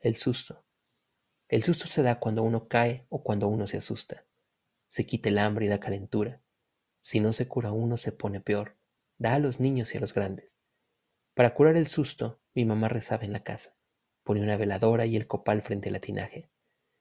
El 0.00 0.16
susto. 0.16 0.64
El 1.48 1.62
susto 1.62 1.86
se 1.88 2.00
da 2.00 2.20
cuando 2.20 2.42
uno 2.42 2.68
cae 2.68 3.04
o 3.10 3.22
cuando 3.22 3.48
uno 3.48 3.66
se 3.66 3.76
asusta. 3.76 4.24
Se 4.88 5.04
quita 5.04 5.28
el 5.28 5.36
hambre 5.36 5.66
y 5.66 5.68
da 5.68 5.78
calentura. 5.78 6.40
Si 7.02 7.20
no 7.20 7.34
se 7.34 7.46
cura 7.48 7.70
uno, 7.70 7.98
se 7.98 8.12
pone 8.12 8.40
peor. 8.40 8.78
Da 9.18 9.34
a 9.34 9.38
los 9.38 9.60
niños 9.60 9.92
y 9.92 9.98
a 9.98 10.00
los 10.00 10.14
grandes. 10.14 10.54
Para 11.34 11.52
curar 11.52 11.76
el 11.76 11.88
susto, 11.88 12.40
mi 12.54 12.64
mamá 12.64 12.88
rezaba 12.88 13.24
en 13.24 13.32
la 13.32 13.42
casa. 13.42 13.74
Ponía 14.22 14.44
una 14.44 14.56
veladora 14.56 15.04
y 15.04 15.16
el 15.16 15.26
copal 15.26 15.62
frente 15.62 15.88
al 15.88 15.94
latinaje. 15.94 16.48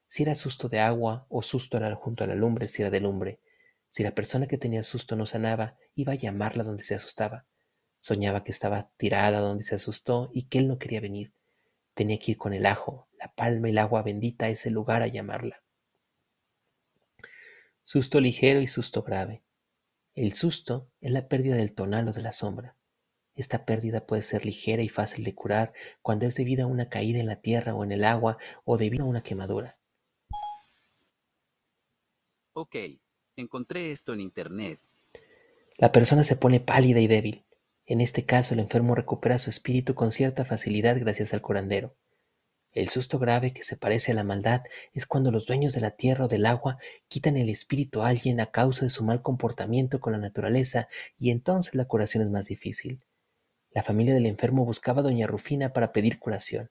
Si 0.07 0.23
era 0.23 0.33
susto 0.33 0.69
de 0.69 0.79
agua 0.79 1.27
o 1.29 1.41
susto 1.43 1.79
junto 1.95 2.23
a 2.23 2.27
la 2.27 2.35
lumbre, 2.35 2.67
si 2.67 2.81
era 2.81 2.89
de 2.91 2.99
lumbre. 2.99 3.39
Si 3.87 4.03
la 4.03 4.15
persona 4.15 4.47
que 4.47 4.57
tenía 4.57 4.81
susto 4.81 5.15
no 5.15 5.27
sanaba, 5.27 5.77
iba 5.95 6.13
a 6.13 6.15
llamarla 6.15 6.63
donde 6.63 6.83
se 6.83 6.95
asustaba. 6.95 7.45
Soñaba 8.01 8.43
que 8.43 8.51
estaba 8.51 8.89
tirada 8.97 9.39
donde 9.39 9.63
se 9.63 9.75
asustó 9.75 10.31
y 10.33 10.43
que 10.47 10.57
él 10.57 10.67
no 10.67 10.79
quería 10.79 10.99
venir. 10.99 11.31
Tenía 11.93 12.17
que 12.17 12.31
ir 12.31 12.37
con 12.37 12.53
el 12.53 12.65
ajo, 12.65 13.07
la 13.19 13.31
palma 13.33 13.67
y 13.67 13.71
el 13.71 13.77
agua 13.77 14.01
bendita 14.01 14.45
a 14.45 14.49
ese 14.49 14.71
lugar 14.71 15.03
a 15.03 15.07
llamarla. 15.07 15.61
Susto 17.83 18.19
ligero 18.19 18.61
y 18.61 18.67
susto 18.67 19.03
grave. 19.03 19.43
El 20.15 20.33
susto 20.33 20.89
es 21.01 21.11
la 21.11 21.27
pérdida 21.27 21.55
del 21.55 21.73
tonal 21.73 22.07
o 22.07 22.13
de 22.13 22.21
la 22.23 22.31
sombra. 22.31 22.75
Esta 23.35 23.65
pérdida 23.65 24.05
puede 24.05 24.21
ser 24.21 24.45
ligera 24.45 24.83
y 24.83 24.89
fácil 24.89 25.23
de 25.23 25.33
curar 25.33 25.73
cuando 26.01 26.27
es 26.27 26.35
debido 26.35 26.65
a 26.65 26.67
una 26.67 26.89
caída 26.89 27.19
en 27.19 27.27
la 27.27 27.41
tierra 27.41 27.73
o 27.73 27.83
en 27.83 27.91
el 27.91 28.03
agua 28.03 28.37
o 28.63 28.77
debido 28.77 29.05
a 29.05 29.07
una 29.07 29.23
quemadura. 29.23 29.77
Ok, 32.53 32.75
encontré 33.35 33.91
esto 33.91 34.13
en 34.13 34.21
internet. 34.21 34.79
La 35.77 35.91
persona 35.91 36.23
se 36.23 36.35
pone 36.35 36.59
pálida 36.59 36.99
y 36.99 37.07
débil. 37.07 37.43
En 37.87 37.99
este 37.99 38.25
caso, 38.25 38.53
el 38.53 38.59
enfermo 38.59 38.93
recupera 38.93 39.39
su 39.39 39.49
espíritu 39.49 39.95
con 39.95 40.11
cierta 40.11 40.45
facilidad 40.45 40.99
gracias 40.99 41.33
al 41.33 41.41
curandero. 41.41 41.95
El 42.71 42.89
susto 42.89 43.19
grave 43.19 43.53
que 43.53 43.63
se 43.63 43.75
parece 43.75 44.11
a 44.11 44.15
la 44.15 44.23
maldad 44.23 44.63
es 44.93 45.05
cuando 45.05 45.31
los 45.31 45.45
dueños 45.45 45.73
de 45.73 45.81
la 45.81 45.91
tierra 45.91 46.25
o 46.25 46.27
del 46.27 46.45
agua 46.45 46.77
quitan 47.07 47.37
el 47.37 47.49
espíritu 47.49 48.01
a 48.01 48.07
alguien 48.07 48.39
a 48.39 48.51
causa 48.51 48.85
de 48.85 48.89
su 48.89 49.03
mal 49.03 49.21
comportamiento 49.21 49.99
con 49.99 50.13
la 50.13 50.19
naturaleza 50.19 50.87
y 51.19 51.31
entonces 51.31 51.75
la 51.75 51.85
curación 51.85 52.23
es 52.23 52.29
más 52.29 52.47
difícil. 52.47 53.01
La 53.73 53.83
familia 53.83 54.13
del 54.13 54.27
enfermo 54.27 54.65
buscaba 54.65 55.01
a 55.01 55.03
doña 55.03 55.27
Rufina 55.27 55.73
para 55.73 55.91
pedir 55.91 56.19
curación. 56.19 56.69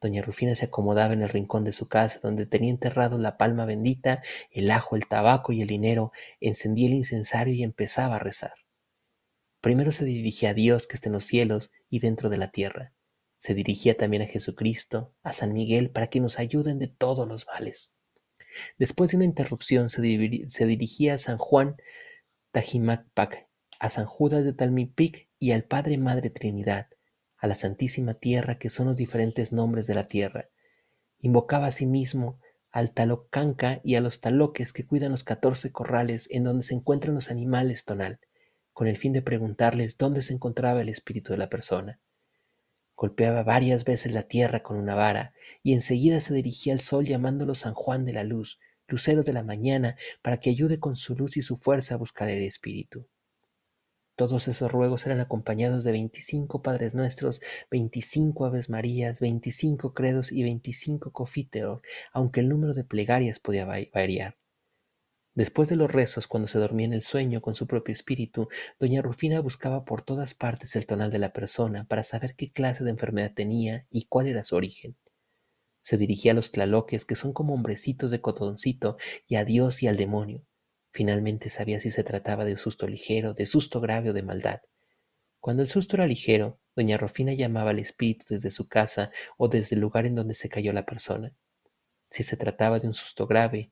Doña 0.00 0.22
Rufina 0.22 0.54
se 0.54 0.66
acomodaba 0.66 1.12
en 1.12 1.22
el 1.22 1.28
rincón 1.28 1.64
de 1.64 1.72
su 1.72 1.88
casa 1.88 2.20
donde 2.22 2.46
tenía 2.46 2.70
enterrado 2.70 3.18
la 3.18 3.36
palma 3.36 3.66
bendita, 3.66 4.22
el 4.50 4.70
ajo, 4.70 4.96
el 4.96 5.06
tabaco 5.06 5.52
y 5.52 5.60
el 5.60 5.68
dinero, 5.68 6.12
encendía 6.40 6.88
el 6.88 6.94
incensario 6.94 7.52
y 7.54 7.62
empezaba 7.62 8.16
a 8.16 8.20
rezar. 8.20 8.54
Primero 9.60 9.92
se 9.92 10.06
dirigía 10.06 10.50
a 10.50 10.54
Dios 10.54 10.86
que 10.86 10.94
está 10.94 11.08
en 11.08 11.14
los 11.14 11.24
cielos 11.24 11.70
y 11.90 11.98
dentro 11.98 12.30
de 12.30 12.38
la 12.38 12.50
tierra. 12.50 12.94
Se 13.36 13.54
dirigía 13.54 13.96
también 13.96 14.22
a 14.22 14.26
Jesucristo, 14.26 15.12
a 15.22 15.32
San 15.32 15.52
Miguel, 15.52 15.90
para 15.90 16.06
que 16.06 16.20
nos 16.20 16.38
ayuden 16.38 16.78
de 16.78 16.88
todos 16.88 17.28
los 17.28 17.46
males. 17.46 17.90
Después 18.78 19.10
de 19.10 19.16
una 19.16 19.26
interrupción 19.26 19.90
se, 19.90 20.00
dirigía 20.00 21.14
a 21.14 21.18
San 21.18 21.38
Juan 21.38 21.76
Tajimacpac, 22.52 23.49
a 23.80 23.90
San 23.90 24.06
Judas 24.06 24.44
de 24.44 24.52
Talmipic 24.52 25.28
y 25.38 25.50
al 25.50 25.64
Padre 25.64 25.98
Madre 25.98 26.30
Trinidad, 26.30 26.86
a 27.38 27.48
la 27.48 27.56
Santísima 27.56 28.14
Tierra, 28.14 28.58
que 28.58 28.70
son 28.70 28.86
los 28.86 28.96
diferentes 28.96 29.52
nombres 29.52 29.88
de 29.88 29.94
la 29.94 30.06
tierra. 30.06 30.50
Invocaba 31.18 31.66
a 31.66 31.70
sí 31.72 31.88
al 32.70 32.92
Talocanca 32.92 33.80
y 33.82 33.96
a 33.96 34.00
los 34.00 34.20
taloques 34.20 34.72
que 34.72 34.86
cuidan 34.86 35.10
los 35.10 35.24
catorce 35.24 35.72
corrales 35.72 36.28
en 36.30 36.44
donde 36.44 36.62
se 36.62 36.74
encuentran 36.74 37.14
los 37.14 37.30
animales 37.30 37.84
tonal 37.84 38.20
con 38.72 38.86
el 38.86 38.96
fin 38.96 39.12
de 39.12 39.22
preguntarles 39.22 39.98
dónde 39.98 40.22
se 40.22 40.32
encontraba 40.32 40.80
el 40.80 40.88
espíritu 40.88 41.32
de 41.32 41.38
la 41.38 41.48
persona. 41.48 42.00
Golpeaba 42.96 43.42
varias 43.42 43.84
veces 43.84 44.12
la 44.12 44.22
tierra 44.22 44.62
con 44.62 44.76
una 44.76 44.94
vara 44.94 45.32
y 45.62 45.72
enseguida 45.72 46.20
se 46.20 46.34
dirigía 46.34 46.72
al 46.72 46.80
sol 46.80 47.06
llamándolo 47.06 47.54
San 47.54 47.74
Juan 47.74 48.04
de 48.04 48.12
la 48.12 48.24
Luz, 48.24 48.58
lucero 48.86 49.22
de 49.22 49.32
la 49.32 49.42
mañana, 49.42 49.96
para 50.22 50.38
que 50.38 50.50
ayude 50.50 50.78
con 50.78 50.96
su 50.96 51.14
luz 51.14 51.36
y 51.36 51.42
su 51.42 51.56
fuerza 51.56 51.94
a 51.94 51.98
buscar 51.98 52.28
el 52.28 52.42
espíritu. 52.42 53.08
Todos 54.20 54.48
esos 54.48 54.70
ruegos 54.70 55.06
eran 55.06 55.20
acompañados 55.20 55.82
de 55.82 55.92
veinticinco 55.92 56.60
Padres 56.60 56.94
Nuestros, 56.94 57.40
veinticinco 57.70 58.44
Aves 58.44 58.68
Marías, 58.68 59.18
veinticinco 59.18 59.94
credos 59.94 60.30
y 60.30 60.42
veinticinco 60.42 61.10
cofíteros, 61.10 61.80
aunque 62.12 62.40
el 62.40 62.50
número 62.50 62.74
de 62.74 62.84
plegarias 62.84 63.40
podía 63.40 63.64
variar. 63.64 64.36
Después 65.34 65.70
de 65.70 65.76
los 65.76 65.90
rezos, 65.90 66.26
cuando 66.26 66.48
se 66.48 66.58
dormía 66.58 66.84
en 66.84 66.92
el 66.92 67.00
sueño 67.00 67.40
con 67.40 67.54
su 67.54 67.66
propio 67.66 67.94
espíritu, 67.94 68.50
doña 68.78 69.00
Rufina 69.00 69.40
buscaba 69.40 69.86
por 69.86 70.02
todas 70.02 70.34
partes 70.34 70.76
el 70.76 70.84
tonal 70.84 71.10
de 71.10 71.18
la 71.18 71.32
persona 71.32 71.84
para 71.84 72.02
saber 72.02 72.34
qué 72.36 72.52
clase 72.52 72.84
de 72.84 72.90
enfermedad 72.90 73.32
tenía 73.34 73.86
y 73.90 74.04
cuál 74.04 74.26
era 74.26 74.44
su 74.44 74.54
origen. 74.54 74.98
Se 75.80 75.96
dirigía 75.96 76.32
a 76.32 76.34
los 76.34 76.52
tlaloques, 76.52 77.06
que 77.06 77.16
son 77.16 77.32
como 77.32 77.54
hombrecitos 77.54 78.10
de 78.10 78.20
cotoncito, 78.20 78.98
y 79.26 79.36
a 79.36 79.46
Dios 79.46 79.82
y 79.82 79.86
al 79.86 79.96
demonio. 79.96 80.44
Finalmente 80.92 81.48
sabía 81.48 81.80
si 81.80 81.90
se 81.90 82.04
trataba 82.04 82.44
de 82.44 82.56
susto 82.56 82.88
ligero, 82.88 83.32
de 83.32 83.46
susto 83.46 83.80
grave 83.80 84.10
o 84.10 84.12
de 84.12 84.22
maldad. 84.22 84.60
Cuando 85.38 85.62
el 85.62 85.68
susto 85.68 85.96
era 85.96 86.06
ligero, 86.06 86.58
doña 86.76 86.98
Rufina 86.98 87.32
llamaba 87.32 87.70
al 87.70 87.78
espíritu 87.78 88.26
desde 88.28 88.50
su 88.50 88.68
casa 88.68 89.10
o 89.36 89.48
desde 89.48 89.76
el 89.76 89.80
lugar 89.80 90.06
en 90.06 90.14
donde 90.14 90.34
se 90.34 90.48
cayó 90.48 90.72
la 90.72 90.84
persona. 90.84 91.32
Si 92.10 92.22
se 92.22 92.36
trataba 92.36 92.78
de 92.78 92.88
un 92.88 92.94
susto 92.94 93.26
grave, 93.26 93.70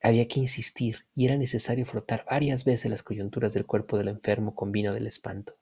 había 0.00 0.26
que 0.28 0.40
insistir 0.40 1.06
y 1.14 1.26
era 1.26 1.36
necesario 1.36 1.84
frotar 1.84 2.24
varias 2.28 2.64
veces 2.64 2.90
las 2.90 3.02
coyunturas 3.02 3.52
del 3.52 3.66
cuerpo 3.66 3.98
del 3.98 4.08
enfermo 4.08 4.54
con 4.54 4.72
vino 4.72 4.94
del 4.94 5.06
espanto. 5.06 5.58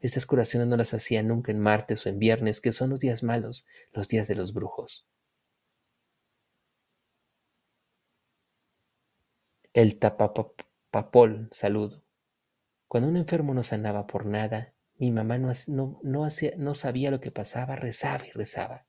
Esas 0.00 0.26
curaciones 0.26 0.68
no 0.68 0.76
las 0.76 0.94
hacía 0.94 1.22
nunca 1.22 1.52
en 1.52 1.60
martes 1.60 2.06
o 2.06 2.08
en 2.08 2.18
viernes, 2.18 2.60
que 2.60 2.72
son 2.72 2.90
los 2.90 3.00
días 3.00 3.22
malos, 3.22 3.66
los 3.92 4.08
días 4.08 4.28
de 4.28 4.36
los 4.36 4.52
brujos. 4.52 5.06
El 9.78 9.96
tapapapol, 10.00 11.48
saludo. 11.52 12.02
Cuando 12.88 13.08
un 13.08 13.16
enfermo 13.16 13.54
no 13.54 13.62
sanaba 13.62 14.08
por 14.08 14.26
nada, 14.26 14.74
mi 14.96 15.12
mamá 15.12 15.38
no, 15.38 15.52
no, 15.68 16.28
no 16.56 16.74
sabía 16.74 17.12
lo 17.12 17.20
que 17.20 17.30
pasaba, 17.30 17.76
rezaba 17.76 18.26
y 18.26 18.32
rezaba. 18.32 18.88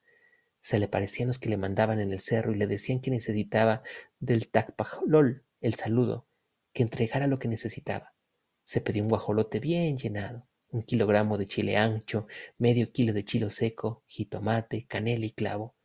Se 0.59 0.79
le 0.79 0.87
parecían 0.87 1.27
los 1.27 1.37
que 1.37 1.49
le 1.49 1.57
mandaban 1.57 1.99
en 1.99 2.11
el 2.11 2.17
cerro 2.19 2.53
y 2.53 2.57
le 2.57 2.65
decían 2.65 3.01
que 3.01 3.11
necesitaba 3.11 3.83
del 4.17 4.49
tacpajolol, 4.49 5.45
el 5.61 5.75
saludo, 5.75 6.27
que 6.73 6.81
entregara 6.81 7.27
lo 7.27 7.37
que 7.37 7.49
necesitaba. 7.49 8.15
Se 8.63 8.81
pedía 8.81 9.03
un 9.03 9.09
guajolote 9.09 9.59
bien 9.59 9.95
llenado, 9.95 10.47
un 10.69 10.81
kilogramo 10.81 11.37
de 11.37 11.45
chile 11.45 11.77
ancho, 11.77 12.25
medio 12.57 12.91
kilo 12.91 13.13
de 13.13 13.23
chilo 13.23 13.51
seco, 13.51 14.01
jitomate, 14.07 14.87
canela 14.87 15.27
y 15.27 15.33
clavo. 15.33 15.75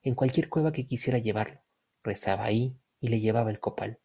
En 0.00 0.14
cualquier 0.14 0.48
cueva 0.48 0.70
que 0.70 0.86
quisiera 0.86 1.18
llevarlo, 1.18 1.60
rezaba 2.04 2.44
ahí 2.44 2.78
y 3.00 3.08
le 3.08 3.18
llevaba 3.18 3.50
el 3.50 3.58
copal. 3.58 3.98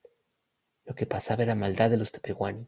Lo 0.89 0.95
que 0.95 1.05
pasaba 1.05 1.43
era 1.43 1.53
maldad 1.53 1.91
de 1.91 1.97
los 1.97 2.11
tepehuani. 2.11 2.67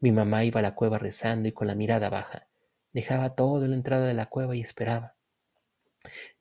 Mi 0.00 0.10
mamá 0.10 0.44
iba 0.44 0.58
a 0.58 0.62
la 0.62 0.74
cueva 0.74 0.98
rezando 0.98 1.48
y 1.48 1.52
con 1.52 1.68
la 1.68 1.76
mirada 1.76 2.10
baja. 2.10 2.48
Dejaba 2.92 3.36
todo 3.36 3.62
en 3.62 3.70
la 3.70 3.76
entrada 3.76 4.06
de 4.06 4.14
la 4.14 4.26
cueva 4.26 4.56
y 4.56 4.60
esperaba. 4.60 5.14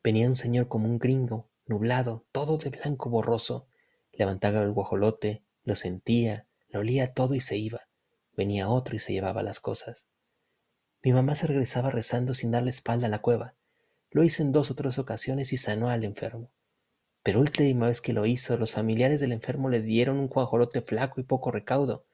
Venía 0.03 0.27
un 0.27 0.35
señor 0.35 0.67
como 0.69 0.87
un 0.87 0.97
gringo, 0.97 1.51
nublado, 1.67 2.25
todo 2.31 2.57
de 2.57 2.71
blanco 2.71 3.11
borroso. 3.11 3.67
Levantaba 4.11 4.61
el 4.61 4.71
guajolote, 4.71 5.43
lo 5.63 5.75
sentía, 5.75 6.47
lo 6.69 6.79
olía 6.79 7.13
todo 7.13 7.35
y 7.35 7.41
se 7.41 7.57
iba. 7.57 7.87
Venía 8.35 8.67
otro 8.67 8.95
y 8.95 8.99
se 8.99 9.13
llevaba 9.13 9.43
las 9.43 9.59
cosas. 9.59 10.07
Mi 11.03 11.13
mamá 11.13 11.35
se 11.35 11.45
regresaba 11.45 11.91
rezando 11.91 12.33
sin 12.33 12.49
darle 12.49 12.71
espalda 12.71 13.05
a 13.05 13.11
la 13.11 13.21
cueva. 13.21 13.53
Lo 14.09 14.23
hizo 14.23 14.41
en 14.41 14.51
dos 14.51 14.71
o 14.71 14.75
tres 14.75 14.97
ocasiones 14.97 15.53
y 15.53 15.57
sanó 15.57 15.91
al 15.91 16.05
enfermo. 16.05 16.49
Pero 17.23 17.39
última 17.39 17.87
vez 17.87 18.01
que 18.01 18.13
lo 18.13 18.25
hizo, 18.25 18.57
los 18.57 18.73
familiares 18.73 19.21
del 19.21 19.31
enfermo 19.31 19.69
le 19.69 19.81
dieron 19.81 20.19
un 20.19 20.27
cuajorote 20.27 20.81
flaco 20.81 21.21
y 21.21 21.23
poco 21.23 21.51
recaudo. 21.51 22.05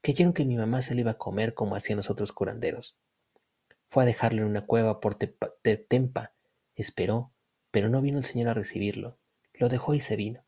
Creyeron 0.00 0.32
que 0.32 0.46
mi 0.46 0.56
mamá 0.56 0.80
se 0.80 0.94
lo 0.94 1.00
iba 1.02 1.12
a 1.12 1.18
comer 1.18 1.54
como 1.54 1.76
hacían 1.76 1.98
los 1.98 2.10
otros 2.10 2.32
curanderos. 2.32 2.98
Fue 3.90 4.02
a 4.02 4.06
dejarlo 4.06 4.42
en 4.42 4.48
una 4.48 4.66
cueva 4.66 5.00
por 5.00 5.16
Tempa. 5.16 6.32
Esperó, 6.74 7.32
pero 7.70 7.88
no 7.88 8.00
vino 8.00 8.18
el 8.18 8.24
señor 8.24 8.48
a 8.48 8.54
recibirlo. 8.54 9.18
Lo 9.52 9.68
dejó 9.68 9.94
y 9.94 10.00
se 10.00 10.16
vino. 10.16 10.44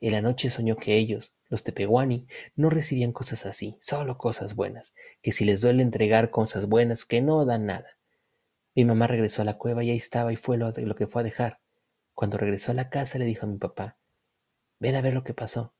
En 0.00 0.12
la 0.12 0.20
noche 0.20 0.50
soñó 0.50 0.76
que 0.76 0.96
ellos, 0.96 1.34
los 1.48 1.64
tepehuani, 1.64 2.26
no 2.54 2.68
recibían 2.68 3.12
cosas 3.12 3.46
así, 3.46 3.76
solo 3.80 4.18
cosas 4.18 4.54
buenas, 4.54 4.94
que 5.22 5.32
si 5.32 5.46
les 5.46 5.62
duele 5.62 5.82
entregar 5.82 6.30
cosas 6.30 6.66
buenas, 6.66 7.06
que 7.06 7.22
no 7.22 7.44
dan 7.46 7.66
nada. 7.66 7.98
Mi 8.74 8.84
mamá 8.84 9.06
regresó 9.06 9.40
a 9.40 9.46
la 9.46 9.56
cueva 9.56 9.82
y 9.82 9.90
ahí 9.90 9.96
estaba 9.96 10.32
y 10.32 10.36
fue 10.36 10.58
lo, 10.58 10.70
lo 10.70 10.94
que 10.94 11.06
fue 11.06 11.22
a 11.22 11.24
dejar. 11.24 11.60
Cuando 12.16 12.38
regresó 12.38 12.72
a 12.72 12.74
la 12.74 12.88
casa 12.88 13.18
le 13.18 13.26
dijo 13.26 13.44
a 13.44 13.48
mi 13.48 13.58
papá, 13.58 13.98
ven 14.78 14.96
a 14.96 15.02
ver 15.02 15.12
lo 15.12 15.22
que 15.22 15.34
pasó. 15.34 15.74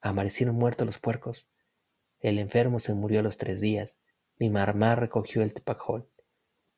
Amanecieron 0.00 0.56
muertos 0.56 0.86
los 0.86 0.98
puercos. 0.98 1.50
El 2.18 2.38
enfermo 2.38 2.80
se 2.80 2.94
murió 2.94 3.20
a 3.20 3.22
los 3.22 3.36
tres 3.36 3.60
días. 3.60 3.98
Mi 4.38 4.48
mamá 4.48 4.94
recogió 4.94 5.42
el 5.42 5.52
tepajol. 5.52 6.08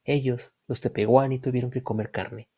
Ellos, 0.02 0.52
los 0.66 0.80
tepehuani, 0.80 1.38
tuvieron 1.38 1.70
que 1.70 1.84
comer 1.84 2.10
carne. 2.10 2.50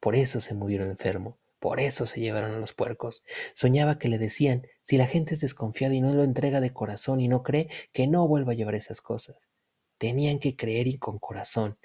Por 0.00 0.14
eso 0.14 0.42
se 0.42 0.52
murió 0.52 0.82
el 0.82 0.90
enfermo. 0.90 1.38
Por 1.58 1.80
eso 1.80 2.04
se 2.04 2.20
llevaron 2.20 2.52
a 2.52 2.58
los 2.58 2.74
puercos. 2.74 3.24
Soñaba 3.54 3.98
que 3.98 4.10
le 4.10 4.18
decían, 4.18 4.66
si 4.82 4.98
la 4.98 5.06
gente 5.06 5.32
es 5.32 5.40
desconfiada 5.40 5.94
y 5.94 6.02
no 6.02 6.12
lo 6.12 6.24
entrega 6.24 6.60
de 6.60 6.74
corazón 6.74 7.22
y 7.22 7.28
no 7.28 7.42
cree, 7.42 7.70
que 7.90 8.06
no 8.06 8.28
vuelva 8.28 8.52
a 8.52 8.54
llevar 8.54 8.74
esas 8.74 9.00
cosas. 9.00 9.38
Tenían 9.96 10.40
que 10.40 10.56
creer 10.56 10.88
y 10.88 10.98
con 10.98 11.18
corazón. 11.18 11.78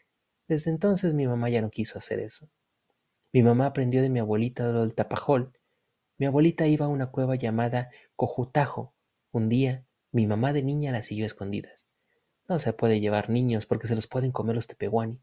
Desde 0.49 0.69
entonces 0.69 1.13
mi 1.13 1.27
mamá 1.27 1.49
ya 1.49 1.61
no 1.61 1.69
quiso 1.69 1.97
hacer 1.97 2.19
eso. 2.19 2.49
Mi 3.31 3.43
mamá 3.43 3.67
aprendió 3.67 4.01
de 4.01 4.09
mi 4.09 4.19
abuelita 4.19 4.71
lo 4.71 4.81
del 4.81 4.95
tapajol. 4.95 5.53
Mi 6.17 6.25
abuelita 6.25 6.67
iba 6.67 6.85
a 6.85 6.89
una 6.89 7.11
cueva 7.11 7.35
llamada 7.35 7.91
Cojutajo. 8.15 8.95
Un 9.31 9.49
día, 9.49 9.85
mi 10.11 10.25
mamá 10.25 10.53
de 10.53 10.63
niña 10.63 10.91
la 10.91 11.01
siguió 11.01 11.25
a 11.25 11.27
escondidas. 11.27 11.87
No 12.47 12.59
se 12.59 12.73
puede 12.73 12.99
llevar 12.99 13.29
niños 13.29 13.65
porque 13.65 13.87
se 13.87 13.95
los 13.95 14.07
pueden 14.07 14.31
comer 14.31 14.55
los 14.55 14.67
tepehuani. 14.67 15.21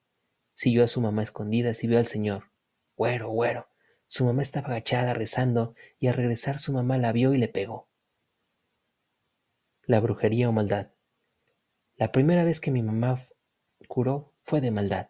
Siguió 0.52 0.84
a 0.84 0.88
su 0.88 1.00
mamá 1.00 1.22
escondidas 1.22 1.82
y 1.82 1.86
vio 1.86 1.98
al 1.98 2.06
señor. 2.06 2.50
Güero, 2.96 3.30
güero. 3.30 3.68
Su 4.06 4.24
mamá 4.24 4.42
estaba 4.42 4.68
agachada 4.68 5.14
rezando 5.14 5.74
y 5.98 6.08
al 6.08 6.14
regresar 6.14 6.58
su 6.58 6.72
mamá 6.72 6.98
la 6.98 7.12
vio 7.12 7.34
y 7.34 7.38
le 7.38 7.48
pegó. 7.48 7.88
La 9.86 10.00
brujería 10.00 10.48
o 10.48 10.52
maldad. 10.52 10.92
La 11.96 12.12
primera 12.12 12.44
vez 12.44 12.60
que 12.60 12.70
mi 12.70 12.82
mamá 12.82 13.18
curó 13.88 14.32
fue 14.42 14.60
de 14.60 14.70
maldad. 14.70 15.08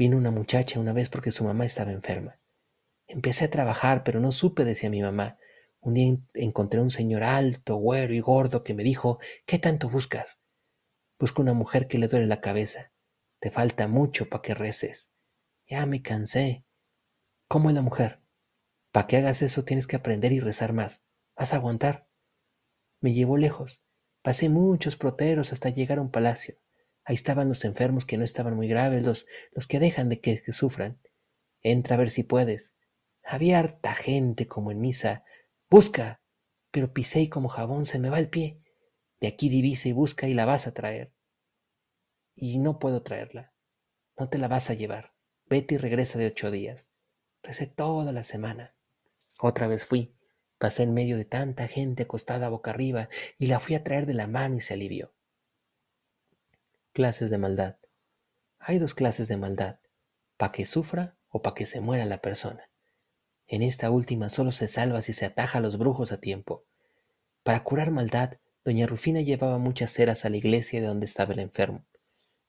Vino 0.00 0.16
una 0.16 0.30
muchacha 0.30 0.80
una 0.80 0.94
vez 0.94 1.10
porque 1.10 1.30
su 1.30 1.44
mamá 1.44 1.66
estaba 1.66 1.92
enferma. 1.92 2.38
Empecé 3.06 3.44
a 3.44 3.50
trabajar, 3.50 4.02
pero 4.02 4.18
no 4.18 4.32
supe, 4.32 4.64
decía 4.64 4.88
mi 4.88 5.02
mamá. 5.02 5.36
Un 5.78 5.92
día 5.92 6.16
encontré 6.32 6.80
un 6.80 6.90
señor 6.90 7.22
alto, 7.22 7.76
güero 7.76 8.14
y 8.14 8.20
gordo 8.20 8.64
que 8.64 8.72
me 8.72 8.82
dijo, 8.82 9.18
¿qué 9.44 9.58
tanto 9.58 9.90
buscas? 9.90 10.40
Busco 11.18 11.42
una 11.42 11.52
mujer 11.52 11.86
que 11.86 11.98
le 11.98 12.06
duele 12.06 12.24
la 12.24 12.40
cabeza. 12.40 12.92
Te 13.40 13.50
falta 13.50 13.88
mucho 13.88 14.30
para 14.30 14.40
que 14.40 14.54
reces. 14.54 15.10
Ya 15.68 15.84
me 15.84 16.00
cansé. 16.00 16.64
¿Cómo 17.46 17.68
es 17.68 17.74
la 17.74 17.82
mujer? 17.82 18.22
Para 18.92 19.06
que 19.06 19.18
hagas 19.18 19.42
eso 19.42 19.66
tienes 19.66 19.86
que 19.86 19.96
aprender 19.96 20.32
y 20.32 20.40
rezar 20.40 20.72
más. 20.72 21.02
Vas 21.36 21.52
a 21.52 21.56
aguantar. 21.56 22.08
Me 23.02 23.12
llevó 23.12 23.36
lejos. 23.36 23.82
Pasé 24.22 24.48
muchos 24.48 24.96
proteros 24.96 25.52
hasta 25.52 25.68
llegar 25.68 25.98
a 25.98 26.00
un 26.00 26.10
palacio. 26.10 26.56
Ahí 27.04 27.14
estaban 27.14 27.48
los 27.48 27.64
enfermos 27.64 28.04
que 28.04 28.16
no 28.16 28.24
estaban 28.24 28.54
muy 28.54 28.68
graves, 28.68 29.02
los, 29.02 29.26
los 29.52 29.66
que 29.66 29.80
dejan 29.80 30.08
de 30.08 30.20
que, 30.20 30.40
que 30.40 30.52
sufran. 30.52 31.00
Entra 31.62 31.96
a 31.96 31.98
ver 31.98 32.10
si 32.10 32.22
puedes. 32.22 32.74
Había 33.24 33.58
harta 33.58 33.94
gente 33.94 34.46
como 34.46 34.70
en 34.70 34.80
misa. 34.80 35.24
Busca. 35.68 36.20
Pero 36.70 36.92
pisé 36.92 37.22
y 37.22 37.28
como 37.28 37.48
jabón 37.48 37.86
se 37.86 37.98
me 37.98 38.10
va 38.10 38.18
el 38.18 38.30
pie. 38.30 38.62
De 39.20 39.28
aquí 39.28 39.48
divisa 39.48 39.88
y 39.88 39.92
busca 39.92 40.28
y 40.28 40.34
la 40.34 40.44
vas 40.46 40.66
a 40.66 40.74
traer. 40.74 41.12
Y 42.34 42.58
no 42.58 42.78
puedo 42.78 43.02
traerla. 43.02 43.52
No 44.18 44.28
te 44.28 44.38
la 44.38 44.48
vas 44.48 44.70
a 44.70 44.74
llevar. 44.74 45.14
Vete 45.46 45.74
y 45.74 45.78
regresa 45.78 46.18
de 46.18 46.26
ocho 46.26 46.50
días. 46.50 46.88
Recé 47.42 47.66
toda 47.66 48.12
la 48.12 48.22
semana. 48.22 48.74
Otra 49.40 49.66
vez 49.66 49.84
fui. 49.84 50.14
Pasé 50.58 50.82
en 50.82 50.94
medio 50.94 51.16
de 51.16 51.24
tanta 51.24 51.66
gente 51.68 52.02
acostada 52.02 52.50
boca 52.50 52.70
arriba 52.70 53.08
y 53.38 53.46
la 53.46 53.60
fui 53.60 53.74
a 53.74 53.82
traer 53.82 54.06
de 54.06 54.14
la 54.14 54.26
mano 54.26 54.56
y 54.56 54.60
se 54.60 54.74
alivió. 54.74 55.14
Clases 56.92 57.30
de 57.30 57.38
maldad. 57.38 57.76
Hay 58.58 58.80
dos 58.80 58.94
clases 58.94 59.28
de 59.28 59.36
maldad, 59.36 59.78
pa' 60.36 60.50
que 60.50 60.66
sufra 60.66 61.16
o 61.28 61.40
pa' 61.40 61.54
que 61.54 61.64
se 61.64 61.80
muera 61.80 62.04
la 62.04 62.20
persona. 62.20 62.68
En 63.46 63.62
esta 63.62 63.92
última 63.92 64.28
solo 64.28 64.50
se 64.50 64.66
salva 64.66 65.00
si 65.00 65.12
se 65.12 65.24
ataja 65.24 65.58
a 65.58 65.60
los 65.60 65.78
brujos 65.78 66.10
a 66.10 66.20
tiempo. 66.20 66.64
Para 67.44 67.62
curar 67.62 67.92
maldad 67.92 68.38
Doña 68.64 68.88
Rufina 68.88 69.20
llevaba 69.20 69.58
muchas 69.58 69.92
ceras 69.92 70.24
a 70.24 70.30
la 70.30 70.36
iglesia 70.38 70.80
de 70.80 70.88
donde 70.88 71.06
estaba 71.06 71.32
el 71.32 71.38
enfermo. 71.38 71.86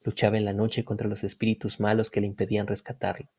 Luchaba 0.01 0.37
en 0.37 0.45
la 0.45 0.53
noche 0.53 0.83
contra 0.83 1.07
los 1.07 1.23
espíritus 1.23 1.79
malos 1.79 2.09
que 2.09 2.21
le 2.21 2.25
impedían 2.25 2.65
rescatarlo. 2.65 3.29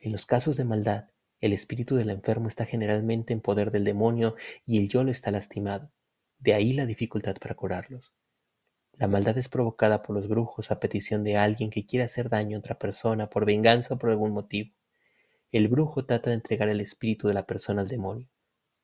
En 0.00 0.10
los 0.10 0.26
casos 0.26 0.56
de 0.56 0.64
maldad, 0.64 1.04
el 1.40 1.52
espíritu 1.52 1.94
del 1.94 2.10
enfermo 2.10 2.48
está 2.48 2.66
generalmente 2.66 3.32
en 3.32 3.40
poder 3.40 3.70
del 3.70 3.84
demonio 3.84 4.34
y 4.66 4.78
el 4.78 4.88
yo 4.88 5.04
lo 5.04 5.12
está 5.12 5.30
lastimado. 5.30 5.92
De 6.40 6.54
ahí 6.54 6.72
la 6.72 6.84
dificultad 6.84 7.36
para 7.36 7.54
curarlos. 7.54 8.12
La 8.98 9.08
maldad 9.08 9.36
es 9.38 9.48
provocada 9.48 10.02
por 10.02 10.14
los 10.14 10.28
brujos 10.28 10.70
a 10.70 10.78
petición 10.78 11.24
de 11.24 11.36
alguien 11.36 11.70
que 11.70 11.86
quiere 11.86 12.04
hacer 12.04 12.28
daño 12.28 12.56
a 12.56 12.60
otra 12.60 12.78
persona 12.78 13.28
por 13.28 13.44
venganza 13.46 13.94
o 13.94 13.98
por 13.98 14.10
algún 14.10 14.32
motivo. 14.32 14.74
El 15.50 15.68
brujo 15.68 16.04
trata 16.04 16.30
de 16.30 16.36
entregar 16.36 16.68
el 16.68 16.80
espíritu 16.80 17.28
de 17.28 17.34
la 17.34 17.46
persona 17.46 17.82
al 17.82 17.88
demonio. 17.88 18.28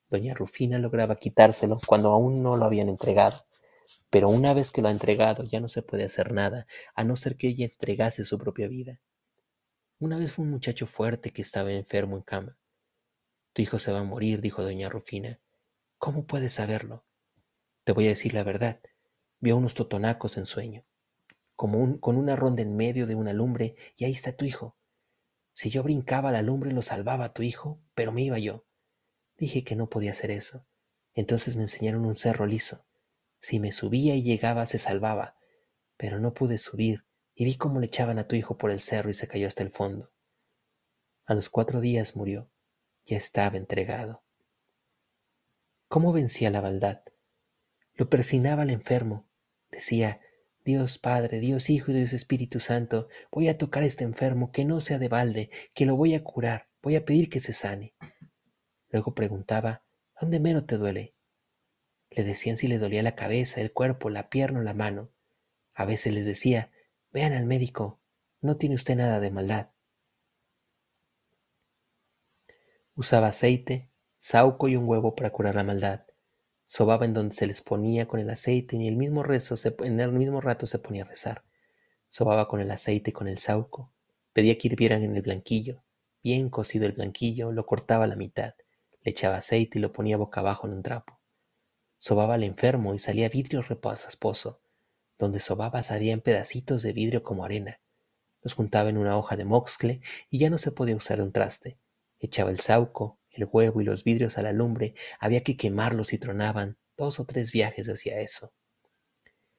Doña 0.09 0.33
Rufina 0.33 0.79
lograba 0.79 1.15
quitárselo 1.15 1.79
cuando 1.85 2.11
aún 2.11 2.41
no 2.41 2.57
lo 2.57 2.65
habían 2.65 2.89
entregado. 2.89 3.37
Pero 4.09 4.29
una 4.29 4.53
vez 4.53 4.71
que 4.71 4.81
lo 4.81 4.87
ha 4.87 4.91
entregado 4.91 5.43
ya 5.43 5.59
no 5.59 5.67
se 5.67 5.81
puede 5.81 6.05
hacer 6.05 6.31
nada, 6.31 6.67
a 6.95 7.03
no 7.03 7.15
ser 7.15 7.37
que 7.37 7.47
ella 7.47 7.65
entregase 7.65 8.25
su 8.25 8.37
propia 8.37 8.67
vida. 8.67 8.99
Una 9.99 10.17
vez 10.17 10.31
fue 10.31 10.45
un 10.45 10.51
muchacho 10.51 10.87
fuerte 10.87 11.31
que 11.31 11.41
estaba 11.41 11.71
enfermo 11.71 12.17
en 12.17 12.23
cama. 12.23 12.57
Tu 13.53 13.63
hijo 13.63 13.79
se 13.79 13.91
va 13.91 13.99
a 13.99 14.03
morir, 14.03 14.41
dijo 14.41 14.63
doña 14.63 14.89
Rufina. 14.89 15.39
¿Cómo 15.97 16.25
puedes 16.25 16.53
saberlo? 16.53 17.03
Te 17.83 17.91
voy 17.91 18.05
a 18.05 18.09
decir 18.09 18.33
la 18.33 18.43
verdad. 18.43 18.79
Vio 19.39 19.57
unos 19.57 19.73
totonacos 19.73 20.37
en 20.37 20.45
sueño, 20.45 20.85
como 21.55 21.99
con 21.99 22.17
una 22.17 22.35
ronda 22.35 22.61
en 22.61 22.75
medio 22.75 23.07
de 23.07 23.15
una 23.15 23.33
lumbre, 23.33 23.75
y 23.95 24.05
ahí 24.05 24.11
está 24.11 24.35
tu 24.35 24.45
hijo. 24.45 24.75
Si 25.53 25.69
yo 25.69 25.83
brincaba 25.83 26.31
la 26.31 26.41
lumbre 26.41 26.71
lo 26.71 26.81
salvaba 26.81 27.33
tu 27.33 27.43
hijo, 27.43 27.81
pero 27.93 28.11
me 28.11 28.21
iba 28.21 28.39
yo. 28.39 28.65
Dije 29.37 29.63
que 29.63 29.75
no 29.75 29.89
podía 29.89 30.11
hacer 30.11 30.31
eso. 30.31 30.65
Entonces 31.13 31.55
me 31.55 31.63
enseñaron 31.63 32.05
un 32.05 32.15
cerro 32.15 32.45
liso. 32.45 32.85
Si 33.39 33.59
me 33.59 33.71
subía 33.71 34.15
y 34.15 34.23
llegaba, 34.23 34.65
se 34.65 34.77
salvaba. 34.77 35.37
Pero 35.97 36.19
no 36.19 36.33
pude 36.33 36.57
subir, 36.57 37.05
y 37.35 37.45
vi 37.45 37.55
cómo 37.55 37.79
le 37.79 37.87
echaban 37.87 38.19
a 38.19 38.27
tu 38.27 38.35
hijo 38.35 38.57
por 38.57 38.71
el 38.71 38.81
cerro 38.81 39.09
y 39.09 39.13
se 39.13 39.27
cayó 39.27 39.47
hasta 39.47 39.63
el 39.63 39.71
fondo. 39.71 40.11
A 41.25 41.33
los 41.33 41.49
cuatro 41.49 41.79
días 41.79 42.15
murió. 42.15 42.49
Ya 43.05 43.15
estaba 43.15 43.57
entregado. 43.57 44.23
¿Cómo 45.87 46.11
vencía 46.11 46.49
la 46.49 46.61
maldad? 46.61 47.01
Lo 47.93 48.09
persinaba 48.09 48.63
al 48.63 48.69
enfermo. 48.69 49.28
Decía, 49.79 50.19
Dios 50.65 50.97
Padre, 50.97 51.39
Dios 51.39 51.69
Hijo 51.69 51.91
y 51.91 51.93
Dios 51.93 52.11
Espíritu 52.11 52.59
Santo, 52.59 53.07
voy 53.31 53.47
a 53.47 53.57
tocar 53.57 53.83
a 53.83 53.85
este 53.85 54.03
enfermo, 54.03 54.51
que 54.51 54.65
no 54.65 54.81
sea 54.81 54.99
de 54.99 55.07
balde, 55.07 55.51
que 55.73 55.85
lo 55.85 55.95
voy 55.95 56.15
a 56.15 56.21
curar, 56.21 56.67
voy 56.81 56.97
a 56.97 57.05
pedir 57.05 57.29
que 57.29 57.39
se 57.39 57.53
sane. 57.53 57.95
Luego 58.89 59.15
preguntaba, 59.15 59.85
¿dónde 60.19 60.41
menos 60.41 60.65
te 60.65 60.75
duele? 60.75 61.15
Le 62.09 62.25
decían 62.25 62.57
si 62.57 62.67
le 62.67 62.77
dolía 62.77 63.01
la 63.03 63.15
cabeza, 63.15 63.61
el 63.61 63.71
cuerpo, 63.71 64.09
la 64.09 64.29
pierna 64.29 64.59
o 64.59 64.63
la 64.63 64.73
mano. 64.73 65.13
A 65.73 65.85
veces 65.85 66.13
les 66.13 66.25
decía, 66.25 66.73
vean 67.13 67.31
al 67.31 67.45
médico, 67.45 68.01
no 68.41 68.57
tiene 68.57 68.75
usted 68.75 68.97
nada 68.97 69.21
de 69.21 69.31
maldad. 69.31 69.69
Usaba 72.95 73.27
aceite, 73.27 73.93
sauco 74.17 74.67
y 74.67 74.75
un 74.75 74.89
huevo 74.89 75.15
para 75.15 75.29
curar 75.29 75.55
la 75.55 75.63
maldad. 75.63 76.08
Sobaba 76.71 77.05
en 77.05 77.15
donde 77.15 77.33
se 77.33 77.47
les 77.47 77.61
ponía 77.61 78.07
con 78.07 78.19
el 78.19 78.29
aceite 78.29 78.77
y 78.77 78.87
el 78.87 78.95
mismo 78.95 79.23
rezo 79.23 79.55
en 79.79 79.99
el 79.99 80.11
mismo 80.11 80.39
rato 80.39 80.67
se 80.67 80.77
ponía 80.77 81.03
a 81.03 81.07
rezar. 81.07 81.43
Sobaba 82.07 82.47
con 82.47 82.59
el 82.59 82.69
aceite 82.69 83.09
y 83.09 83.13
con 83.13 83.27
el 83.27 83.39
sauco. 83.39 83.91
Pedía 84.33 84.55
que 84.59 84.67
hirvieran 84.67 85.01
en 85.01 85.15
el 85.15 85.23
blanquillo. 85.23 85.81
Bien 86.21 86.49
cocido 86.49 86.85
el 86.85 86.91
blanquillo, 86.91 87.51
lo 87.51 87.65
cortaba 87.65 88.03
a 88.03 88.07
la 88.07 88.15
mitad 88.15 88.53
le 89.03 89.11
echaba 89.11 89.37
aceite 89.37 89.79
y 89.79 89.81
lo 89.81 89.91
ponía 89.91 90.17
boca 90.17 90.41
abajo 90.41 90.67
en 90.67 90.73
un 90.73 90.83
trapo. 90.83 91.19
Sobaba 91.97 92.35
al 92.35 92.43
enfermo 92.43 92.93
y 92.93 92.99
salía 92.99 93.29
vidrio 93.29 93.61
esposo. 93.61 94.61
Donde 95.17 95.39
sobaba 95.39 95.81
en 95.89 96.21
pedacitos 96.21 96.81
de 96.81 96.93
vidrio 96.93 97.23
como 97.23 97.43
arena. 97.43 97.79
Los 98.41 98.53
juntaba 98.53 98.89
en 98.89 98.97
una 98.97 99.17
hoja 99.17 99.35
de 99.35 99.43
moxcle 99.43 100.01
y 100.29 100.39
ya 100.39 100.49
no 100.49 100.57
se 100.57 100.71
podía 100.71 100.95
usar 100.95 101.21
un 101.21 101.33
traste. 101.33 101.77
Echaba 102.19 102.51
el 102.51 102.61
sauco, 102.61 103.18
el 103.39 103.49
huevo 103.51 103.81
y 103.81 103.85
los 103.85 104.03
vidrios 104.03 104.37
a 104.37 104.43
la 104.43 104.51
lumbre. 104.51 104.93
Había 105.19 105.43
que 105.43 105.57
quemarlos 105.57 106.13
y 106.13 106.17
tronaban. 106.17 106.77
Dos 106.97 107.19
o 107.19 107.25
tres 107.25 107.51
viajes 107.51 107.87
hacia 107.87 108.19
eso. 108.19 108.53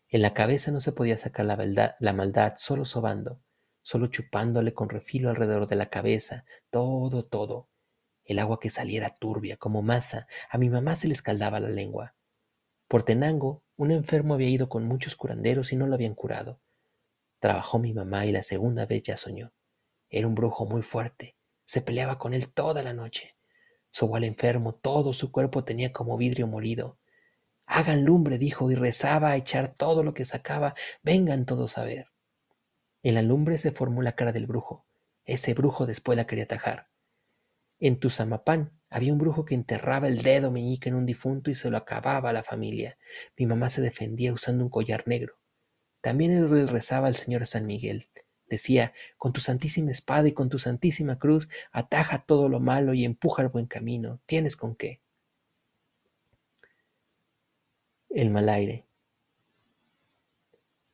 En 0.09 0.22
la 0.22 0.35
cabeza 0.35 0.70
no 0.72 0.81
se 0.81 0.93
podía 0.93 1.16
sacar 1.16 1.47
la, 1.47 1.97
la 1.99 2.12
maldad 2.12 2.55
solo 2.57 2.85
sobando, 2.85 3.41
solo 3.83 4.09
chupándole 4.09 4.74
con 4.74 4.89
refilo 4.89 5.31
alrededor 5.31 5.66
de 5.66 5.76
la 5.76 5.89
cabeza, 5.89 6.45
todo, 6.70 7.24
todo 7.24 7.70
el 8.31 8.39
agua 8.39 8.61
que 8.61 8.70
saliera 8.70 9.16
turbia 9.18 9.57
como 9.57 9.83
masa, 9.83 10.28
a 10.51 10.57
mi 10.57 10.70
mamá 10.70 10.95
se 10.95 11.09
le 11.09 11.14
escaldaba 11.14 11.59
la 11.59 11.68
lengua. 11.68 12.14
Por 12.87 13.03
Tenango, 13.03 13.64
un 13.76 13.91
enfermo 13.91 14.35
había 14.35 14.49
ido 14.49 14.68
con 14.68 14.85
muchos 14.85 15.16
curanderos 15.16 15.72
y 15.72 15.76
no 15.76 15.89
lo 15.89 15.95
habían 15.95 16.14
curado. 16.14 16.61
Trabajó 17.41 17.81
mi 17.81 17.93
mamá 17.93 18.26
y 18.26 18.33
la 18.33 18.43
segunda 18.43 18.87
vez 18.87 19.03
ya 19.03 19.16
soñó. 19.16 19.53
Era 20.09 20.28
un 20.28 20.37
brujo 20.37 20.64
muy 20.64 20.83
fuerte. 20.83 21.37
Se 21.64 21.83
peleaba 21.83 22.18
con 22.18 22.33
él 22.33 22.53
toda 22.53 22.85
la 22.85 22.93
noche. 22.93 23.35
Sobó 23.91 24.16
al 24.16 24.24
enfermo, 24.24 24.74
todo 24.74 25.12
su 25.12 25.32
cuerpo 25.32 25.64
tenía 25.64 25.93
como 25.93 26.16
vidrio 26.16 26.47
molido. 26.47 26.99
Hagan 27.66 28.05
lumbre, 28.05 28.38
dijo, 28.38 28.70
y 28.70 28.74
rezaba 28.74 29.30
a 29.30 29.36
echar 29.36 29.74
todo 29.74 30.03
lo 30.03 30.14
que 30.14 30.24
sacaba. 30.24 30.74
Vengan 31.03 31.47
todos 31.47 31.78
a 31.78 31.84
ver. 31.84 32.09
En 33.03 33.14
la 33.14 33.22
lumbre 33.22 33.59
se 33.59 33.72
formó 33.72 34.03
la 34.03 34.12
cara 34.12 34.32
del 34.32 34.47
brujo. 34.47 34.86
Ese 35.24 35.55
brujo 35.55 35.86
después 35.86 36.16
la 36.16 36.26
quería 36.26 36.45
atajar. 36.45 36.88
En 37.78 37.99
Tuzamapán 37.99 38.78
había 38.91 39.12
un 39.12 39.18
brujo 39.18 39.45
que 39.45 39.55
enterraba 39.55 40.09
el 40.09 40.22
dedo 40.22 40.51
meñique 40.51 40.88
en 40.88 40.97
un 40.97 41.07
difunto 41.07 41.51
y 41.51 41.55
se 41.55 41.70
lo 41.70 41.76
acababa 41.76 42.30
a 42.30 42.32
la 42.32 42.43
familia. 42.43 42.99
Mi 43.36 43.47
mamá 43.47 43.68
se 43.68 43.80
defendía 43.80 44.32
usando 44.32 44.64
un 44.64 44.70
collar 44.70 45.07
negro. 45.07 45.34
También 46.01 46.32
él 46.32 46.68
rezaba 46.68 47.07
al 47.07 47.16
Señor 47.16 47.47
San 47.47 47.66
Miguel. 47.66 48.09
Decía, 48.51 48.92
con 49.16 49.32
tu 49.32 49.40
santísima 49.40 49.90
espada 49.90 50.28
y 50.28 50.32
con 50.32 50.51
tu 50.51 50.59
santísima 50.59 51.18
cruz, 51.18 51.48
ataja 51.72 52.24
todo 52.26 52.51
lo 52.51 52.61
malo 52.61 52.92
y 52.92 53.07
empuja 53.07 53.42
al 53.42 53.48
buen 53.48 53.64
camino. 53.64 54.20
¿Tienes 54.26 54.57
con 54.57 54.74
qué? 54.74 55.01
El 58.11 58.28
mal 58.28 58.51
aire. 58.51 58.84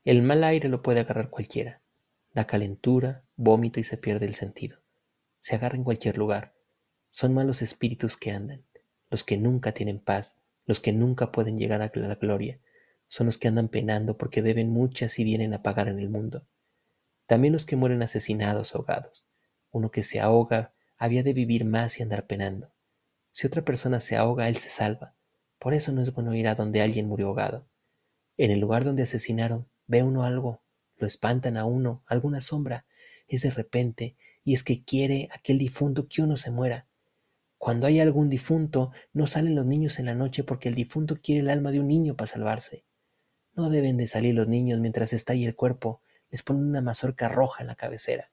El 0.04 0.22
mal 0.22 0.44
aire 0.44 0.68
lo 0.68 0.82
puede 0.82 1.00
agarrar 1.00 1.30
cualquiera. 1.30 1.80
Da 2.32 2.46
calentura, 2.46 3.24
vómito 3.34 3.80
y 3.80 3.84
se 3.84 3.96
pierde 3.96 4.26
el 4.26 4.36
sentido. 4.36 4.78
Se 5.40 5.56
agarra 5.56 5.76
en 5.76 5.84
cualquier 5.84 6.18
lugar 6.18 6.56
son 7.16 7.32
malos 7.32 7.62
espíritus 7.62 8.18
que 8.18 8.30
andan, 8.30 8.62
los 9.08 9.24
que 9.24 9.38
nunca 9.38 9.72
tienen 9.72 10.00
paz, 10.00 10.36
los 10.66 10.80
que 10.80 10.92
nunca 10.92 11.32
pueden 11.32 11.56
llegar 11.56 11.80
a 11.80 11.90
la 11.94 12.14
gloria, 12.16 12.60
son 13.08 13.24
los 13.24 13.38
que 13.38 13.48
andan 13.48 13.68
penando 13.68 14.18
porque 14.18 14.42
deben 14.42 14.68
muchas 14.68 15.18
y 15.18 15.24
vienen 15.24 15.54
a 15.54 15.62
pagar 15.62 15.88
en 15.88 15.98
el 15.98 16.10
mundo. 16.10 16.44
También 17.26 17.52
los 17.52 17.66
que 17.66 17.76
mueren 17.76 18.02
asesinados, 18.02 18.74
ahogados. 18.74 19.26
Uno 19.70 19.90
que 19.90 20.04
se 20.04 20.20
ahoga 20.20 20.72
había 20.96 21.22
de 21.22 21.32
vivir 21.32 21.64
más 21.64 21.98
y 21.98 22.02
andar 22.02 22.26
penando. 22.26 22.72
Si 23.32 23.46
otra 23.46 23.62
persona 23.62 24.00
se 24.00 24.16
ahoga, 24.16 24.48
él 24.48 24.56
se 24.56 24.70
salva. 24.70 25.14
Por 25.58 25.74
eso 25.74 25.92
no 25.92 26.02
es 26.02 26.12
bueno 26.12 26.34
ir 26.34 26.48
a 26.48 26.54
donde 26.54 26.80
alguien 26.80 27.08
murió 27.08 27.28
ahogado. 27.28 27.68
En 28.36 28.50
el 28.50 28.60
lugar 28.60 28.84
donde 28.84 29.02
asesinaron, 29.02 29.68
ve 29.86 30.02
uno 30.02 30.24
algo, 30.24 30.62
lo 30.96 31.06
espantan 31.06 31.56
a 31.56 31.64
uno, 31.64 32.02
alguna 32.06 32.40
sombra, 32.40 32.86
es 33.28 33.42
de 33.42 33.50
repente, 33.50 34.16
y 34.44 34.54
es 34.54 34.62
que 34.62 34.84
quiere 34.84 35.28
aquel 35.32 35.58
difunto 35.58 36.08
que 36.08 36.22
uno 36.22 36.36
se 36.36 36.50
muera. 36.50 36.86
Cuando 37.58 37.86
hay 37.86 38.00
algún 38.00 38.28
difunto, 38.28 38.92
no 39.12 39.26
salen 39.26 39.54
los 39.54 39.66
niños 39.66 39.98
en 39.98 40.06
la 40.06 40.14
noche 40.14 40.44
porque 40.44 40.68
el 40.68 40.74
difunto 40.74 41.16
quiere 41.20 41.40
el 41.40 41.50
alma 41.50 41.72
de 41.72 41.80
un 41.80 41.88
niño 41.88 42.14
para 42.14 42.28
salvarse. 42.28 42.84
No 43.54 43.70
deben 43.70 43.96
de 43.96 44.06
salir 44.06 44.34
los 44.34 44.46
niños 44.46 44.78
mientras 44.78 45.12
está 45.12 45.32
ahí 45.32 45.44
el 45.44 45.56
cuerpo, 45.56 46.02
les 46.30 46.42
ponen 46.42 46.64
una 46.64 46.80
mazorca 46.80 47.28
roja 47.28 47.62
en 47.62 47.68
la 47.68 47.76
cabecera. 47.76 48.30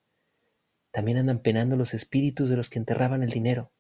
También 0.91 1.17
andan 1.17 1.39
penando 1.39 1.75
los 1.75 1.93
espíritus 1.93 2.49
de 2.49 2.55
los 2.55 2.69
que 2.69 2.79
enterraban 2.79 3.23
el 3.23 3.31
dinero. 3.31 3.71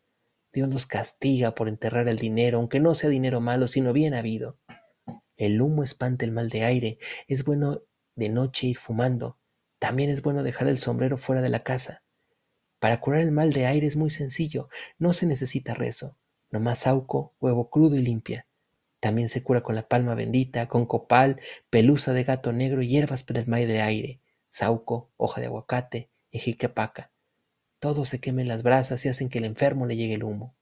Dios 0.51 0.71
los 0.71 0.85
castiga 0.85 1.55
por 1.55 1.67
enterrar 1.67 2.07
el 2.07 2.17
dinero, 2.17 2.59
aunque 2.59 2.79
no 2.79 2.95
sea 2.95 3.09
dinero 3.09 3.41
malo, 3.41 3.67
sino 3.67 3.93
bien 3.93 4.13
habido. 4.13 4.57
El 5.35 5.61
humo 5.61 5.83
espanta 5.83 6.25
el 6.25 6.31
mal 6.31 6.49
de 6.49 6.63
aire, 6.63 6.99
es 7.27 7.43
bueno 7.43 7.81
de 8.15 8.29
noche 8.29 8.67
ir 8.67 8.77
fumando, 8.77 9.39
también 9.79 10.09
es 10.09 10.21
bueno 10.21 10.43
dejar 10.43 10.67
el 10.67 10.79
sombrero 10.79 11.17
fuera 11.17 11.41
de 11.41 11.49
la 11.49 11.63
casa. 11.63 12.03
Para 12.79 12.99
curar 12.99 13.21
el 13.21 13.31
mal 13.31 13.51
de 13.51 13.65
aire 13.65 13.87
es 13.87 13.95
muy 13.95 14.09
sencillo, 14.09 14.69
no 14.97 15.13
se 15.13 15.25
necesita 15.25 15.73
rezo, 15.73 16.17
nomás 16.51 16.79
sauco, 16.79 17.35
huevo 17.39 17.69
crudo 17.69 17.95
y 17.95 18.01
limpia. 18.01 18.47
También 19.03 19.27
se 19.27 19.43
cura 19.43 19.59
con 19.59 19.75
la 19.75 19.89
palma 19.89 20.15
bendita, 20.15 20.69
con 20.69 20.85
copal, 20.85 21.41
pelusa 21.69 22.13
de 22.13 22.23
gato 22.23 22.53
negro 22.53 22.81
y 22.81 22.87
hierbas 22.87 23.23
para 23.23 23.41
el 23.41 23.47
mal 23.47 23.67
de 23.67 23.81
aire, 23.81 24.21
sauco, 24.49 25.11
hoja 25.17 25.41
de 25.41 25.47
aguacate, 25.47 26.09
ejiquepaca. 26.31 27.11
Todo 27.79 28.05
se 28.05 28.21
quema 28.21 28.39
en 28.39 28.47
las 28.47 28.63
brasas 28.63 29.05
y 29.05 29.09
hacen 29.09 29.27
que 29.27 29.39
el 29.39 29.43
enfermo 29.43 29.85
le 29.87 29.97
llegue 29.97 30.13
el 30.13 30.23
humo. 30.23 30.55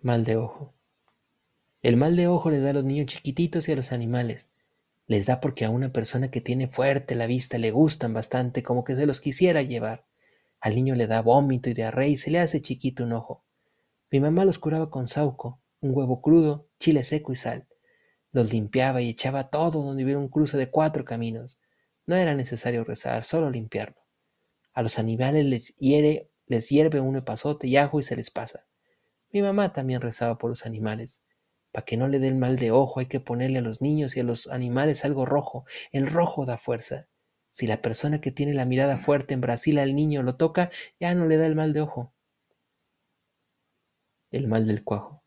Mal 0.00 0.24
de 0.24 0.36
ojo. 0.36 0.72
El 1.82 1.98
mal 1.98 2.16
de 2.16 2.26
ojo 2.26 2.50
le 2.50 2.60
da 2.60 2.70
a 2.70 2.72
los 2.72 2.84
niños 2.86 3.04
chiquititos 3.04 3.68
y 3.68 3.72
a 3.72 3.76
los 3.76 3.92
animales 3.92 4.48
les 5.06 5.26
da 5.26 5.42
porque 5.42 5.66
a 5.66 5.70
una 5.70 5.92
persona 5.92 6.30
que 6.30 6.40
tiene 6.40 6.68
fuerte 6.68 7.16
la 7.16 7.26
vista 7.26 7.58
le 7.58 7.70
gustan 7.70 8.14
bastante, 8.14 8.62
como 8.62 8.82
que 8.82 8.96
se 8.96 9.04
los 9.04 9.20
quisiera 9.20 9.60
llevar. 9.60 10.06
Al 10.58 10.74
niño 10.74 10.94
le 10.94 11.06
da 11.06 11.20
vómito 11.20 11.68
y 11.68 11.74
diarrea 11.74 12.08
y 12.08 12.16
se 12.16 12.30
le 12.30 12.40
hace 12.40 12.62
chiquito 12.62 13.04
un 13.04 13.12
ojo. 13.12 13.44
Mi 14.14 14.20
mamá 14.20 14.44
los 14.44 14.60
curaba 14.60 14.90
con 14.90 15.08
sauco, 15.08 15.60
un 15.80 15.90
huevo 15.92 16.22
crudo, 16.22 16.68
chile 16.78 17.02
seco 17.02 17.32
y 17.32 17.36
sal. 17.36 17.66
Los 18.30 18.52
limpiaba 18.52 19.02
y 19.02 19.08
echaba 19.08 19.50
todo 19.50 19.82
donde 19.82 20.04
hubiera 20.04 20.20
un 20.20 20.28
cruce 20.28 20.56
de 20.56 20.70
cuatro 20.70 21.04
caminos. 21.04 21.58
No 22.06 22.14
era 22.14 22.32
necesario 22.32 22.84
rezar, 22.84 23.24
solo 23.24 23.50
limpiarlo. 23.50 23.96
A 24.72 24.82
los 24.82 25.00
animales 25.00 25.44
les 25.46 25.74
hiere, 25.78 26.30
les 26.46 26.68
hierve 26.68 27.00
un 27.00 27.16
epazote 27.16 27.66
y 27.66 27.76
ajo 27.76 27.98
y 27.98 28.04
se 28.04 28.14
les 28.14 28.30
pasa. 28.30 28.68
Mi 29.32 29.42
mamá 29.42 29.72
también 29.72 30.00
rezaba 30.00 30.38
por 30.38 30.48
los 30.48 30.64
animales. 30.64 31.20
Para 31.72 31.84
que 31.84 31.96
no 31.96 32.06
le 32.06 32.20
dé 32.20 32.32
mal 32.34 32.54
de 32.54 32.70
ojo 32.70 33.00
hay 33.00 33.06
que 33.06 33.18
ponerle 33.18 33.58
a 33.58 33.62
los 33.62 33.82
niños 33.82 34.16
y 34.16 34.20
a 34.20 34.22
los 34.22 34.46
animales 34.46 35.04
algo 35.04 35.26
rojo. 35.26 35.64
El 35.90 36.06
rojo 36.06 36.46
da 36.46 36.56
fuerza. 36.56 37.08
Si 37.50 37.66
la 37.66 37.82
persona 37.82 38.20
que 38.20 38.30
tiene 38.30 38.54
la 38.54 38.64
mirada 38.64 38.96
fuerte 38.96 39.34
en 39.34 39.40
Brasil 39.40 39.76
al 39.80 39.96
niño 39.96 40.22
lo 40.22 40.36
toca, 40.36 40.70
ya 41.00 41.16
no 41.16 41.26
le 41.26 41.36
da 41.36 41.46
el 41.46 41.56
mal 41.56 41.72
de 41.72 41.80
ojo. 41.80 42.13
El 44.34 44.48
mal 44.48 44.66
del 44.66 44.82
cuajo. 44.82 45.22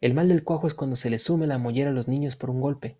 El 0.00 0.14
mal 0.14 0.28
del 0.28 0.42
cuajo 0.42 0.66
es 0.66 0.74
cuando 0.74 0.96
se 0.96 1.10
le 1.10 1.20
sume 1.20 1.46
la 1.46 1.58
mollera 1.58 1.90
a 1.90 1.92
los 1.92 2.08
niños 2.08 2.34
por 2.34 2.50
un 2.50 2.60
golpe. 2.60 2.98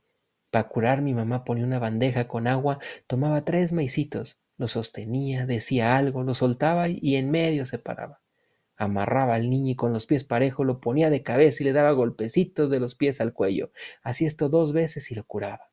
Para 0.53 0.69
curar 0.69 1.03
mi 1.03 1.15
mamá 1.15 1.43
ponía 1.43 1.65
una 1.65 1.81
bandeja 1.81 2.29
con 2.29 2.47
agua, 2.47 2.79
tomaba 3.09 3.45
tres 3.45 3.73
maicitos, 3.73 4.39
lo 4.57 4.69
sostenía, 4.69 5.47
decía 5.47 5.97
algo, 5.97 6.23
lo 6.23 6.35
soltaba 6.35 6.87
y 6.89 7.17
en 7.17 7.33
medio 7.33 7.67
se 7.67 7.81
paraba 7.81 8.21
amarraba 8.77 9.35
al 9.35 9.51
niño 9.51 9.73
y 9.73 9.75
con 9.75 9.93
los 9.93 10.07
pies 10.07 10.23
parejos 10.23 10.65
lo 10.65 10.81
ponía 10.81 11.11
de 11.11 11.25
cabeza 11.25 11.63
y 11.63 11.67
le 11.67 11.73
daba 11.73 11.91
golpecitos 11.91 12.71
de 12.71 12.79
los 12.79 12.95
pies 12.95 13.21
al 13.21 13.35
cuello. 13.35 13.73
Hacía 14.03 14.29
esto 14.29 14.49
dos 14.49 14.73
veces 14.73 15.11
y 15.11 15.17
lo 15.17 15.25
curaba. 15.25 15.73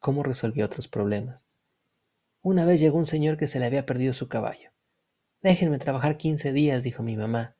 ¿Cómo 0.00 0.24
resolvió 0.24 0.66
otros 0.66 0.88
problemas? 0.88 1.48
Una 2.42 2.64
vez 2.64 2.80
llegó 2.80 2.98
un 2.98 3.06
señor 3.06 3.38
que 3.38 3.46
se 3.46 3.60
le 3.60 3.66
había 3.66 3.86
perdido 3.86 4.12
su 4.12 4.28
caballo. 4.28 4.72
Déjenme 5.42 5.78
trabajar 5.78 6.18
quince 6.18 6.52
días, 6.52 6.84
dijo 6.84 7.02
mi 7.02 7.16
mamá. 7.16 7.56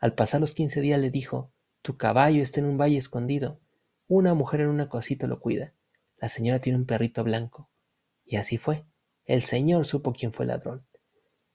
Al 0.00 0.14
pasar 0.14 0.40
los 0.40 0.52
quince 0.52 0.80
días 0.80 0.98
le 0.98 1.10
dijo, 1.10 1.52
tu 1.80 1.96
caballo 1.96 2.42
está 2.42 2.58
en 2.58 2.66
un 2.66 2.76
valle 2.76 2.96
escondido. 2.96 3.60
Una 4.08 4.34
mujer 4.34 4.62
en 4.62 4.68
una 4.68 4.88
cosita 4.88 5.28
lo 5.28 5.38
cuida. 5.38 5.72
La 6.16 6.28
señora 6.28 6.60
tiene 6.60 6.78
un 6.78 6.86
perrito 6.86 7.22
blanco. 7.22 7.70
Y 8.24 8.36
así 8.36 8.58
fue. 8.58 8.84
El 9.24 9.42
señor 9.42 9.84
supo 9.84 10.12
quién 10.12 10.32
fue 10.32 10.44
el 10.44 10.48
ladrón. 10.48 10.84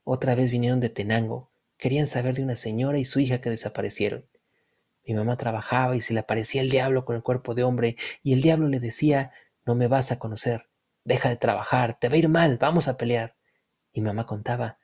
Otra 0.05 0.33
vez 0.33 0.49
vinieron 0.49 0.79
de 0.79 0.89
Tenango. 0.89 1.51
Querían 1.77 2.07
saber 2.07 2.35
de 2.35 2.43
una 2.43 2.55
señora 2.55 2.97
y 2.97 3.03
su 3.03 3.19
hija 3.19 3.41
que 3.41 3.49
desaparecieron. 3.49 4.29
Mi 5.05 5.13
mamá 5.13 5.35
trabajaba 5.35 5.97
y 5.97 6.01
se 6.01 6.13
le 6.13 6.21
aparecía 6.21 6.61
el 6.61 6.69
diablo 6.69 7.03
con 7.03 7.17
el 7.17 7.21
cuerpo 7.21 7.53
de 7.53 7.63
hombre 7.63 7.97
y 8.23 8.31
el 8.31 8.41
diablo 8.41 8.69
le 8.69 8.79
decía, 8.79 9.33
no 9.65 9.75
me 9.75 9.87
vas 9.87 10.11
a 10.11 10.19
conocer, 10.19 10.69
deja 11.03 11.29
de 11.29 11.35
trabajar, 11.35 11.99
te 11.99 12.07
va 12.07 12.15
a 12.15 12.17
ir 12.17 12.29
mal, 12.29 12.57
vamos 12.57 12.87
a 12.87 12.97
pelear. 12.97 13.35
Y 13.91 14.01
mamá 14.01 14.25
contaba, 14.25 14.79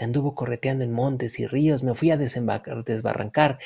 me 0.00 0.06
anduvo 0.06 0.34
correteando 0.34 0.82
en 0.82 0.92
montes 0.92 1.38
y 1.40 1.46
ríos, 1.46 1.82
me 1.82 1.94
fui 1.94 2.10
a 2.10 2.16
desbarrancar. 2.16 3.58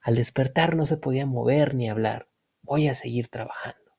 Al 0.00 0.14
despertar 0.14 0.76
no 0.76 0.86
se 0.86 0.96
podía 0.96 1.26
mover 1.26 1.74
ni 1.74 1.90
hablar. 1.90 2.28
Voy 2.62 2.86
a 2.86 2.94
seguir 2.94 3.26
trabajando. 3.26 3.90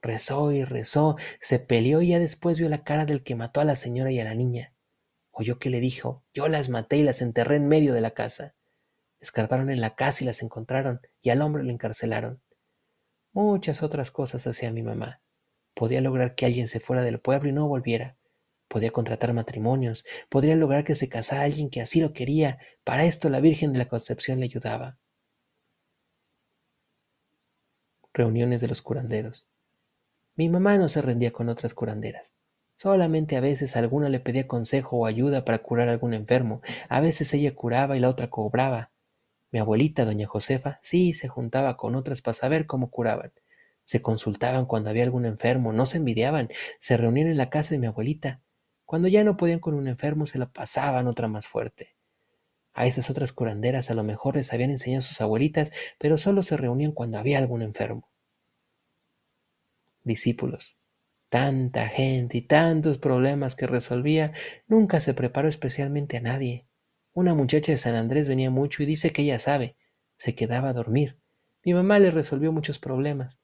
Rezó 0.00 0.52
y 0.52 0.62
rezó, 0.62 1.16
se 1.40 1.58
peleó 1.58 2.02
y 2.02 2.10
ya 2.10 2.20
después 2.20 2.60
vio 2.60 2.68
la 2.68 2.84
cara 2.84 3.04
del 3.04 3.24
que 3.24 3.34
mató 3.34 3.60
a 3.60 3.64
la 3.64 3.74
señora 3.74 4.12
y 4.12 4.20
a 4.20 4.24
la 4.24 4.36
niña. 4.36 4.74
Oyó 5.32 5.58
que 5.58 5.70
le 5.70 5.80
dijo, 5.80 6.22
yo 6.32 6.46
las 6.46 6.68
maté 6.68 6.98
y 6.98 7.02
las 7.02 7.20
enterré 7.20 7.56
en 7.56 7.66
medio 7.66 7.94
de 7.94 8.00
la 8.00 8.12
casa. 8.12 8.54
Escarbaron 9.18 9.70
en 9.70 9.80
la 9.80 9.96
casa 9.96 10.22
y 10.22 10.26
las 10.28 10.40
encontraron, 10.40 11.00
y 11.20 11.30
al 11.30 11.42
hombre 11.42 11.64
lo 11.64 11.72
encarcelaron. 11.72 12.40
Muchas 13.32 13.82
otras 13.82 14.12
cosas 14.12 14.46
hacía 14.46 14.70
mi 14.70 14.84
mamá. 14.84 15.20
Podía 15.74 16.00
lograr 16.00 16.36
que 16.36 16.46
alguien 16.46 16.68
se 16.68 16.78
fuera 16.78 17.02
del 17.02 17.18
pueblo 17.18 17.48
y 17.48 17.52
no 17.52 17.66
volviera. 17.66 18.16
Podía 18.72 18.90
contratar 18.90 19.34
matrimonios, 19.34 20.02
podría 20.30 20.56
lograr 20.56 20.82
que 20.82 20.94
se 20.94 21.10
casara 21.10 21.42
alguien 21.42 21.68
que 21.68 21.82
así 21.82 22.00
lo 22.00 22.14
quería. 22.14 22.58
Para 22.84 23.04
esto 23.04 23.28
la 23.28 23.38
Virgen 23.38 23.74
de 23.74 23.78
la 23.78 23.86
Concepción 23.86 24.40
le 24.40 24.46
ayudaba. 24.46 24.96
Reuniones 28.14 28.62
de 28.62 28.68
los 28.68 28.80
curanderos. 28.80 29.46
Mi 30.36 30.48
mamá 30.48 30.78
no 30.78 30.88
se 30.88 31.02
rendía 31.02 31.32
con 31.32 31.50
otras 31.50 31.74
curanderas. 31.74 32.34
Solamente 32.78 33.36
a 33.36 33.40
veces 33.40 33.76
alguna 33.76 34.08
le 34.08 34.20
pedía 34.20 34.48
consejo 34.48 35.00
o 35.00 35.04
ayuda 35.04 35.44
para 35.44 35.58
curar 35.58 35.90
a 35.90 35.92
algún 35.92 36.14
enfermo. 36.14 36.62
A 36.88 37.02
veces 37.02 37.34
ella 37.34 37.54
curaba 37.54 37.98
y 37.98 38.00
la 38.00 38.08
otra 38.08 38.30
cobraba. 38.30 38.90
Mi 39.50 39.58
abuelita, 39.58 40.06
doña 40.06 40.26
Josefa, 40.26 40.78
sí 40.80 41.12
se 41.12 41.28
juntaba 41.28 41.76
con 41.76 41.94
otras 41.94 42.22
para 42.22 42.32
saber 42.32 42.64
cómo 42.64 42.88
curaban. 42.88 43.34
Se 43.84 44.00
consultaban 44.00 44.64
cuando 44.64 44.88
había 44.88 45.04
algún 45.04 45.26
enfermo, 45.26 45.74
no 45.74 45.84
se 45.84 45.98
envidiaban, 45.98 46.48
se 46.78 46.96
reunían 46.96 47.28
en 47.28 47.36
la 47.36 47.50
casa 47.50 47.74
de 47.74 47.78
mi 47.78 47.86
abuelita. 47.86 48.40
Cuando 48.92 49.08
ya 49.08 49.24
no 49.24 49.38
podían 49.38 49.58
con 49.58 49.72
un 49.72 49.88
enfermo, 49.88 50.26
se 50.26 50.38
la 50.38 50.52
pasaban 50.52 51.06
otra 51.06 51.26
más 51.26 51.48
fuerte. 51.48 51.96
A 52.74 52.86
esas 52.86 53.08
otras 53.08 53.32
curanderas 53.32 53.90
a 53.90 53.94
lo 53.94 54.02
mejor 54.02 54.36
les 54.36 54.52
habían 54.52 54.68
enseñado 54.68 55.00
sus 55.00 55.18
abuelitas, 55.22 55.72
pero 55.96 56.18
solo 56.18 56.42
se 56.42 56.58
reunían 56.58 56.92
cuando 56.92 57.16
había 57.16 57.38
algún 57.38 57.62
enfermo. 57.62 58.10
Discípulos, 60.04 60.76
tanta 61.30 61.88
gente 61.88 62.36
y 62.36 62.42
tantos 62.42 62.98
problemas 62.98 63.54
que 63.54 63.66
resolvía, 63.66 64.34
nunca 64.66 65.00
se 65.00 65.14
preparó 65.14 65.48
especialmente 65.48 66.18
a 66.18 66.20
nadie. 66.20 66.66
Una 67.14 67.32
muchacha 67.32 67.72
de 67.72 67.78
San 67.78 67.94
Andrés 67.94 68.28
venía 68.28 68.50
mucho 68.50 68.82
y 68.82 68.86
dice 68.86 69.10
que 69.10 69.22
ella 69.22 69.38
sabe. 69.38 69.74
Se 70.18 70.34
quedaba 70.34 70.68
a 70.68 70.74
dormir. 70.74 71.16
Mi 71.64 71.72
mamá 71.72 71.98
le 71.98 72.10
resolvió 72.10 72.52
muchos 72.52 72.78
problemas. 72.78 73.38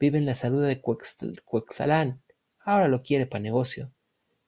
Vive 0.00 0.16
en 0.16 0.24
la 0.24 0.34
salud 0.34 0.66
de 0.66 0.80
Cuexalán. 0.80 2.22
Ahora 2.60 2.88
lo 2.88 3.02
quiere 3.02 3.26
para 3.26 3.42
negocio. 3.42 3.93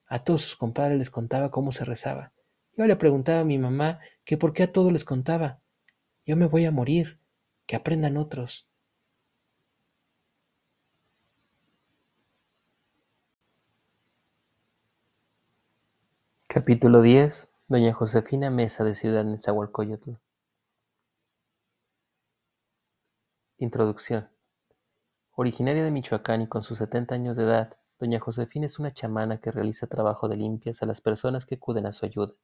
A 0.06 0.22
todos 0.22 0.42
sus 0.42 0.56
compadres 0.56 0.98
les 0.98 1.10
contaba 1.10 1.50
cómo 1.50 1.72
se 1.72 1.84
rezaba. 1.84 2.32
Yo 2.76 2.84
le 2.86 2.96
preguntaba 2.96 3.40
a 3.40 3.44
mi 3.44 3.58
mamá 3.58 4.00
que 4.24 4.36
por 4.36 4.52
qué 4.52 4.64
a 4.64 4.72
todos 4.72 4.92
les 4.92 5.04
contaba. 5.04 5.60
Yo 6.24 6.36
me 6.36 6.46
voy 6.46 6.64
a 6.64 6.70
morir, 6.70 7.18
que 7.66 7.76
aprendan 7.76 8.16
otros. 8.16 8.68
Capítulo 16.46 17.02
10. 17.02 17.50
Doña 17.68 17.92
Josefina 17.92 18.50
Mesa 18.50 18.84
de 18.84 18.94
Ciudad 18.94 19.24
Nezahualcóyotl. 19.24 20.12
Introducción. 23.58 24.28
Originaria 25.32 25.82
de 25.82 25.90
Michoacán 25.90 26.42
y 26.42 26.46
con 26.46 26.62
sus 26.62 26.78
70 26.78 27.14
años 27.14 27.36
de 27.36 27.44
edad, 27.44 27.76
doña 27.98 28.20
Josefina 28.20 28.66
es 28.66 28.78
una 28.78 28.90
chamana 28.90 29.40
que 29.40 29.50
realiza 29.50 29.86
trabajo 29.86 30.28
de 30.28 30.36
limpias 30.36 30.82
a 30.82 30.86
las 30.86 31.00
personas 31.00 31.46
que 31.46 31.54
acuden 31.54 31.86
a 31.86 31.92
su 31.92 32.04
ayuda. 32.04 32.34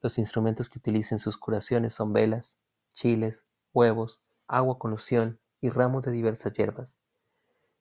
Los 0.00 0.18
instrumentos 0.18 0.68
que 0.68 0.78
utiliza 0.78 1.14
en 1.14 1.18
sus 1.18 1.36
curaciones 1.36 1.94
son 1.94 2.12
velas, 2.12 2.58
chiles, 2.92 3.46
huevos, 3.72 4.22
agua 4.46 4.78
con 4.78 4.90
loción 4.90 5.40
y 5.60 5.70
ramos 5.70 6.04
de 6.04 6.12
diversas 6.12 6.52
hierbas. 6.52 6.98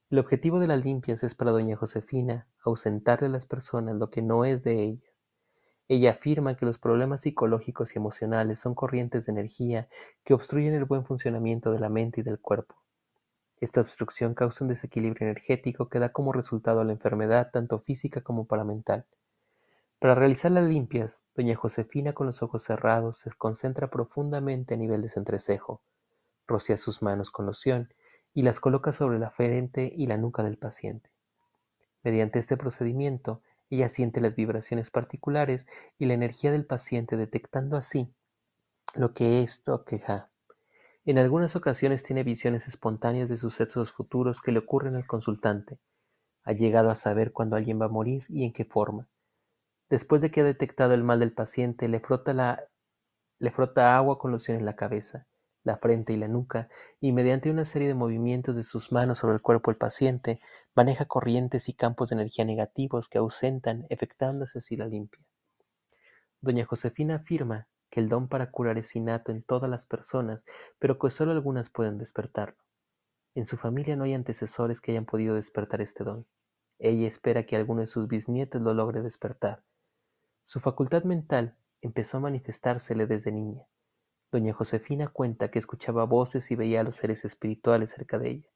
El 0.09 0.19
objetivo 0.19 0.59
de 0.59 0.67
las 0.67 0.83
limpias 0.83 1.23
es 1.23 1.35
para 1.35 1.51
doña 1.51 1.75
Josefina 1.75 2.47
ausentarle 2.63 3.27
a 3.27 3.31
las 3.31 3.45
personas 3.45 3.95
lo 3.95 4.09
que 4.09 4.21
no 4.21 4.45
es 4.45 4.63
de 4.63 4.83
ellas. 4.83 5.23
Ella 5.87 6.11
afirma 6.11 6.55
que 6.55 6.65
los 6.65 6.79
problemas 6.79 7.21
psicológicos 7.21 7.95
y 7.95 7.99
emocionales 7.99 8.59
son 8.59 8.75
corrientes 8.75 9.25
de 9.25 9.33
energía 9.33 9.89
que 10.23 10.33
obstruyen 10.33 10.73
el 10.73 10.85
buen 10.85 11.03
funcionamiento 11.03 11.71
de 11.71 11.79
la 11.79 11.89
mente 11.89 12.21
y 12.21 12.23
del 12.23 12.39
cuerpo. 12.39 12.82
Esta 13.63 13.79
obstrucción 13.79 14.33
causa 14.33 14.65
un 14.65 14.67
desequilibrio 14.67 15.25
energético 15.25 15.87
que 15.87 15.97
da 15.97 16.11
como 16.11 16.33
resultado 16.33 16.83
la 16.83 16.91
enfermedad 16.91 17.49
tanto 17.49 17.79
física 17.79 18.19
como 18.19 18.45
para 18.45 18.65
mental. 18.65 19.05
Para 19.99 20.15
realizar 20.15 20.51
las 20.51 20.65
limpias, 20.65 21.23
doña 21.33 21.55
Josefina 21.55 22.11
con 22.11 22.25
los 22.25 22.43
ojos 22.43 22.63
cerrados 22.63 23.19
se 23.19 23.31
concentra 23.31 23.89
profundamente 23.89 24.73
a 24.73 24.77
nivel 24.77 25.01
de 25.01 25.07
su 25.07 25.17
entrecejo, 25.17 25.81
rocía 26.45 26.75
sus 26.75 27.01
manos 27.01 27.31
con 27.31 27.45
loción 27.45 27.93
y 28.33 28.41
las 28.41 28.59
coloca 28.59 28.91
sobre 28.91 29.17
la 29.17 29.31
frente 29.31 29.89
y 29.95 30.07
la 30.07 30.17
nuca 30.17 30.43
del 30.43 30.57
paciente. 30.57 31.09
Mediante 32.03 32.39
este 32.39 32.57
procedimiento, 32.57 33.43
ella 33.69 33.87
siente 33.87 34.19
las 34.19 34.35
vibraciones 34.35 34.91
particulares 34.91 35.67
y 35.97 36.07
la 36.07 36.15
energía 36.15 36.51
del 36.51 36.65
paciente 36.65 37.15
detectando 37.15 37.77
así 37.77 38.13
lo 38.93 39.13
que 39.13 39.41
esto 39.41 39.85
queja. 39.85 40.32
En 41.05 41.17
algunas 41.17 41.57
ocasiones 41.57 42.01
tiene 42.01 42.23
visiones 42.23 42.65
espontáneas 42.69 43.27
de 43.27 43.35
sucesos 43.35 43.91
futuros 43.91 44.41
que 44.41 44.53
le 44.53 44.59
ocurren 44.59 44.95
al 44.95 45.05
consultante. 45.05 45.77
Ha 46.43 46.53
llegado 46.53 46.89
a 46.89 46.95
saber 46.95 47.33
cuándo 47.33 47.57
alguien 47.57 47.79
va 47.79 47.87
a 47.87 47.89
morir 47.89 48.25
y 48.29 48.45
en 48.45 48.53
qué 48.53 48.63
forma. 48.63 49.09
Después 49.89 50.21
de 50.21 50.31
que 50.31 50.41
ha 50.41 50.45
detectado 50.45 50.93
el 50.93 51.03
mal 51.03 51.19
del 51.19 51.33
paciente, 51.33 51.89
le 51.89 51.99
frota, 51.99 52.33
la, 52.33 52.63
le 53.37 53.51
frota 53.51 53.97
agua 53.97 54.17
con 54.17 54.31
loción 54.31 54.57
en 54.57 54.65
la 54.65 54.77
cabeza, 54.77 55.27
la 55.63 55.75
frente 55.75 56.13
y 56.13 56.17
la 56.17 56.29
nuca, 56.29 56.69
y 57.01 57.11
mediante 57.11 57.51
una 57.51 57.65
serie 57.65 57.89
de 57.89 57.95
movimientos 57.95 58.55
de 58.55 58.63
sus 58.63 58.93
manos 58.93 59.17
sobre 59.17 59.35
el 59.35 59.41
cuerpo 59.41 59.71
del 59.71 59.77
paciente, 59.77 60.39
maneja 60.73 61.03
corrientes 61.03 61.67
y 61.67 61.73
campos 61.73 62.09
de 62.09 62.15
energía 62.15 62.45
negativos 62.45 63.09
que 63.09 63.17
ausentan, 63.17 63.85
efectuándose 63.89 64.59
así 64.59 64.77
la 64.77 64.87
limpia. 64.87 65.21
Doña 66.39 66.65
Josefina 66.65 67.15
afirma 67.15 67.67
que 67.93 67.99
el 67.99 68.09
don 68.09 68.27
para 68.27 68.49
curar 68.49 68.79
es 68.79 68.95
innato 68.95 69.31
en 69.31 69.43
todas 69.43 69.69
las 69.69 69.85
personas, 69.85 70.45
pero 70.79 70.97
que 70.97 71.11
solo 71.11 71.31
algunas 71.31 71.69
pueden 71.69 71.99
despertarlo. 71.99 72.57
En 73.35 73.45
su 73.45 73.55
familia 73.55 73.95
no 73.95 74.03
hay 74.03 74.15
antecesores 74.15 74.81
que 74.81 74.89
hayan 74.89 75.05
podido 75.05 75.35
despertar 75.35 75.79
este 75.79 76.03
don. 76.03 76.25
Ella 76.79 77.07
espera 77.07 77.45
que 77.45 77.55
alguno 77.55 77.81
de 77.81 77.87
sus 77.87 78.07
bisnietos 78.07 78.63
lo 78.63 78.73
logre 78.73 79.03
despertar. 79.03 79.63
Su 80.43 80.59
facultad 80.59 81.03
mental 81.03 81.55
empezó 81.81 82.17
a 82.17 82.21
manifestársele 82.21 83.05
desde 83.05 83.31
niña. 83.31 83.67
Doña 84.31 84.53
Josefina 84.53 85.09
cuenta 85.09 85.51
que 85.51 85.59
escuchaba 85.59 86.05
voces 86.05 86.49
y 86.49 86.55
veía 86.55 86.81
a 86.81 86.83
los 86.83 86.95
seres 86.95 87.25
espirituales 87.25 87.91
cerca 87.91 88.17
de 88.17 88.29
ella. 88.31 88.49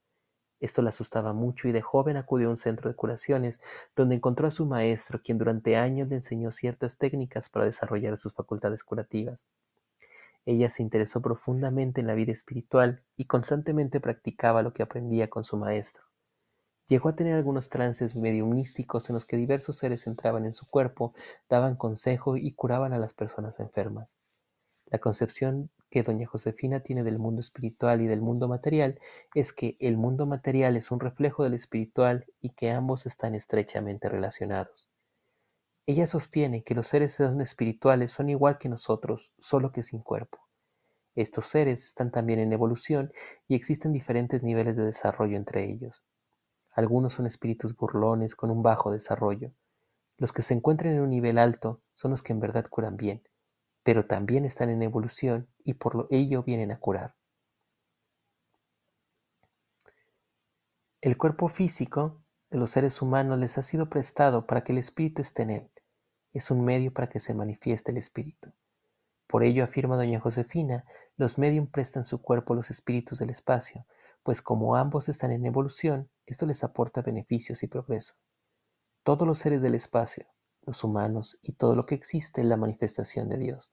Esto 0.60 0.82
la 0.82 0.90
asustaba 0.90 1.34
mucho 1.34 1.68
y 1.68 1.72
de 1.72 1.82
joven 1.82 2.18
acudió 2.18 2.48
a 2.48 2.52
un 2.52 2.58
centro 2.58 2.90
de 2.90 2.96
curaciones 2.96 3.60
donde 3.96 4.16
encontró 4.16 4.48
a 4.48 4.52
su 4.52 4.66
maestro, 4.66 5.22
quien 5.22 5.38
durante 5.38 5.78
años 5.78 6.08
le 6.08 6.16
enseñó 6.16 6.52
ciertas 6.52 6.98
técnicas 6.98 7.50
para 7.50 7.66
desarrollar 7.66 8.18
sus 8.18 8.34
facultades 8.34 8.84
curativas. 8.84 9.48
Ella 10.46 10.70
se 10.70 10.82
interesó 10.82 11.22
profundamente 11.22 12.02
en 12.02 12.08
la 12.08 12.14
vida 12.14 12.32
espiritual 12.32 13.04
y 13.18 13.26
constantemente 13.26 14.00
practicaba 14.00 14.62
lo 14.62 14.74
que 14.74 14.82
aprendía 14.82 15.30
con 15.30 15.44
su 15.44 15.58
maestro. 15.58 16.06
Llegó 16.88 17.10
a 17.10 17.16
tener 17.16 17.36
algunos 17.36 17.70
trances 17.70 18.16
mediumísticos 18.16 19.10
en 19.10 19.16
los 19.16 19.26
que 19.26 19.36
diversos 19.36 19.78
seres 19.78 20.08
entraban 20.08 20.46
en 20.46 20.54
su 20.54 20.66
cuerpo, 20.70 21.14
daban 21.50 21.76
consejo 21.76 22.38
y 22.38 22.54
curaban 22.54 22.94
a 22.94 22.98
las 22.98 23.14
personas 23.14 23.60
enfermas. 23.60 24.18
La 24.86 25.00
concepción 25.00 25.70
que 25.90 26.04
doña 26.04 26.28
Josefina 26.28 26.82
tiene 26.82 27.04
del 27.04 27.20
mundo 27.20 27.42
espiritual 27.42 28.02
y 28.02 28.08
del 28.08 28.22
mundo 28.22 28.48
material 28.48 29.00
es 29.34 29.54
que 29.54 29.78
el 29.80 29.98
mundo 29.98 30.26
material 30.26 30.76
es 30.76 30.92
un 30.92 31.00
reflejo 31.00 31.44
del 31.44 31.54
espiritual 31.54 32.26
y 32.42 32.50
que 32.50 32.72
ambos 32.72 33.06
están 33.06 33.36
estrechamente 33.36 34.10
relacionados. 34.10 34.88
Ella 35.86 36.06
sostiene 36.06 36.64
que 36.64 36.76
los 36.76 36.88
seres 36.88 37.20
espirituales 37.20 38.12
son 38.12 38.30
igual 38.30 38.58
que 38.58 38.68
nosotros, 38.68 39.34
solo 39.40 39.72
que 39.72 39.84
sin 39.84 40.02
cuerpo. 40.02 40.40
Estos 41.16 41.46
seres 41.46 41.86
están 41.86 42.12
también 42.12 42.40
en 42.40 42.52
evolución 42.52 43.14
y 43.48 43.56
existen 43.56 43.94
diferentes 43.94 44.44
niveles 44.44 44.76
de 44.76 44.84
desarrollo 44.84 45.38
entre 45.38 45.64
ellos. 45.64 46.04
Algunos 46.72 47.14
son 47.14 47.26
espíritus 47.26 47.76
burlones 47.76 48.36
con 48.36 48.52
un 48.52 48.62
bajo 48.62 48.92
desarrollo. 48.92 49.52
Los 50.18 50.34
que 50.34 50.42
se 50.42 50.54
encuentran 50.54 50.94
en 50.94 51.00
un 51.00 51.10
nivel 51.10 51.38
alto 51.38 51.82
son 51.96 52.12
los 52.12 52.22
que 52.22 52.34
en 52.34 52.40
verdad 52.40 52.68
curan 52.70 52.98
bien, 52.98 53.24
pero 53.88 54.06
también 54.06 54.44
están 54.44 54.70
en 54.70 54.84
evolución 54.84 55.48
y 55.64 55.76
por 55.76 56.10
ello 56.12 56.44
vienen 56.44 56.74
a 56.74 56.78
curar. 56.78 57.16
El 61.00 61.16
cuerpo 61.16 61.48
físico 61.48 62.22
de 62.50 62.58
los 62.58 62.72
seres 62.72 63.02
humanos 63.02 63.40
les 63.40 63.58
ha 63.58 63.64
sido 63.64 63.90
prestado 63.90 64.46
para 64.46 64.66
que 64.66 64.74
el 64.74 64.80
espíritu 64.80 65.22
esté 65.22 65.44
en 65.44 65.52
él. 65.52 65.72
Es 66.34 66.52
un 66.52 66.66
medio 66.66 66.92
para 66.92 67.08
que 67.08 67.22
se 67.22 67.34
manifieste 67.34 67.92
el 67.92 67.98
espíritu. 67.98 68.52
Por 69.26 69.46
ello, 69.46 69.64
afirma 69.64 69.96
doña 69.96 70.20
Josefina, 70.20 70.84
los 71.16 71.38
medium 71.38 71.68
prestan 71.68 72.04
su 72.04 72.22
cuerpo 72.22 72.52
a 72.52 72.58
los 72.58 72.70
espíritus 72.70 73.20
del 73.20 73.30
espacio, 73.30 73.86
pues 74.22 74.42
como 74.42 74.76
ambos 74.76 75.08
están 75.08 75.32
en 75.32 75.46
evolución, 75.46 76.10
esto 76.26 76.46
les 76.46 76.62
aporta 76.66 77.02
beneficios 77.02 77.64
y 77.64 77.68
progreso. 77.68 78.16
Todos 79.04 79.26
los 79.26 79.40
seres 79.40 79.62
del 79.62 79.76
espacio, 79.76 80.28
los 80.66 80.84
humanos 80.84 81.40
y 81.42 81.54
todo 81.54 81.74
lo 81.74 81.86
que 81.86 81.96
existe 81.96 82.42
es 82.42 82.48
la 82.48 82.58
manifestación 82.58 83.30
de 83.30 83.38
Dios. 83.38 83.72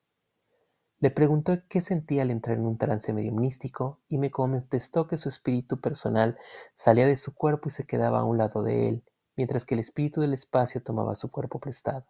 Le 1.05 1.11
preguntó 1.11 1.53
qué 1.69 1.83
sentía 1.83 2.23
al 2.23 2.31
entrar 2.31 2.57
en 2.57 2.65
un 2.65 2.79
trance 2.79 3.13
mediumnístico 3.13 4.01
y 4.09 4.17
me 4.17 4.31
contestó 4.31 5.07
que 5.07 5.19
su 5.19 5.29
espíritu 5.29 5.79
personal 5.79 6.39
salía 6.77 7.07
de 7.07 7.19
su 7.19 7.35
cuerpo 7.35 7.69
y 7.69 7.73
se 7.73 7.85
quedaba 7.85 8.21
a 8.21 8.25
un 8.25 8.39
lado 8.39 8.63
de 8.63 8.89
él, 8.89 9.05
mientras 9.37 9.67
que 9.67 9.75
el 9.75 9.81
espíritu 9.81 10.23
del 10.23 10.33
espacio 10.33 10.83
tomaba 10.83 11.15
su 11.15 11.31
cuerpo 11.31 11.61
prestado. 11.61 12.07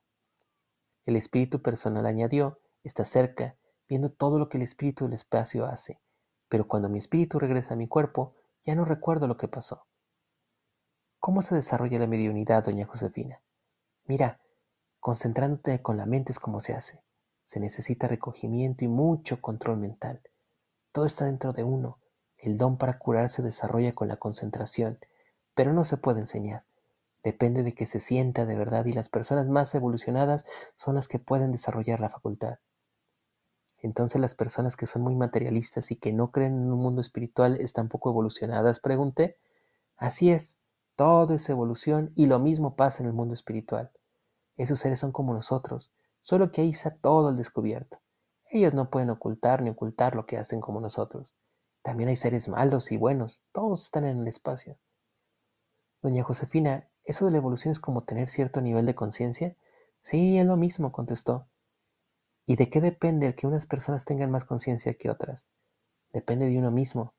El 1.07 1.17
espíritu 1.17 1.61
personal 1.61 2.07
añadió, 2.07 2.61
está 2.85 3.03
cerca, 3.03 3.57
viendo 3.89 4.13
todo 4.13 4.39
lo 4.39 4.49
que 4.49 4.59
el 4.59 4.63
espíritu 4.63 5.07
del 5.07 5.15
espacio 5.15 5.67
hace, 5.67 6.01
pero 6.49 6.69
cuando 6.69 6.89
mi 6.89 6.99
espíritu 6.99 7.41
regresa 7.41 7.75
a 7.75 7.77
mi 7.77 7.89
cuerpo, 7.89 8.37
ya 8.63 8.77
no 8.77 8.85
recuerdo 8.85 9.27
lo 9.27 9.37
que 9.37 9.49
pasó. 9.49 9.89
¿Cómo 11.19 11.43
se 11.43 11.57
desarrolla 11.57 11.99
la 11.99 12.07
mediunidad, 12.07 12.65
doña 12.65 12.87
Josefina? 12.87 13.43
Mira, 14.05 14.39
concentrándote 15.01 15.83
con 15.83 15.97
la 15.97 16.07
mente 16.07 16.31
es 16.31 16.39
como 16.39 16.61
se 16.61 16.75
hace. 16.75 17.03
Se 17.45 17.61
necesita 17.61 18.09
recogimiento 18.09 18.85
y 18.85 18.89
mucho 18.89 19.41
control 19.41 19.79
mental. 19.79 20.21
Todo 20.93 21.07
está 21.07 21.27
dentro 21.27 21.53
de 21.53 21.63
uno. 21.63 21.99
El 22.39 22.57
don 22.57 22.77
para 22.77 22.99
curar 22.99 23.29
se 23.29 23.43
desarrolla 23.43 23.95
con 23.95 24.09
la 24.09 24.17
concentración, 24.17 24.99
pero 25.55 25.73
no 25.73 25.85
se 25.85 25.97
puede 25.97 26.21
enseñar. 26.21 26.65
Depende 27.23 27.63
de 27.63 27.75
que 27.75 27.87
se 27.87 28.01
sienta 28.01 28.45
de 28.45 28.55
verdad 28.55 28.85
y 28.85 28.93
las 28.93 29.09
personas 29.09 29.47
más 29.49 29.75
evolucionadas 29.75 30.45
son 30.77 30.95
las 30.95 31.09
que 31.09 31.19
pueden 31.19 31.53
desarrollar 31.53 32.01
la 32.01 32.11
facultad. 32.11 32.59
Entonces 33.79 34.21
las 34.21 34.35
personas 34.35 34.77
que 34.77 34.87
son 34.87 35.03
muy 35.03 35.15
materialistas 35.15 35.91
y 35.91 35.97
que 35.97 36.13
no 36.13 36.31
creen 36.31 36.55
en 36.55 36.73
un 36.73 36.81
mundo 36.81 37.01
espiritual 37.01 37.61
están 37.61 37.89
poco 37.89 38.11
evolucionadas, 38.11 38.81
pregunté. 38.81 39.39
Así 39.97 40.31
es, 40.31 40.59
todo 40.97 41.35
es 41.35 41.49
evolución 41.49 42.13
y 42.15 42.27
lo 42.27 42.39
mismo 42.39 42.77
pasa 42.77 43.03
en 43.03 43.09
el 43.09 43.15
mundo 43.15 43.33
espiritual. 43.33 43.91
Esos 44.57 44.79
seres 44.79 45.01
son 45.01 45.13
como 45.13 45.33
nosotros, 45.33 45.93
solo 46.25 46.51
que 46.51 46.63
ahí 46.63 46.71
está 46.71 46.97
todo 46.97 47.29
al 47.29 47.37
descubierto. 47.37 48.01
Ellos 48.51 48.75
no 48.75 48.91
pueden 48.91 49.11
ocultar 49.11 49.63
ni 49.63 49.71
ocultar 49.71 50.17
lo 50.17 50.27
que 50.27 50.39
hacen 50.39 50.61
como 50.61 50.81
nosotros. 50.81 51.33
También 51.83 52.09
hay 52.09 52.17
seres 52.17 52.49
malos 52.49 52.91
y 52.91 52.97
buenos, 52.97 53.43
todos 53.53 53.85
están 53.85 54.07
en 54.07 54.21
el 54.21 54.27
espacio. 54.27 54.79
Doña 56.03 56.25
Josefina, 56.25 56.89
¿eso 57.05 57.27
de 57.27 57.31
la 57.31 57.37
evolución 57.37 57.73
es 57.73 57.79
como 57.79 58.05
tener 58.05 58.29
cierto 58.29 58.61
nivel 58.61 58.87
de 58.87 58.95
conciencia? 58.95 59.57
Sí, 60.03 60.39
es 60.39 60.47
lo 60.47 60.57
mismo, 60.57 60.93
contestó. 60.93 61.47
¿Y 62.47 62.57
de 62.57 62.71
qué 62.71 62.81
depende 62.81 63.27
el 63.27 63.35
que 63.35 63.47
unas 63.47 63.67
personas 63.67 64.05
tengan 64.05 64.31
más 64.31 64.45
conciencia 64.45 64.95
que 64.95 65.11
otras? 65.11 65.51
Depende 66.13 66.49
de 66.49 66.59
uno 66.59 66.71
mismo. 66.71 67.15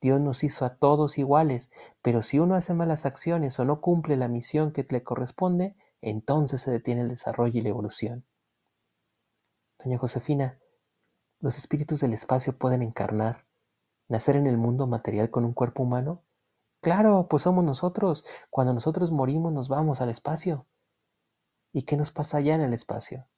Dios 0.00 0.20
nos 0.20 0.44
hizo 0.44 0.64
a 0.64 0.76
todos 0.76 1.18
iguales, 1.18 1.70
pero 2.02 2.22
si 2.22 2.38
uno 2.38 2.54
hace 2.54 2.74
malas 2.74 3.06
acciones 3.06 3.58
o 3.58 3.64
no 3.64 3.80
cumple 3.80 4.16
la 4.16 4.28
misión 4.28 4.72
que 4.72 4.86
le 4.88 5.02
corresponde, 5.02 5.74
entonces 6.00 6.60
se 6.60 6.70
detiene 6.70 7.00
el 7.00 7.08
desarrollo 7.08 7.58
y 7.58 7.62
la 7.62 7.70
evolución. 7.70 8.24
Doña 9.86 9.98
Josefina, 9.98 10.58
¿Los 11.38 11.58
espíritus 11.58 12.00
del 12.00 12.12
espacio 12.12 12.58
pueden 12.58 12.82
encarnar, 12.82 13.46
nacer 14.08 14.34
en 14.34 14.48
el 14.48 14.58
mundo 14.58 14.88
material 14.88 15.30
con 15.30 15.44
un 15.44 15.52
cuerpo 15.52 15.84
humano? 15.84 16.24
Claro, 16.80 17.28
pues 17.30 17.44
somos 17.44 17.64
nosotros. 17.64 18.24
Cuando 18.50 18.74
nosotros 18.74 19.12
morimos 19.12 19.52
nos 19.52 19.68
vamos 19.68 20.00
al 20.00 20.08
espacio. 20.08 20.66
¿Y 21.72 21.82
qué 21.82 21.96
nos 21.96 22.10
pasa 22.10 22.38
allá 22.38 22.56
en 22.56 22.62
el 22.62 22.72
espacio? 22.72 23.28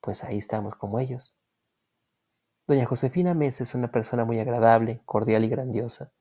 Pues 0.00 0.22
ahí 0.22 0.38
estamos 0.38 0.76
como 0.76 1.00
ellos. 1.00 1.36
Doña 2.68 2.86
Josefina 2.86 3.34
Mesa 3.34 3.64
es 3.64 3.74
una 3.74 3.90
persona 3.90 4.24
muy 4.24 4.38
agradable, 4.38 5.02
cordial 5.04 5.44
y 5.44 5.48
grandiosa. 5.48 6.12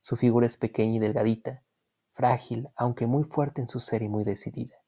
Su 0.00 0.14
figura 0.14 0.46
es 0.46 0.56
pequeña 0.56 0.94
y 0.94 0.98
delgadita, 1.00 1.64
frágil, 2.12 2.68
aunque 2.76 3.08
muy 3.08 3.24
fuerte 3.24 3.60
en 3.60 3.68
su 3.68 3.80
ser 3.80 4.02
y 4.02 4.08
muy 4.08 4.22
decidida. 4.22 4.83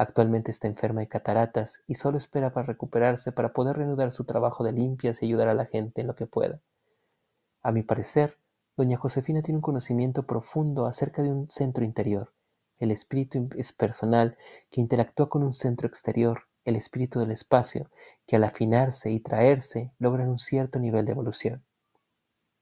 Actualmente 0.00 0.52
está 0.52 0.68
enferma 0.68 1.00
de 1.00 1.08
cataratas 1.08 1.82
y 1.88 1.96
solo 1.96 2.18
espera 2.18 2.52
para 2.52 2.68
recuperarse 2.68 3.32
para 3.32 3.52
poder 3.52 3.78
reanudar 3.78 4.12
su 4.12 4.22
trabajo 4.22 4.62
de 4.62 4.70
limpias 4.70 5.20
y 5.20 5.26
ayudar 5.26 5.48
a 5.48 5.54
la 5.54 5.66
gente 5.66 6.00
en 6.00 6.06
lo 6.06 6.14
que 6.14 6.28
pueda. 6.28 6.60
A 7.62 7.72
mi 7.72 7.82
parecer, 7.82 8.38
doña 8.76 8.96
Josefina 8.96 9.42
tiene 9.42 9.58
un 9.58 9.62
conocimiento 9.62 10.22
profundo 10.22 10.86
acerca 10.86 11.24
de 11.24 11.32
un 11.32 11.50
centro 11.50 11.84
interior. 11.84 12.32
El 12.78 12.92
espíritu 12.92 13.48
es 13.56 13.72
personal 13.72 14.38
que 14.70 14.80
interactúa 14.80 15.28
con 15.28 15.42
un 15.42 15.52
centro 15.52 15.88
exterior, 15.88 16.42
el 16.64 16.76
espíritu 16.76 17.18
del 17.18 17.32
espacio, 17.32 17.90
que 18.24 18.36
al 18.36 18.44
afinarse 18.44 19.10
y 19.10 19.18
traerse 19.18 19.90
logran 19.98 20.28
un 20.28 20.38
cierto 20.38 20.78
nivel 20.78 21.06
de 21.06 21.12
evolución. 21.12 21.64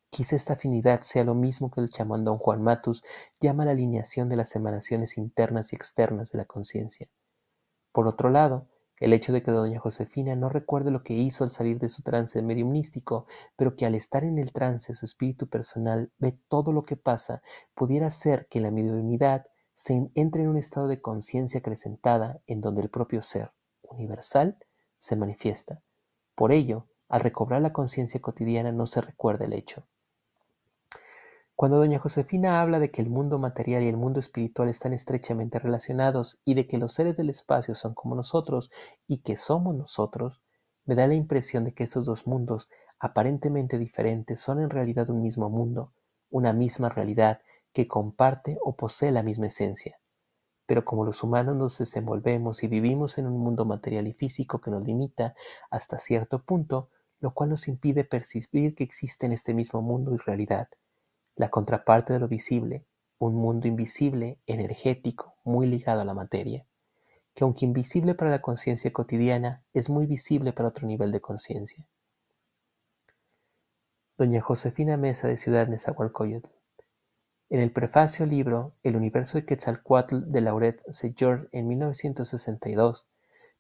Quizá 0.09 0.37
esta 0.37 0.55
afinidad 0.55 1.03
sea 1.03 1.25
lo 1.25 1.35
mismo 1.35 1.71
que 1.71 1.83
el 1.83 1.91
chamán 1.91 2.25
don 2.25 2.39
Juan 2.39 2.63
Matus 2.63 3.05
llama 3.41 3.67
la 3.67 3.73
alineación 3.73 4.31
de 4.31 4.37
las 4.37 4.57
emanaciones 4.57 5.19
internas 5.19 5.75
y 5.75 5.77
externas 5.77 6.33
de 6.33 6.39
la 6.39 6.47
conciencia. 6.47 7.09
Por 7.97 8.09
otro 8.09 8.29
lado, 8.29 8.69
el 9.01 9.15
hecho 9.15 9.33
de 9.33 9.43
que 9.43 9.51
doña 9.51 9.81
Josefina 9.81 10.37
no 10.37 10.51
recuerde 10.51 10.91
lo 10.91 11.03
que 11.03 11.15
hizo 11.15 11.45
al 11.45 11.51
salir 11.51 11.79
de 11.79 11.89
su 11.89 12.03
trance 12.03 12.43
mediumnístico, 12.43 13.27
pero 13.57 13.75
que 13.75 13.87
al 13.87 13.95
estar 13.95 14.23
en 14.23 14.39
el 14.39 14.53
trance 14.53 14.93
su 14.93 15.07
espíritu 15.07 15.49
personal 15.49 16.13
ve 16.19 16.39
todo 16.49 16.73
lo 16.73 16.85
que 16.85 16.99
pasa, 16.99 17.41
pudiera 17.75 18.11
ser 18.11 18.49
que 18.49 18.61
la 18.61 18.71
mediunidad 18.71 19.47
se 19.73 20.11
entre 20.15 20.43
en 20.43 20.49
un 20.49 20.59
estado 20.59 20.89
de 20.89 21.01
conciencia 21.01 21.61
acrecentada 21.61 22.43
en 22.47 22.61
donde 22.61 22.83
el 22.83 22.91
propio 22.91 23.23
ser, 23.23 23.53
universal, 23.81 24.59
se 24.99 25.17
manifiesta. 25.17 25.83
Por 26.35 26.53
ello, 26.53 26.89
al 27.09 27.23
recobrar 27.23 27.63
la 27.63 27.73
conciencia 27.73 28.21
cotidiana 28.21 28.73
no 28.73 28.87
se 28.87 29.01
recuerda 29.01 29.47
el 29.47 29.55
hecho. 29.55 29.89
Cuando 31.57 31.79
doña 31.79 31.99
Josefina 31.99 32.61
habla 32.61 32.79
de 32.79 32.91
que 32.91 33.01
el 33.01 33.09
mundo 33.09 33.39
material 33.39 33.83
y 33.83 33.89
el 33.89 33.97
mundo 33.97 34.21
espiritual 34.21 34.69
están 34.69 34.93
estrechamente 34.93 35.59
relacionados 35.59 36.39
y 36.45 36.53
de 36.53 36.67
que 36.67 36.77
los 36.77 36.93
seres 36.93 37.17
del 37.17 37.31
espacio 37.31 37.75
son 37.75 37.95
como 37.95 38.15
nosotros 38.15 38.71
y 39.07 39.23
que 39.23 39.39
somos 39.39 39.75
nosotros, 39.75 40.43
me 40.85 40.95
da 40.95 41.07
la 41.07 41.15
impresión 41.15 41.65
de 41.65 41.73
que 41.73 41.85
estos 41.85 42.05
dos 42.05 42.27
mundos, 42.27 42.69
aparentemente 42.99 43.79
diferentes, 43.79 44.39
son 44.39 44.61
en 44.61 44.69
realidad 44.69 45.09
un 45.09 45.23
mismo 45.23 45.49
mundo, 45.49 45.95
una 46.29 46.53
misma 46.53 46.91
realidad 46.91 47.41
que 47.73 47.89
comparte 47.89 48.59
o 48.63 48.77
posee 48.77 49.11
la 49.11 49.23
misma 49.23 49.47
esencia. 49.47 49.99
Pero 50.67 50.85
como 50.85 51.07
los 51.07 51.23
humanos 51.23 51.57
nos 51.57 51.79
desenvolvemos 51.79 52.65
y 52.65 52.69
vivimos 52.69 53.17
en 53.17 53.29
un 53.29 53.39
mundo 53.39 53.65
material 53.65 54.07
y 54.09 54.13
físico 54.13 54.61
que 54.61 54.71
nos 54.71 54.85
limita 54.85 55.35
hasta 55.71 55.97
cierto 55.97 56.43
punto, 56.43 56.91
lo 57.19 57.33
cual 57.33 57.49
nos 57.49 57.67
impide 57.67 58.05
percibir 58.05 58.75
que 58.75 58.85
existe 58.85 59.25
en 59.25 59.33
este 59.33 59.55
mismo 59.55 59.81
mundo 59.81 60.13
y 60.13 60.19
realidad, 60.19 60.69
la 61.37 61.51
contraparte 61.51 62.15
de 62.15 62.19
lo 62.19 62.29
visible, 62.29 62.85
un 63.19 63.35
mundo 63.35 63.69
invisible, 63.69 64.39
energético, 64.47 65.37
muy 65.45 65.67
ligado 65.67 66.01
a 66.01 66.05
la 66.05 66.15
materia, 66.15 66.67
que 67.35 67.45
aunque 67.45 67.67
invisible 67.67 68.15
para 68.15 68.31
la 68.31 68.41
conciencia 68.41 68.93
cotidiana, 68.93 69.63
es 69.75 69.91
muy 69.91 70.07
visible 70.07 70.53
para 70.53 70.71
otro 70.71 70.87
nivel 70.87 71.13
de 71.13 71.21
conciencia. 71.21 71.87
Doña 74.17 74.41
Josefina 74.41 74.97
Mesa 74.97 75.29
de 75.29 75.37
Ciudad 75.37 75.69
Nezahualcóyotl. 75.69 76.49
En 77.51 77.61
el 77.61 77.71
prefacio 77.71 78.25
libro 78.25 78.75
El 78.83 78.97
universo 78.97 79.37
de 79.37 79.45
Quetzalcoatl 79.45 80.33
de 80.33 80.41
Lauret 80.41 80.83
George 81.17 81.49
en 81.53 81.69
1962, 81.69 83.09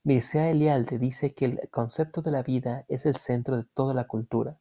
Mircea 0.02 0.50
Elialde 0.50 0.98
dice 0.98 1.34
que 1.34 1.44
el 1.44 1.68
concepto 1.70 2.22
de 2.22 2.30
la 2.30 2.42
vida 2.42 2.86
es 2.88 3.04
el 3.06 3.16
centro 3.16 3.56
de 3.56 3.64
toda 3.64 3.92
la 3.92 4.06
cultura, 4.06 4.58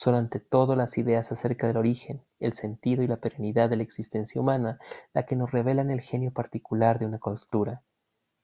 son 0.00 0.14
ante 0.14 0.40
todo 0.40 0.76
las 0.76 0.96
ideas 0.96 1.30
acerca 1.30 1.66
del 1.66 1.76
origen, 1.76 2.24
el 2.38 2.54
sentido 2.54 3.02
y 3.02 3.06
la 3.06 3.18
perennidad 3.18 3.68
de 3.68 3.76
la 3.76 3.82
existencia 3.82 4.40
humana 4.40 4.78
la 5.12 5.24
que 5.24 5.36
nos 5.36 5.52
revelan 5.52 5.90
el 5.90 6.00
genio 6.00 6.32
particular 6.32 6.98
de 6.98 7.04
una 7.04 7.18
cultura. 7.18 7.82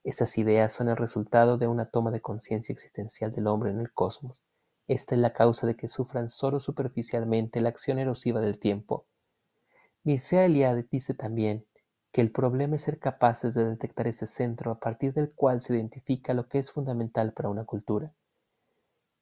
Esas 0.03 0.37
ideas 0.37 0.71
son 0.71 0.87
el 0.87 0.97
resultado 0.97 1.57
de 1.57 1.65
una 1.65 1.89
toma 1.89 2.11
de 2.11 2.21
conciencia 2.21 2.73
existencial 2.73 3.31
del 3.31 3.47
hombre 3.47 3.71
en 3.71 3.79
el 3.79 3.91
cosmos. 3.91 4.45
Esta 4.87 5.15
es 5.15 5.21
la 5.21 5.33
causa 5.33 5.65
de 5.65 5.75
que 5.75 5.87
sufran 5.87 6.29
solo 6.29 6.59
superficialmente 6.59 7.59
la 7.59 7.69
acción 7.69 7.97
erosiva 7.97 8.39
del 8.39 8.59
tiempo. 8.59 9.07
Mircea 10.03 10.45
Eliade 10.45 10.85
dice 10.91 11.15
también 11.15 11.65
que 12.11 12.21
el 12.21 12.31
problema 12.31 12.75
es 12.75 12.83
ser 12.83 12.99
capaces 12.99 13.55
de 13.55 13.67
detectar 13.67 14.05
ese 14.05 14.27
centro 14.27 14.69
a 14.69 14.79
partir 14.79 15.11
del 15.11 15.33
cual 15.33 15.63
se 15.63 15.73
identifica 15.73 16.35
lo 16.35 16.47
que 16.49 16.59
es 16.59 16.71
fundamental 16.71 17.33
para 17.33 17.49
una 17.49 17.65
cultura. 17.65 18.13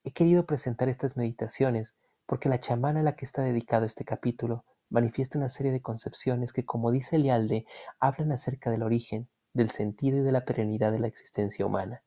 He 0.04 0.12
querido 0.12 0.44
presentar 0.44 0.90
estas 0.90 1.16
meditaciones 1.16 1.96
porque 2.26 2.48
la 2.48 2.60
chamana 2.60 3.00
a 3.00 3.02
la 3.02 3.16
que 3.16 3.24
está 3.24 3.42
dedicado 3.42 3.86
este 3.86 4.04
capítulo 4.04 4.64
manifiesta 4.90 5.38
una 5.38 5.48
serie 5.48 5.72
de 5.72 5.80
concepciones 5.80 6.52
que, 6.52 6.64
como 6.64 6.92
dice 6.92 7.16
Elialde, 7.16 7.66
hablan 7.98 8.32
acerca 8.32 8.70
del 8.70 8.82
origen, 8.82 9.28
del 9.52 9.70
sentido 9.70 10.18
y 10.18 10.22
de 10.22 10.32
la 10.32 10.44
perennidad 10.44 10.92
de 10.92 11.00
la 11.00 11.06
existencia 11.06 11.64
humana. 11.66 12.02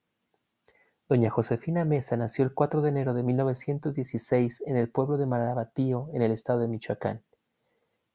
Doña 1.10 1.32
Josefina 1.32 1.86
Mesa 1.86 2.16
nació 2.18 2.46
el 2.46 2.54
4 2.54 2.82
de 2.82 2.90
enero 2.90 3.14
de 3.16 3.24
1916 3.24 4.64
en 4.68 4.76
el 4.76 4.90
pueblo 4.90 5.18
de 5.18 5.26
Marabatío, 5.26 6.10
en 6.14 6.22
el 6.22 6.32
estado 6.32 6.60
de 6.60 6.68
Michoacán. 6.68 7.24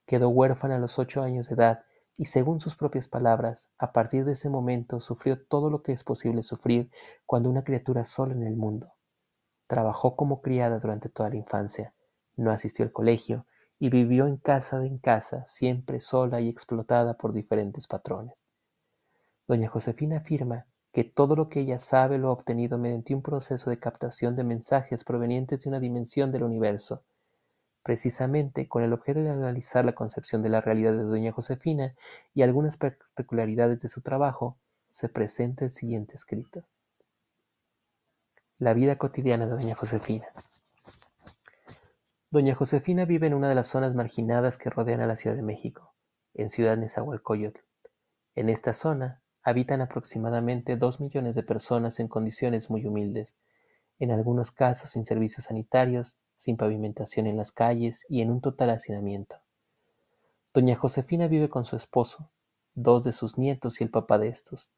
Quedó 0.06 0.28
huérfana 0.28 0.76
a 0.76 0.78
los 0.78 0.98
ocho 0.98 1.22
años 1.22 1.48
de 1.48 1.56
edad 1.56 1.84
y, 2.16 2.26
según 2.26 2.60
sus 2.60 2.76
propias 2.76 3.08
palabras, 3.08 3.70
a 3.78 3.92
partir 3.92 4.24
de 4.24 4.32
ese 4.32 4.48
momento 4.48 5.00
sufrió 5.00 5.42
todo 5.42 5.70
lo 5.70 5.82
que 5.82 5.92
es 5.92 6.04
posible 6.04 6.42
sufrir 6.42 6.90
cuando 7.26 7.50
una 7.50 7.64
criatura 7.64 8.04
sola 8.04 8.34
en 8.34 8.44
el 8.44 8.54
mundo. 8.54 8.93
Trabajó 9.74 10.14
como 10.14 10.40
criada 10.40 10.78
durante 10.78 11.08
toda 11.08 11.30
la 11.30 11.34
infancia, 11.34 11.94
no 12.36 12.52
asistió 12.52 12.84
al 12.84 12.92
colegio 12.92 13.44
y 13.80 13.88
vivió 13.88 14.28
en 14.28 14.36
casa 14.36 14.76
en 14.86 14.98
casa, 14.98 15.44
siempre 15.48 16.00
sola 16.00 16.40
y 16.40 16.48
explotada 16.48 17.14
por 17.14 17.32
diferentes 17.32 17.88
patrones. 17.88 18.40
Doña 19.48 19.68
Josefina 19.68 20.18
afirma 20.18 20.66
que 20.92 21.02
todo 21.02 21.34
lo 21.34 21.48
que 21.48 21.58
ella 21.58 21.80
sabe 21.80 22.18
lo 22.18 22.28
ha 22.28 22.32
obtenido 22.34 22.78
mediante 22.78 23.16
un 23.16 23.22
proceso 23.22 23.68
de 23.68 23.80
captación 23.80 24.36
de 24.36 24.44
mensajes 24.44 25.02
provenientes 25.02 25.64
de 25.64 25.70
una 25.70 25.80
dimensión 25.80 26.30
del 26.30 26.44
universo. 26.44 27.02
Precisamente 27.82 28.68
con 28.68 28.84
el 28.84 28.92
objeto 28.92 29.24
de 29.24 29.30
analizar 29.30 29.84
la 29.84 29.96
concepción 29.96 30.40
de 30.44 30.50
la 30.50 30.60
realidad 30.60 30.92
de 30.92 31.02
Doña 31.02 31.32
Josefina 31.32 31.96
y 32.32 32.42
algunas 32.42 32.76
particularidades 32.76 33.80
de 33.80 33.88
su 33.88 34.02
trabajo, 34.02 34.56
se 34.88 35.08
presenta 35.08 35.64
el 35.64 35.72
siguiente 35.72 36.14
escrito. 36.14 36.62
La 38.60 38.72
vida 38.72 38.98
cotidiana 38.98 39.46
de 39.46 39.56
doña 39.56 39.74
Josefina. 39.74 40.26
Doña 42.30 42.54
Josefina 42.54 43.04
vive 43.04 43.26
en 43.26 43.34
una 43.34 43.48
de 43.48 43.56
las 43.56 43.66
zonas 43.66 43.96
marginadas 43.96 44.58
que 44.58 44.70
rodean 44.70 45.00
a 45.00 45.08
la 45.08 45.16
Ciudad 45.16 45.34
de 45.34 45.42
México, 45.42 45.92
en 46.34 46.50
Ciudad 46.50 46.76
Nezahualcóyotl. 46.76 47.60
En 48.36 48.48
esta 48.48 48.72
zona 48.72 49.20
habitan 49.42 49.80
aproximadamente 49.80 50.76
dos 50.76 51.00
millones 51.00 51.34
de 51.34 51.42
personas 51.42 51.98
en 51.98 52.06
condiciones 52.06 52.70
muy 52.70 52.86
humildes, 52.86 53.34
en 53.98 54.12
algunos 54.12 54.52
casos 54.52 54.90
sin 54.90 55.04
servicios 55.04 55.46
sanitarios, 55.46 56.16
sin 56.36 56.56
pavimentación 56.56 57.26
en 57.26 57.36
las 57.36 57.50
calles 57.50 58.06
y 58.08 58.22
en 58.22 58.30
un 58.30 58.40
total 58.40 58.70
hacinamiento. 58.70 59.40
Doña 60.52 60.76
Josefina 60.76 61.26
vive 61.26 61.48
con 61.48 61.64
su 61.64 61.74
esposo, 61.74 62.30
dos 62.74 63.02
de 63.02 63.12
sus 63.12 63.36
nietos 63.36 63.80
y 63.80 63.84
el 63.84 63.90
papá 63.90 64.18
de 64.18 64.28
estos. 64.28 64.70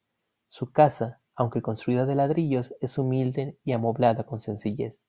Su 0.49 0.73
casa, 0.73 1.21
aunque 1.37 1.63
construida 1.63 2.07
de 2.07 2.15
ladrillos, 2.15 2.75
es 2.81 2.99
humilde 2.99 3.59
y 3.63 3.73
amoblada 3.73 4.25
con 4.25 4.41
sencillez. 4.41 5.05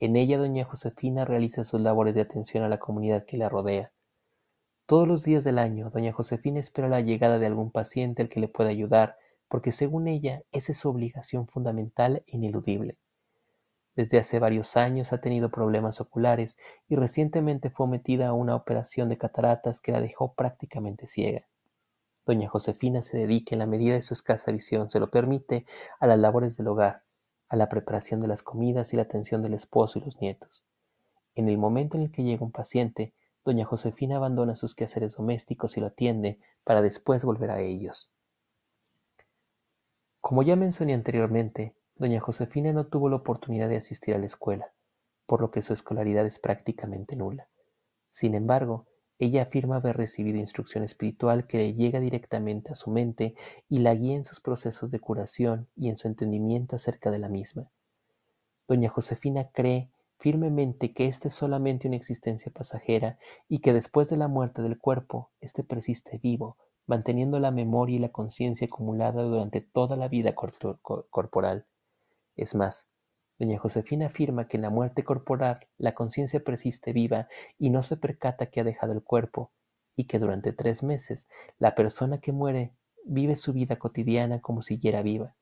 En 0.00 0.16
ella 0.16 0.38
doña 0.38 0.64
Josefina 0.64 1.24
realiza 1.24 1.62
sus 1.62 1.80
labores 1.80 2.14
de 2.14 2.22
atención 2.22 2.64
a 2.64 2.68
la 2.68 2.78
comunidad 2.78 3.24
que 3.24 3.36
la 3.36 3.48
rodea. 3.48 3.92
Todos 4.86 5.06
los 5.06 5.22
días 5.22 5.44
del 5.44 5.58
año, 5.58 5.90
doña 5.90 6.12
Josefina 6.12 6.58
espera 6.58 6.88
la 6.88 7.00
llegada 7.00 7.38
de 7.38 7.46
algún 7.46 7.70
paciente 7.70 8.22
al 8.22 8.28
que 8.28 8.40
le 8.40 8.48
pueda 8.48 8.70
ayudar 8.70 9.16
porque 9.52 9.70
según 9.70 10.08
ella 10.08 10.42
esa 10.50 10.72
es 10.72 10.78
su 10.78 10.88
obligación 10.88 11.46
fundamental 11.46 12.24
e 12.26 12.36
ineludible. 12.36 12.96
Desde 13.94 14.18
hace 14.18 14.38
varios 14.38 14.78
años 14.78 15.12
ha 15.12 15.20
tenido 15.20 15.50
problemas 15.50 16.00
oculares 16.00 16.56
y 16.88 16.96
recientemente 16.96 17.68
fue 17.68 17.86
metida 17.86 18.28
a 18.28 18.32
una 18.32 18.56
operación 18.56 19.10
de 19.10 19.18
cataratas 19.18 19.82
que 19.82 19.92
la 19.92 20.00
dejó 20.00 20.32
prácticamente 20.32 21.06
ciega. 21.06 21.46
Doña 22.24 22.48
Josefina 22.48 23.02
se 23.02 23.16
dedica 23.16 23.54
en 23.54 23.58
la 23.58 23.66
medida 23.66 23.94
de 23.94 24.02
su 24.02 24.14
escasa 24.14 24.52
visión 24.52 24.88
se 24.88 25.00
lo 25.00 25.10
permite 25.10 25.66
a 25.98 26.06
las 26.06 26.18
labores 26.18 26.56
del 26.56 26.68
hogar, 26.68 27.02
a 27.48 27.56
la 27.56 27.68
preparación 27.68 28.20
de 28.20 28.28
las 28.28 28.42
comidas 28.42 28.92
y 28.92 28.96
la 28.96 29.02
atención 29.02 29.42
del 29.42 29.54
esposo 29.54 29.98
y 29.98 30.02
los 30.02 30.20
nietos. 30.20 30.64
En 31.34 31.48
el 31.48 31.58
momento 31.58 31.96
en 31.96 32.04
el 32.04 32.12
que 32.12 32.22
llega 32.22 32.44
un 32.44 32.52
paciente, 32.52 33.12
doña 33.44 33.64
Josefina 33.64 34.16
abandona 34.16 34.54
sus 34.54 34.74
quehaceres 34.74 35.16
domésticos 35.16 35.76
y 35.76 35.80
lo 35.80 35.88
atiende 35.88 36.38
para 36.62 36.80
después 36.80 37.24
volver 37.24 37.50
a 37.50 37.60
ellos. 37.60 38.12
Como 40.20 40.44
ya 40.44 40.54
mencioné 40.54 40.94
anteriormente, 40.94 41.74
doña 41.96 42.20
Josefina 42.20 42.72
no 42.72 42.86
tuvo 42.86 43.08
la 43.08 43.16
oportunidad 43.16 43.68
de 43.68 43.76
asistir 43.76 44.14
a 44.14 44.18
la 44.18 44.26
escuela, 44.26 44.72
por 45.26 45.40
lo 45.40 45.50
que 45.50 45.62
su 45.62 45.72
escolaridad 45.72 46.24
es 46.24 46.38
prácticamente 46.38 47.16
nula. 47.16 47.48
Sin 48.10 48.34
embargo, 48.34 48.86
ella 49.24 49.42
afirma 49.42 49.76
haber 49.76 49.96
recibido 49.96 50.38
instrucción 50.38 50.82
espiritual 50.82 51.46
que 51.46 51.58
le 51.58 51.74
llega 51.74 52.00
directamente 52.00 52.72
a 52.72 52.74
su 52.74 52.90
mente 52.90 53.36
y 53.68 53.78
la 53.78 53.94
guía 53.94 54.16
en 54.16 54.24
sus 54.24 54.40
procesos 54.40 54.90
de 54.90 54.98
curación 54.98 55.68
y 55.76 55.90
en 55.90 55.96
su 55.96 56.08
entendimiento 56.08 56.74
acerca 56.74 57.10
de 57.12 57.20
la 57.20 57.28
misma. 57.28 57.70
Doña 58.66 58.88
Josefina 58.88 59.50
cree 59.52 59.90
firmemente 60.18 60.92
que 60.92 61.06
ésta 61.06 61.28
es 61.28 61.34
solamente 61.34 61.86
una 61.86 61.96
existencia 61.96 62.50
pasajera 62.52 63.18
y 63.48 63.60
que 63.60 63.72
después 63.72 64.08
de 64.08 64.16
la 64.16 64.28
muerte 64.28 64.60
del 64.60 64.78
cuerpo, 64.78 65.30
éste 65.40 65.62
persiste 65.62 66.18
vivo, 66.18 66.56
manteniendo 66.86 67.38
la 67.38 67.50
memoria 67.52 67.96
y 67.96 68.00
la 68.00 68.10
conciencia 68.10 68.66
acumulada 68.66 69.22
durante 69.22 69.60
toda 69.60 69.96
la 69.96 70.08
vida 70.08 70.34
corporal. 70.34 71.66
Es 72.34 72.54
más, 72.54 72.88
doña 73.42 73.58
Josefina 73.58 74.06
afirma 74.06 74.46
que 74.46 74.56
en 74.56 74.62
la 74.62 74.70
muerte 74.70 75.02
corporal 75.02 75.66
la 75.76 75.94
conciencia 75.94 76.38
persiste 76.38 76.92
viva 76.92 77.26
y 77.58 77.70
no 77.70 77.82
se 77.82 77.96
percata 77.96 78.46
que 78.46 78.60
ha 78.60 78.64
dejado 78.64 78.92
el 78.92 79.02
cuerpo, 79.02 79.50
y 79.96 80.04
que 80.04 80.20
durante 80.20 80.52
tres 80.52 80.84
meses 80.84 81.28
la 81.58 81.74
persona 81.74 82.18
que 82.18 82.30
muere 82.30 82.72
vive 83.04 83.34
su 83.34 83.52
vida 83.52 83.80
cotidiana 83.80 84.40
como 84.40 84.62
si 84.62 84.74
siguiera 84.74 85.02
viva, 85.02 85.34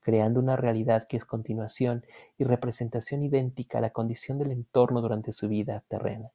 creando 0.00 0.38
una 0.38 0.56
realidad 0.56 1.06
que 1.08 1.16
es 1.16 1.24
continuación 1.24 2.04
y 2.36 2.44
representación 2.44 3.22
idéntica 3.22 3.78
a 3.78 3.80
la 3.80 3.90
condición 3.90 4.38
del 4.38 4.52
entorno 4.52 5.00
durante 5.00 5.32
su 5.32 5.48
vida 5.48 5.82
terrena. 5.88 6.32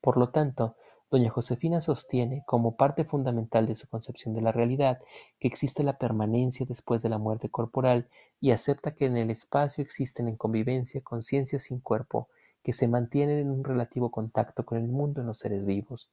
Por 0.00 0.16
lo 0.16 0.30
tanto, 0.30 0.76
Doña 1.08 1.30
Josefina 1.30 1.80
sostiene, 1.80 2.42
como 2.46 2.76
parte 2.76 3.04
fundamental 3.04 3.66
de 3.66 3.76
su 3.76 3.88
concepción 3.88 4.34
de 4.34 4.40
la 4.40 4.50
realidad, 4.50 5.00
que 5.38 5.46
existe 5.46 5.84
la 5.84 5.98
permanencia 5.98 6.66
después 6.66 7.00
de 7.02 7.08
la 7.08 7.18
muerte 7.18 7.48
corporal 7.48 8.08
y 8.40 8.50
acepta 8.50 8.94
que 8.94 9.06
en 9.06 9.16
el 9.16 9.30
espacio 9.30 9.82
existen 9.82 10.26
en 10.26 10.36
convivencia 10.36 11.00
conciencias 11.02 11.62
sin 11.62 11.80
cuerpo 11.80 12.28
que 12.64 12.72
se 12.72 12.88
mantienen 12.88 13.38
en 13.38 13.50
un 13.50 13.62
relativo 13.62 14.10
contacto 14.10 14.66
con 14.66 14.78
el 14.78 14.88
mundo 14.88 15.20
en 15.20 15.28
los 15.28 15.38
seres 15.38 15.64
vivos. 15.64 16.10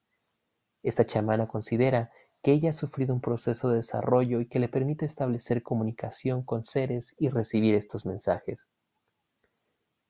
Esta 0.83 1.05
chamana 1.05 1.47
considera 1.47 2.11
que 2.43 2.51
ella 2.51 2.69
ha 2.69 2.73
sufrido 2.73 3.15
un 3.15 3.21
proceso 3.21 3.69
de 3.69 3.77
desarrollo 3.77 4.41
y 4.41 4.47
que 4.47 4.59
le 4.59 4.67
permite 4.67 5.05
establecer 5.05 5.63
comunicación 5.63 6.43
con 6.43 6.65
seres 6.65 7.15
y 7.17 7.29
recibir 7.29 7.73
estos 7.73 8.05
mensajes. 8.05 8.69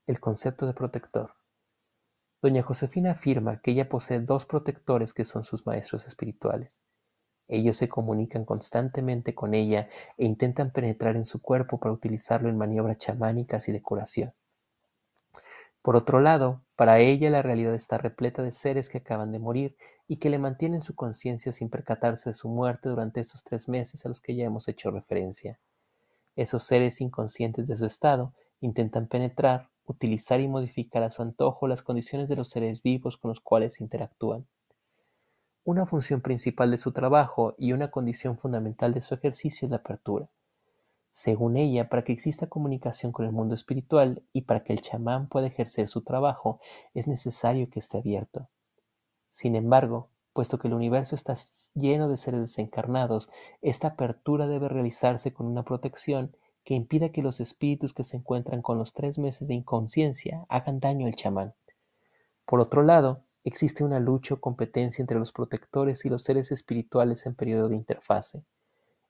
El 0.07 0.19
concepto 0.19 0.65
de 0.65 0.73
protector. 0.73 1.35
Doña 2.43 2.61
Josefina 2.61 3.11
afirma 3.11 3.61
que 3.61 3.71
ella 3.71 3.87
posee 3.87 4.19
dos 4.19 4.45
protectores 4.45 5.13
que 5.13 5.23
son 5.23 5.45
sus 5.45 5.65
maestros 5.65 6.05
espirituales. 6.05 6.81
Ellos 7.47 7.77
se 7.77 7.87
comunican 7.87 8.43
constantemente 8.43 9.33
con 9.33 9.53
ella 9.53 9.87
e 10.17 10.25
intentan 10.25 10.71
penetrar 10.71 11.15
en 11.15 11.23
su 11.23 11.41
cuerpo 11.41 11.79
para 11.79 11.93
utilizarlo 11.93 12.49
en 12.49 12.57
maniobras 12.57 12.97
chamánicas 12.97 13.69
y 13.69 13.71
de 13.71 13.81
curación. 13.81 14.33
Por 15.81 15.95
otro 15.95 16.19
lado, 16.19 16.59
para 16.75 16.99
ella 16.99 17.29
la 17.29 17.43
realidad 17.43 17.75
está 17.75 17.97
repleta 17.97 18.43
de 18.43 18.51
seres 18.51 18.89
que 18.89 18.97
acaban 18.97 19.31
de 19.31 19.39
morir 19.39 19.77
y 20.09 20.17
que 20.17 20.29
le 20.29 20.37
mantienen 20.37 20.81
su 20.81 20.95
conciencia 20.95 21.53
sin 21.53 21.69
percatarse 21.69 22.31
de 22.31 22.33
su 22.33 22.49
muerte 22.49 22.89
durante 22.89 23.21
esos 23.21 23.45
tres 23.45 23.69
meses 23.69 24.05
a 24.05 24.09
los 24.09 24.19
que 24.19 24.35
ya 24.35 24.43
hemos 24.43 24.67
hecho 24.67 24.91
referencia. 24.91 25.61
Esos 26.35 26.63
seres 26.63 26.99
inconscientes 26.99 27.69
de 27.69 27.77
su 27.77 27.85
estado 27.85 28.33
intentan 28.59 29.07
penetrar, 29.07 29.69
utilizar 29.85 30.39
y 30.39 30.47
modificar 30.47 31.03
a 31.03 31.09
su 31.09 31.21
antojo 31.21 31.67
las 31.67 31.81
condiciones 31.81 32.29
de 32.29 32.35
los 32.35 32.49
seres 32.49 32.81
vivos 32.81 33.17
con 33.17 33.29
los 33.29 33.39
cuales 33.39 33.81
interactúan. 33.81 34.47
Una 35.65 35.85
función 35.85 36.21
principal 36.21 36.71
de 36.71 36.77
su 36.77 36.91
trabajo 36.91 37.55
y 37.57 37.71
una 37.71 37.89
condición 37.89 38.37
fundamental 38.37 38.93
de 38.93 39.01
su 39.01 39.13
ejercicio 39.15 39.65
es 39.65 39.71
la 39.71 39.77
apertura. 39.77 40.29
Según 41.11 41.57
ella, 41.57 41.89
para 41.89 42.03
que 42.03 42.11
exista 42.11 42.47
comunicación 42.47 43.11
con 43.11 43.25
el 43.25 43.31
mundo 43.31 43.55
espiritual 43.55 44.23
y 44.33 44.41
para 44.41 44.63
que 44.63 44.73
el 44.73 44.81
chamán 44.81 45.27
pueda 45.27 45.47
ejercer 45.47 45.87
su 45.87 46.01
trabajo, 46.01 46.59
es 46.93 47.07
necesario 47.07 47.69
que 47.69 47.79
esté 47.79 47.99
abierto. 47.99 48.49
Sin 49.29 49.55
embargo, 49.55 50.09
puesto 50.33 50.57
que 50.57 50.67
el 50.67 50.73
universo 50.73 51.15
está 51.15 51.35
lleno 51.75 52.09
de 52.09 52.17
seres 52.17 52.41
desencarnados, 52.41 53.29
esta 53.61 53.89
apertura 53.89 54.47
debe 54.47 54.67
realizarse 54.67 55.33
con 55.33 55.47
una 55.47 55.63
protección 55.63 56.35
que 56.63 56.73
impida 56.73 57.09
que 57.09 57.21
los 57.21 57.39
espíritus 57.39 57.93
que 57.93 58.03
se 58.03 58.17
encuentran 58.17 58.61
con 58.61 58.77
los 58.77 58.93
tres 58.93 59.19
meses 59.19 59.47
de 59.47 59.53
inconsciencia 59.53 60.45
hagan 60.49 60.79
daño 60.79 61.07
al 61.07 61.15
chamán. 61.15 61.53
Por 62.45 62.59
otro 62.59 62.83
lado, 62.83 63.23
existe 63.43 63.83
una 63.83 63.99
lucha 63.99 64.35
o 64.35 64.39
competencia 64.39 65.01
entre 65.01 65.19
los 65.19 65.31
protectores 65.31 66.05
y 66.05 66.09
los 66.09 66.23
seres 66.23 66.51
espirituales 66.51 67.25
en 67.25 67.35
periodo 67.35 67.69
de 67.69 67.75
interfase. 67.75 68.43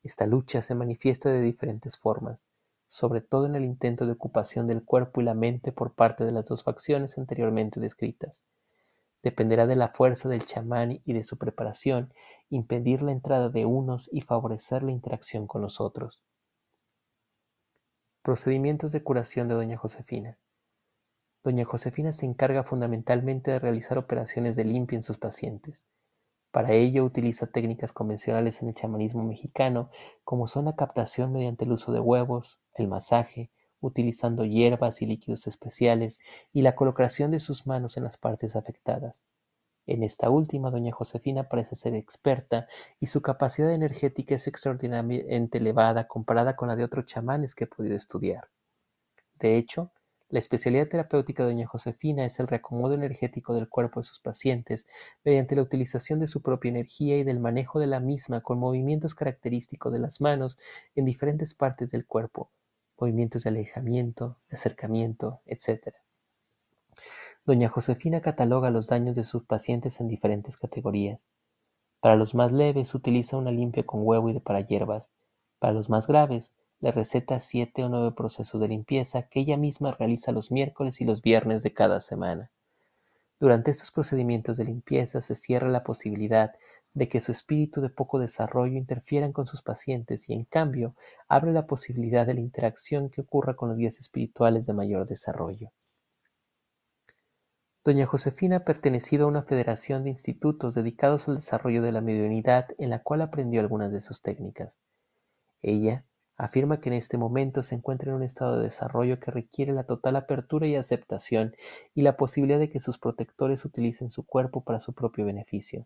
Esta 0.03 0.25
lucha 0.25 0.61
se 0.61 0.75
manifiesta 0.75 1.29
de 1.29 1.41
diferentes 1.41 1.97
formas, 1.97 2.43
sobre 2.87 3.21
todo 3.21 3.45
en 3.45 3.55
el 3.55 3.63
intento 3.63 4.05
de 4.05 4.11
ocupación 4.13 4.67
del 4.67 4.83
cuerpo 4.83 5.21
y 5.21 5.23
la 5.23 5.33
mente 5.33 5.71
por 5.71 5.93
parte 5.93 6.25
de 6.25 6.31
las 6.31 6.47
dos 6.47 6.63
facciones 6.63 7.17
anteriormente 7.17 7.79
descritas. 7.79 8.43
Dependerá 9.23 9.67
de 9.67 9.77
la 9.77 9.87
fuerza 9.87 10.27
del 10.27 10.45
chamán 10.45 11.01
y 11.05 11.13
de 11.13 11.23
su 11.23 11.37
preparación 11.37 12.13
impedir 12.49 13.01
la 13.01 13.13
entrada 13.13 13.49
de 13.49 13.65
unos 13.65 14.09
y 14.11 14.21
favorecer 14.21 14.83
la 14.83 14.91
interacción 14.91 15.47
con 15.47 15.61
los 15.61 15.79
otros. 15.79 16.21
Procedimientos 18.23 18.93
de 18.93 19.03
curación 19.03 19.49
de 19.49 19.55
doña 19.55 19.75
Josefina. 19.75 20.37
Doña 21.43 21.65
Josefina 21.65 22.13
se 22.13 22.25
encarga 22.25 22.63
fundamentalmente 22.63 23.51
de 23.51 23.59
realizar 23.59 23.97
operaciones 23.97 24.55
de 24.55 24.63
limpia 24.63 24.95
en 24.95 25.03
sus 25.03 25.17
pacientes. 25.17 25.85
Para 26.49 26.71
ello 26.71 27.03
utiliza 27.03 27.47
técnicas 27.47 27.91
convencionales 27.91 28.61
en 28.61 28.69
el 28.69 28.75
chamanismo 28.75 29.25
mexicano, 29.25 29.89
como 30.23 30.47
son 30.47 30.63
la 30.63 30.77
captación 30.77 31.33
mediante 31.33 31.65
el 31.65 31.73
uso 31.73 31.91
de 31.91 31.99
huevos, 31.99 32.61
el 32.75 32.87
masaje, 32.87 33.51
utilizando 33.81 34.45
hierbas 34.45 35.01
y 35.01 35.05
líquidos 35.05 35.45
especiales, 35.45 36.21
y 36.53 36.61
la 36.61 36.75
colocación 36.75 37.29
de 37.29 37.41
sus 37.41 37.67
manos 37.67 37.97
en 37.97 38.05
las 38.05 38.17
partes 38.17 38.55
afectadas. 38.55 39.25
En 39.85 40.03
esta 40.03 40.29
última, 40.29 40.71
doña 40.71 40.93
Josefina 40.93 41.49
parece 41.49 41.75
ser 41.75 41.93
experta 41.93 42.67
y 42.99 43.07
su 43.07 43.21
capacidad 43.21 43.71
energética 43.73 44.35
es 44.35 44.47
extraordinariamente 44.47 45.57
elevada 45.57 46.07
comparada 46.07 46.55
con 46.55 46.69
la 46.69 46.75
de 46.75 46.85
otros 46.85 47.05
chamanes 47.05 47.53
que 47.53 47.65
he 47.65 47.67
podido 47.67 47.97
estudiar. 47.97 48.49
De 49.39 49.57
hecho, 49.57 49.91
la 50.29 50.39
especialidad 50.39 50.87
terapéutica 50.87 51.43
de 51.43 51.49
doña 51.51 51.67
Josefina 51.67 52.25
es 52.25 52.39
el 52.39 52.47
reacomodo 52.47 52.95
energético 52.95 53.53
del 53.53 53.69
cuerpo 53.69 53.99
de 53.99 54.05
sus 54.05 54.19
pacientes 54.19 54.87
mediante 55.23 55.55
la 55.55 55.61
utilización 55.61 56.19
de 56.19 56.27
su 56.27 56.41
propia 56.41 56.69
energía 56.69 57.17
y 57.17 57.23
del 57.23 57.39
manejo 57.39 57.79
de 57.79 57.85
la 57.87 57.99
misma 57.99 58.41
con 58.41 58.57
movimientos 58.57 59.13
característicos 59.13 59.93
de 59.93 59.99
las 59.99 60.21
manos 60.21 60.57
en 60.95 61.05
diferentes 61.05 61.53
partes 61.53 61.91
del 61.91 62.07
cuerpo, 62.07 62.49
movimientos 62.97 63.43
de 63.43 63.49
alejamiento, 63.49 64.39
de 64.49 64.55
acercamiento, 64.55 65.41
etc. 65.45 65.93
Doña 67.45 67.67
Josefina 67.67 68.21
cataloga 68.21 68.69
los 68.69 68.87
daños 68.87 69.17
de 69.17 69.25
sus 69.25 69.43
pacientes 69.43 69.99
en 69.99 70.07
diferentes 70.07 70.55
categorías. 70.55 71.25
Para 71.99 72.15
los 72.15 72.35
más 72.35 72.53
leves 72.53 72.95
utiliza 72.95 73.35
una 73.35 73.51
limpia 73.51 73.85
con 73.85 74.07
huevo 74.07 74.29
y 74.29 74.33
de 74.33 74.39
para 74.39 74.61
hierbas. 74.61 75.11
Para 75.59 75.73
los 75.73 75.89
más 75.89 76.07
graves, 76.07 76.53
le 76.79 76.93
receta 76.93 77.41
siete 77.41 77.83
o 77.83 77.89
nueve 77.89 78.13
procesos 78.13 78.61
de 78.61 78.69
limpieza 78.69 79.23
que 79.23 79.41
ella 79.41 79.57
misma 79.57 79.91
realiza 79.91 80.31
los 80.31 80.51
miércoles 80.51 81.01
y 81.01 81.03
los 81.03 81.21
viernes 81.21 81.63
de 81.63 81.73
cada 81.73 81.99
semana. 81.99 82.49
Durante 83.41 83.71
estos 83.71 83.91
procedimientos 83.91 84.55
de 84.55 84.63
limpieza 84.63 85.19
se 85.19 85.35
cierra 85.35 85.67
la 85.67 85.83
posibilidad 85.83 86.53
de 86.93 87.09
que 87.09 87.19
su 87.19 87.33
espíritu 87.33 87.81
de 87.81 87.89
poco 87.89 88.19
desarrollo 88.19 88.77
interfieran 88.77 89.33
con 89.33 89.47
sus 89.47 89.61
pacientes 89.61 90.29
y 90.29 90.33
en 90.33 90.45
cambio 90.45 90.95
abre 91.27 91.51
la 91.51 91.67
posibilidad 91.67 92.25
de 92.25 92.35
la 92.35 92.39
interacción 92.39 93.09
que 93.09 93.19
ocurra 93.19 93.57
con 93.57 93.67
los 93.67 93.77
guías 93.77 93.99
espirituales 93.99 94.65
de 94.65 94.71
mayor 94.71 95.09
desarrollo. 95.09 95.73
Doña 97.85 98.05
Josefina 98.05 98.57
ha 98.57 98.59
pertenecido 98.61 99.25
a 99.25 99.27
una 99.27 99.41
federación 99.41 100.05
de 100.05 100.09
institutos 100.09 100.73
dedicados 100.73 101.27
al 101.27 101.35
desarrollo 101.35 101.81
de 101.81 101.91
la 101.91 101.99
mediunidad 101.99 102.67
en 102.77 102.89
la 102.89 103.03
cual 103.03 103.21
aprendió 103.21 103.59
algunas 103.59 103.91
de 103.91 103.99
sus 103.99 104.21
técnicas. 104.21 104.79
Ella 105.61 105.99
afirma 106.37 106.79
que 106.79 106.87
en 106.87 106.95
este 106.95 107.17
momento 107.17 107.61
se 107.61 107.75
encuentra 107.75 108.11
en 108.11 108.15
un 108.15 108.23
estado 108.23 108.55
de 108.55 108.63
desarrollo 108.63 109.19
que 109.19 109.31
requiere 109.31 109.73
la 109.73 109.83
total 109.83 110.15
apertura 110.15 110.65
y 110.65 110.77
aceptación 110.77 111.57
y 111.93 112.03
la 112.03 112.15
posibilidad 112.15 112.57
de 112.57 112.69
que 112.69 112.79
sus 112.79 112.99
protectores 112.99 113.65
utilicen 113.65 114.09
su 114.09 114.25
cuerpo 114.25 114.63
para 114.63 114.79
su 114.79 114.93
propio 114.93 115.25
beneficio. 115.25 115.85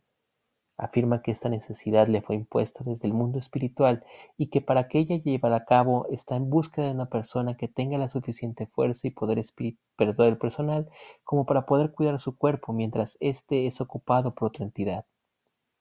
Afirma 0.78 1.24
que 1.24 1.32
esta 1.32 1.50
necesidad 1.50 2.08
le 2.08 2.22
fue 2.22 2.36
impuesta 2.36 2.84
desde 2.84 3.08
el 3.08 3.14
mundo 3.14 3.40
espiritual 3.40 4.06
y 4.38 4.48
que 4.48 4.62
para 4.62 4.88
que 4.88 5.00
ella 5.00 5.18
llevara 5.18 5.56
a 5.56 5.66
cabo 5.66 6.06
está 6.12 6.36
en 6.36 6.52
búsqueda 6.52 6.86
de 6.86 6.92
una 6.92 7.10
persona 7.10 7.58
que 7.58 7.68
tenga 7.68 7.98
la 7.98 8.08
suficiente 8.08 8.68
fuerza 8.68 9.08
y 9.08 9.12
poder, 9.12 9.42
poder 9.98 10.38
personal 10.38 10.88
como 11.24 11.48
para 11.48 11.66
poder 11.66 11.94
cuidar 11.94 12.20
su 12.20 12.38
cuerpo 12.38 12.74
mientras 12.74 13.18
éste 13.22 13.66
es 13.66 13.82
ocupado 13.82 14.36
por 14.36 14.50
otra 14.50 14.66
entidad. 14.66 15.06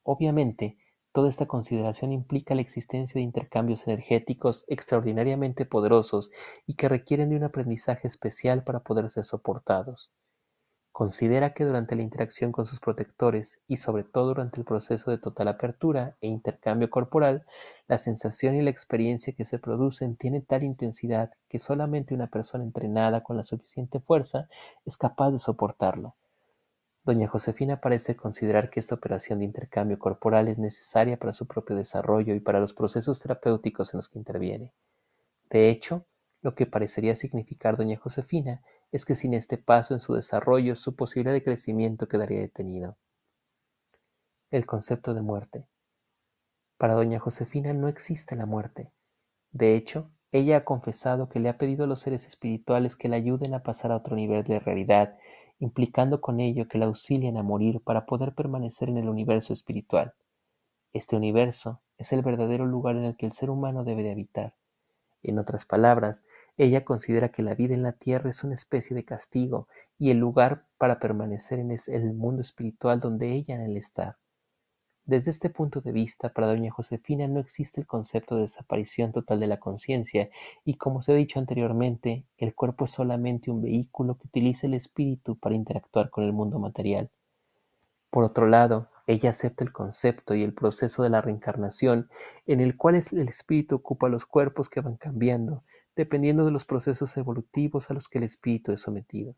Obviamente, 0.02 0.78
toda 1.12 1.28
esta 1.28 1.46
consideración 1.46 2.12
implica 2.12 2.54
la 2.54 2.62
existencia 2.62 3.18
de 3.18 3.24
intercambios 3.24 3.86
energéticos 3.86 4.64
extraordinariamente 4.66 5.66
poderosos 5.66 6.30
y 6.66 6.74
que 6.74 6.88
requieren 6.88 7.28
de 7.28 7.36
un 7.36 7.44
aprendizaje 7.44 8.08
especial 8.08 8.64
para 8.64 8.80
poder 8.80 9.10
ser 9.10 9.24
soportados. 9.24 10.10
Considera 10.96 11.52
que 11.52 11.66
durante 11.66 11.94
la 11.94 12.00
interacción 12.00 12.52
con 12.52 12.66
sus 12.66 12.80
protectores 12.80 13.60
y 13.68 13.76
sobre 13.76 14.02
todo 14.02 14.28
durante 14.28 14.58
el 14.58 14.64
proceso 14.64 15.10
de 15.10 15.18
total 15.18 15.48
apertura 15.48 16.16
e 16.22 16.26
intercambio 16.26 16.88
corporal, 16.88 17.44
la 17.86 17.98
sensación 17.98 18.54
y 18.54 18.62
la 18.62 18.70
experiencia 18.70 19.34
que 19.34 19.44
se 19.44 19.58
producen 19.58 20.16
tienen 20.16 20.46
tal 20.46 20.62
intensidad 20.62 21.32
que 21.50 21.58
solamente 21.58 22.14
una 22.14 22.28
persona 22.28 22.64
entrenada 22.64 23.22
con 23.22 23.36
la 23.36 23.42
suficiente 23.42 24.00
fuerza 24.00 24.48
es 24.86 24.96
capaz 24.96 25.32
de 25.32 25.38
soportarlo. 25.38 26.14
Doña 27.04 27.28
Josefina 27.28 27.78
parece 27.78 28.16
considerar 28.16 28.70
que 28.70 28.80
esta 28.80 28.94
operación 28.94 29.40
de 29.40 29.44
intercambio 29.44 29.98
corporal 29.98 30.48
es 30.48 30.58
necesaria 30.58 31.18
para 31.18 31.34
su 31.34 31.46
propio 31.46 31.76
desarrollo 31.76 32.34
y 32.34 32.40
para 32.40 32.58
los 32.58 32.72
procesos 32.72 33.20
terapéuticos 33.20 33.92
en 33.92 33.98
los 33.98 34.08
que 34.08 34.18
interviene. 34.18 34.72
De 35.50 35.68
hecho, 35.68 36.06
lo 36.40 36.54
que 36.54 36.64
parecería 36.64 37.14
significar 37.16 37.76
doña 37.76 37.98
Josefina 37.98 38.62
es 38.92 39.04
que 39.04 39.14
sin 39.14 39.34
este 39.34 39.58
paso 39.58 39.94
en 39.94 40.00
su 40.00 40.14
desarrollo 40.14 40.76
su 40.76 40.94
posibilidad 40.94 41.34
de 41.34 41.44
crecimiento 41.44 42.08
quedaría 42.08 42.40
detenido. 42.40 42.96
El 44.50 44.66
concepto 44.66 45.14
de 45.14 45.22
muerte. 45.22 45.66
Para 46.78 46.94
doña 46.94 47.18
Josefina 47.18 47.72
no 47.72 47.88
existe 47.88 48.36
la 48.36 48.46
muerte. 48.46 48.92
De 49.50 49.74
hecho, 49.74 50.10
ella 50.32 50.58
ha 50.58 50.64
confesado 50.64 51.28
que 51.28 51.40
le 51.40 51.48
ha 51.48 51.56
pedido 51.56 51.84
a 51.84 51.86
los 51.86 52.00
seres 52.00 52.26
espirituales 52.26 52.96
que 52.96 53.08
la 53.08 53.16
ayuden 53.16 53.54
a 53.54 53.62
pasar 53.62 53.92
a 53.92 53.96
otro 53.96 54.16
nivel 54.16 54.44
de 54.44 54.58
realidad, 54.58 55.16
implicando 55.58 56.20
con 56.20 56.40
ello 56.40 56.68
que 56.68 56.78
la 56.78 56.86
auxilien 56.86 57.38
a 57.38 57.42
morir 57.42 57.80
para 57.80 58.06
poder 58.06 58.34
permanecer 58.34 58.88
en 58.88 58.98
el 58.98 59.08
universo 59.08 59.52
espiritual. 59.52 60.14
Este 60.92 61.16
universo 61.16 61.80
es 61.98 62.12
el 62.12 62.22
verdadero 62.22 62.66
lugar 62.66 62.96
en 62.96 63.04
el 63.04 63.16
que 63.16 63.26
el 63.26 63.32
ser 63.32 63.50
humano 63.50 63.84
debe 63.84 64.02
de 64.02 64.12
habitar. 64.12 64.54
En 65.26 65.40
otras 65.40 65.66
palabras, 65.66 66.24
ella 66.56 66.84
considera 66.84 67.30
que 67.30 67.42
la 67.42 67.56
vida 67.56 67.74
en 67.74 67.82
la 67.82 67.90
tierra 67.90 68.30
es 68.30 68.44
una 68.44 68.54
especie 68.54 68.94
de 68.94 69.04
castigo 69.04 69.66
y 69.98 70.10
el 70.10 70.18
lugar 70.18 70.66
para 70.78 71.00
permanecer 71.00 71.58
en 71.58 71.72
el 71.88 72.14
mundo 72.14 72.42
espiritual 72.42 73.00
donde 73.00 73.32
ella 73.32 73.56
anhela 73.56 73.80
estar. 73.80 74.18
Desde 75.04 75.32
este 75.32 75.50
punto 75.50 75.80
de 75.80 75.90
vista, 75.90 76.28
para 76.28 76.46
doña 76.46 76.70
Josefina 76.70 77.26
no 77.26 77.40
existe 77.40 77.80
el 77.80 77.88
concepto 77.88 78.36
de 78.36 78.42
desaparición 78.42 79.10
total 79.10 79.40
de 79.40 79.48
la 79.48 79.58
conciencia 79.58 80.30
y 80.64 80.74
como 80.74 81.02
se 81.02 81.10
ha 81.10 81.16
dicho 81.16 81.40
anteriormente, 81.40 82.24
el 82.38 82.54
cuerpo 82.54 82.84
es 82.84 82.92
solamente 82.92 83.50
un 83.50 83.62
vehículo 83.62 84.16
que 84.16 84.28
utiliza 84.28 84.68
el 84.68 84.74
espíritu 84.74 85.36
para 85.36 85.56
interactuar 85.56 86.08
con 86.08 86.22
el 86.22 86.32
mundo 86.32 86.60
material. 86.60 87.10
Por 88.10 88.22
otro 88.22 88.46
lado, 88.46 88.88
ella 89.06 89.30
acepta 89.30 89.62
el 89.62 89.72
concepto 89.72 90.34
y 90.34 90.42
el 90.42 90.52
proceso 90.52 91.02
de 91.02 91.10
la 91.10 91.20
reencarnación, 91.20 92.10
en 92.46 92.60
el 92.60 92.76
cual 92.76 92.96
el 92.96 93.28
espíritu 93.28 93.76
ocupa 93.76 94.08
los 94.08 94.26
cuerpos 94.26 94.68
que 94.68 94.80
van 94.80 94.96
cambiando, 94.96 95.62
dependiendo 95.94 96.44
de 96.44 96.50
los 96.50 96.64
procesos 96.64 97.16
evolutivos 97.16 97.90
a 97.90 97.94
los 97.94 98.08
que 98.08 98.18
el 98.18 98.24
espíritu 98.24 98.72
es 98.72 98.80
sometido. 98.80 99.36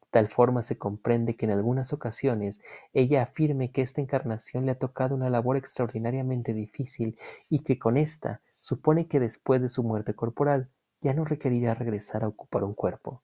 De 0.00 0.06
tal 0.10 0.28
forma 0.28 0.62
se 0.62 0.78
comprende 0.78 1.36
que 1.36 1.46
en 1.46 1.52
algunas 1.52 1.92
ocasiones 1.92 2.60
ella 2.92 3.22
afirme 3.22 3.72
que 3.72 3.82
esta 3.82 4.00
encarnación 4.00 4.64
le 4.64 4.72
ha 4.72 4.78
tocado 4.78 5.14
una 5.14 5.28
labor 5.28 5.56
extraordinariamente 5.56 6.54
difícil 6.54 7.18
y 7.50 7.58
que 7.60 7.78
con 7.78 7.96
esta 7.96 8.40
supone 8.54 9.08
que 9.08 9.20
después 9.20 9.60
de 9.60 9.68
su 9.68 9.82
muerte 9.82 10.14
corporal 10.14 10.70
ya 11.00 11.14
no 11.14 11.24
requerirá 11.24 11.74
regresar 11.74 12.24
a 12.24 12.28
ocupar 12.28 12.64
un 12.64 12.74
cuerpo. 12.74 13.22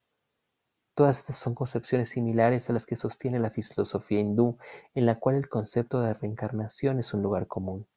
Todas 0.95 1.19
estas 1.19 1.37
son 1.37 1.57
concepciones 1.57 2.11
similares 2.11 2.71
a 2.71 2.73
las 2.73 2.87
que 2.87 2.95
sostiene 2.95 3.41
la 3.41 3.51
filosofía 3.51 4.21
hindú, 4.21 4.59
en 4.95 5.07
la 5.07 5.19
cual 5.19 5.35
el 5.35 5.49
concepto 5.49 6.01
de 6.01 6.15
reencarnación 6.15 7.01
es 7.01 7.13
un 7.15 7.23
lugar 7.23 7.49
común. 7.49 7.89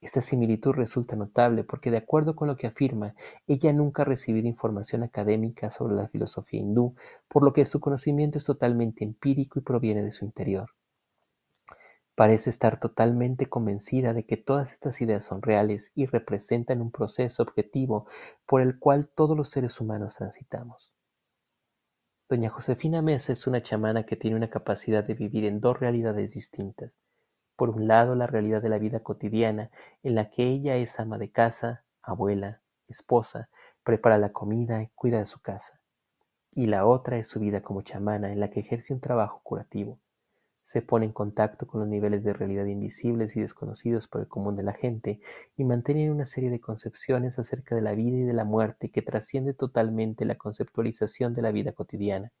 Esta 0.00 0.20
similitud 0.20 0.72
resulta 0.72 1.16
notable 1.16 1.64
porque, 1.64 1.90
de 1.90 1.96
acuerdo 1.96 2.36
con 2.36 2.46
lo 2.46 2.56
que 2.56 2.68
afirma, 2.68 3.16
ella 3.48 3.72
nunca 3.72 4.02
ha 4.02 4.04
recibido 4.04 4.46
información 4.46 5.02
académica 5.02 5.70
sobre 5.70 5.96
la 5.96 6.06
filosofía 6.06 6.60
hindú, 6.60 6.94
por 7.26 7.42
lo 7.42 7.52
que 7.52 7.66
su 7.66 7.80
conocimiento 7.80 8.38
es 8.38 8.44
totalmente 8.44 9.02
empírico 9.02 9.58
y 9.58 9.62
proviene 9.62 10.02
de 10.02 10.12
su 10.12 10.24
interior. 10.24 10.70
Parece 12.14 12.50
estar 12.50 12.78
totalmente 12.78 13.48
convencida 13.48 14.12
de 14.12 14.26
que 14.26 14.36
todas 14.36 14.72
estas 14.72 15.00
ideas 15.00 15.24
son 15.24 15.42
reales 15.42 15.90
y 15.96 16.06
representan 16.06 16.82
un 16.82 16.92
proceso 16.92 17.42
objetivo 17.42 18.06
por 18.46 18.60
el 18.60 18.78
cual 18.78 19.08
todos 19.08 19.36
los 19.36 19.48
seres 19.48 19.80
humanos 19.80 20.16
transitamos. 20.16 20.91
Doña 22.32 22.48
Josefina 22.48 23.02
Mesa 23.02 23.34
es 23.34 23.46
una 23.46 23.60
chamana 23.60 24.04
que 24.04 24.16
tiene 24.16 24.36
una 24.36 24.48
capacidad 24.48 25.04
de 25.04 25.12
vivir 25.12 25.44
en 25.44 25.60
dos 25.60 25.78
realidades 25.78 26.32
distintas. 26.32 26.98
Por 27.56 27.68
un 27.68 27.86
lado, 27.86 28.14
la 28.14 28.26
realidad 28.26 28.62
de 28.62 28.70
la 28.70 28.78
vida 28.78 29.00
cotidiana, 29.00 29.68
en 30.02 30.14
la 30.14 30.30
que 30.30 30.44
ella 30.44 30.76
es 30.76 30.98
ama 30.98 31.18
de 31.18 31.30
casa, 31.30 31.84
abuela, 32.00 32.62
esposa, 32.88 33.50
prepara 33.84 34.16
la 34.16 34.30
comida 34.30 34.82
y 34.82 34.88
cuida 34.94 35.18
de 35.18 35.26
su 35.26 35.42
casa. 35.42 35.82
Y 36.50 36.68
la 36.68 36.86
otra 36.86 37.18
es 37.18 37.28
su 37.28 37.38
vida 37.38 37.60
como 37.60 37.82
chamana, 37.82 38.32
en 38.32 38.40
la 38.40 38.48
que 38.48 38.60
ejerce 38.60 38.94
un 38.94 39.00
trabajo 39.00 39.42
curativo 39.42 39.98
se 40.62 40.82
pone 40.82 41.06
en 41.06 41.12
contacto 41.12 41.66
con 41.66 41.80
los 41.80 41.88
niveles 41.88 42.24
de 42.24 42.32
realidad 42.32 42.66
invisibles 42.66 43.36
y 43.36 43.40
desconocidos 43.40 44.08
por 44.08 44.20
el 44.20 44.28
común 44.28 44.56
de 44.56 44.62
la 44.62 44.72
gente 44.72 45.20
y 45.56 45.64
mantiene 45.64 46.10
una 46.10 46.24
serie 46.24 46.50
de 46.50 46.60
concepciones 46.60 47.38
acerca 47.38 47.74
de 47.74 47.82
la 47.82 47.94
vida 47.94 48.18
y 48.18 48.22
de 48.22 48.32
la 48.32 48.44
muerte 48.44 48.90
que 48.90 49.02
trasciende 49.02 49.54
totalmente 49.54 50.24
la 50.24 50.36
conceptualización 50.36 51.34
de 51.34 51.42
la 51.42 51.52
vida 51.52 51.72
cotidiana. 51.72 52.32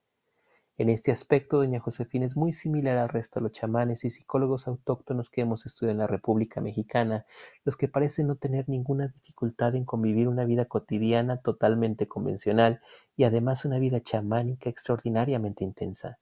En 0.78 0.88
este 0.88 1.12
aspecto, 1.12 1.58
doña 1.58 1.80
Josefina 1.80 2.24
es 2.24 2.34
muy 2.34 2.54
similar 2.54 2.96
al 2.96 3.10
resto 3.10 3.38
de 3.38 3.44
los 3.44 3.52
chamanes 3.52 4.04
y 4.04 4.10
psicólogos 4.10 4.66
autóctonos 4.66 5.28
que 5.28 5.42
hemos 5.42 5.66
estudiado 5.66 5.92
en 5.92 5.98
la 5.98 6.06
República 6.06 6.62
Mexicana, 6.62 7.26
los 7.64 7.76
que 7.76 7.88
parecen 7.88 8.26
no 8.26 8.36
tener 8.36 8.68
ninguna 8.70 9.08
dificultad 9.08 9.74
en 9.74 9.84
convivir 9.84 10.28
una 10.28 10.46
vida 10.46 10.64
cotidiana 10.64 11.36
totalmente 11.36 12.08
convencional 12.08 12.80
y 13.16 13.24
además 13.24 13.66
una 13.66 13.78
vida 13.78 14.00
chamánica 14.00 14.70
extraordinariamente 14.70 15.62
intensa. 15.62 16.18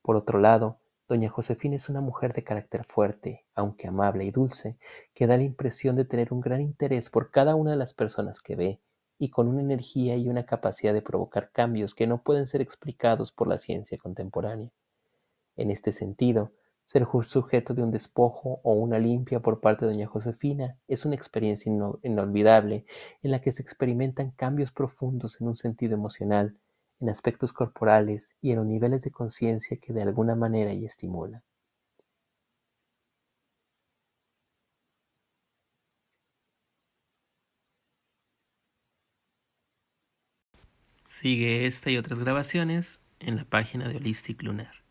Por 0.00 0.16
otro 0.16 0.38
lado, 0.38 0.78
Doña 1.08 1.30
Josefina 1.30 1.76
es 1.76 1.88
una 1.88 2.00
mujer 2.00 2.32
de 2.32 2.42
carácter 2.42 2.84
fuerte, 2.84 3.44
aunque 3.54 3.86
amable 3.86 4.24
y 4.24 4.32
dulce, 4.32 4.76
que 5.14 5.28
da 5.28 5.36
la 5.36 5.44
impresión 5.44 5.94
de 5.94 6.04
tener 6.04 6.32
un 6.32 6.40
gran 6.40 6.60
interés 6.60 7.10
por 7.10 7.30
cada 7.30 7.54
una 7.54 7.70
de 7.70 7.76
las 7.76 7.94
personas 7.94 8.42
que 8.42 8.56
ve, 8.56 8.80
y 9.18 9.30
con 9.30 9.46
una 9.46 9.60
energía 9.60 10.16
y 10.16 10.28
una 10.28 10.46
capacidad 10.46 10.92
de 10.92 11.02
provocar 11.02 11.50
cambios 11.52 11.94
que 11.94 12.08
no 12.08 12.22
pueden 12.22 12.48
ser 12.48 12.60
explicados 12.60 13.30
por 13.30 13.46
la 13.46 13.58
ciencia 13.58 13.98
contemporánea. 13.98 14.72
En 15.56 15.70
este 15.70 15.92
sentido, 15.92 16.50
ser 16.84 17.06
sujeto 17.22 17.72
de 17.72 17.82
un 17.82 17.92
despojo 17.92 18.60
o 18.62 18.74
una 18.74 18.98
limpia 18.98 19.40
por 19.40 19.60
parte 19.60 19.84
de 19.84 19.92
doña 19.92 20.06
Josefina 20.06 20.76
es 20.86 21.04
una 21.04 21.14
experiencia 21.14 21.72
inolvidable 22.02 22.84
en 23.22 23.30
la 23.30 23.40
que 23.40 23.52
se 23.52 23.62
experimentan 23.62 24.32
cambios 24.32 24.72
profundos 24.72 25.40
en 25.40 25.48
un 25.48 25.56
sentido 25.56 25.94
emocional, 25.94 26.56
en 27.00 27.08
aspectos 27.10 27.52
corporales 27.52 28.36
y 28.40 28.50
en 28.52 28.56
los 28.56 28.66
niveles 28.66 29.02
de 29.02 29.10
conciencia 29.10 29.76
que 29.78 29.92
de 29.92 30.02
alguna 30.02 30.34
manera 30.34 30.70
ella 30.70 30.86
estimula. 30.86 31.42
Sigue 41.08 41.66
esta 41.66 41.90
y 41.90 41.96
otras 41.96 42.18
grabaciones 42.18 43.00
en 43.20 43.36
la 43.36 43.44
página 43.44 43.88
de 43.88 43.96
Holistic 43.96 44.42
Lunar. 44.42 44.85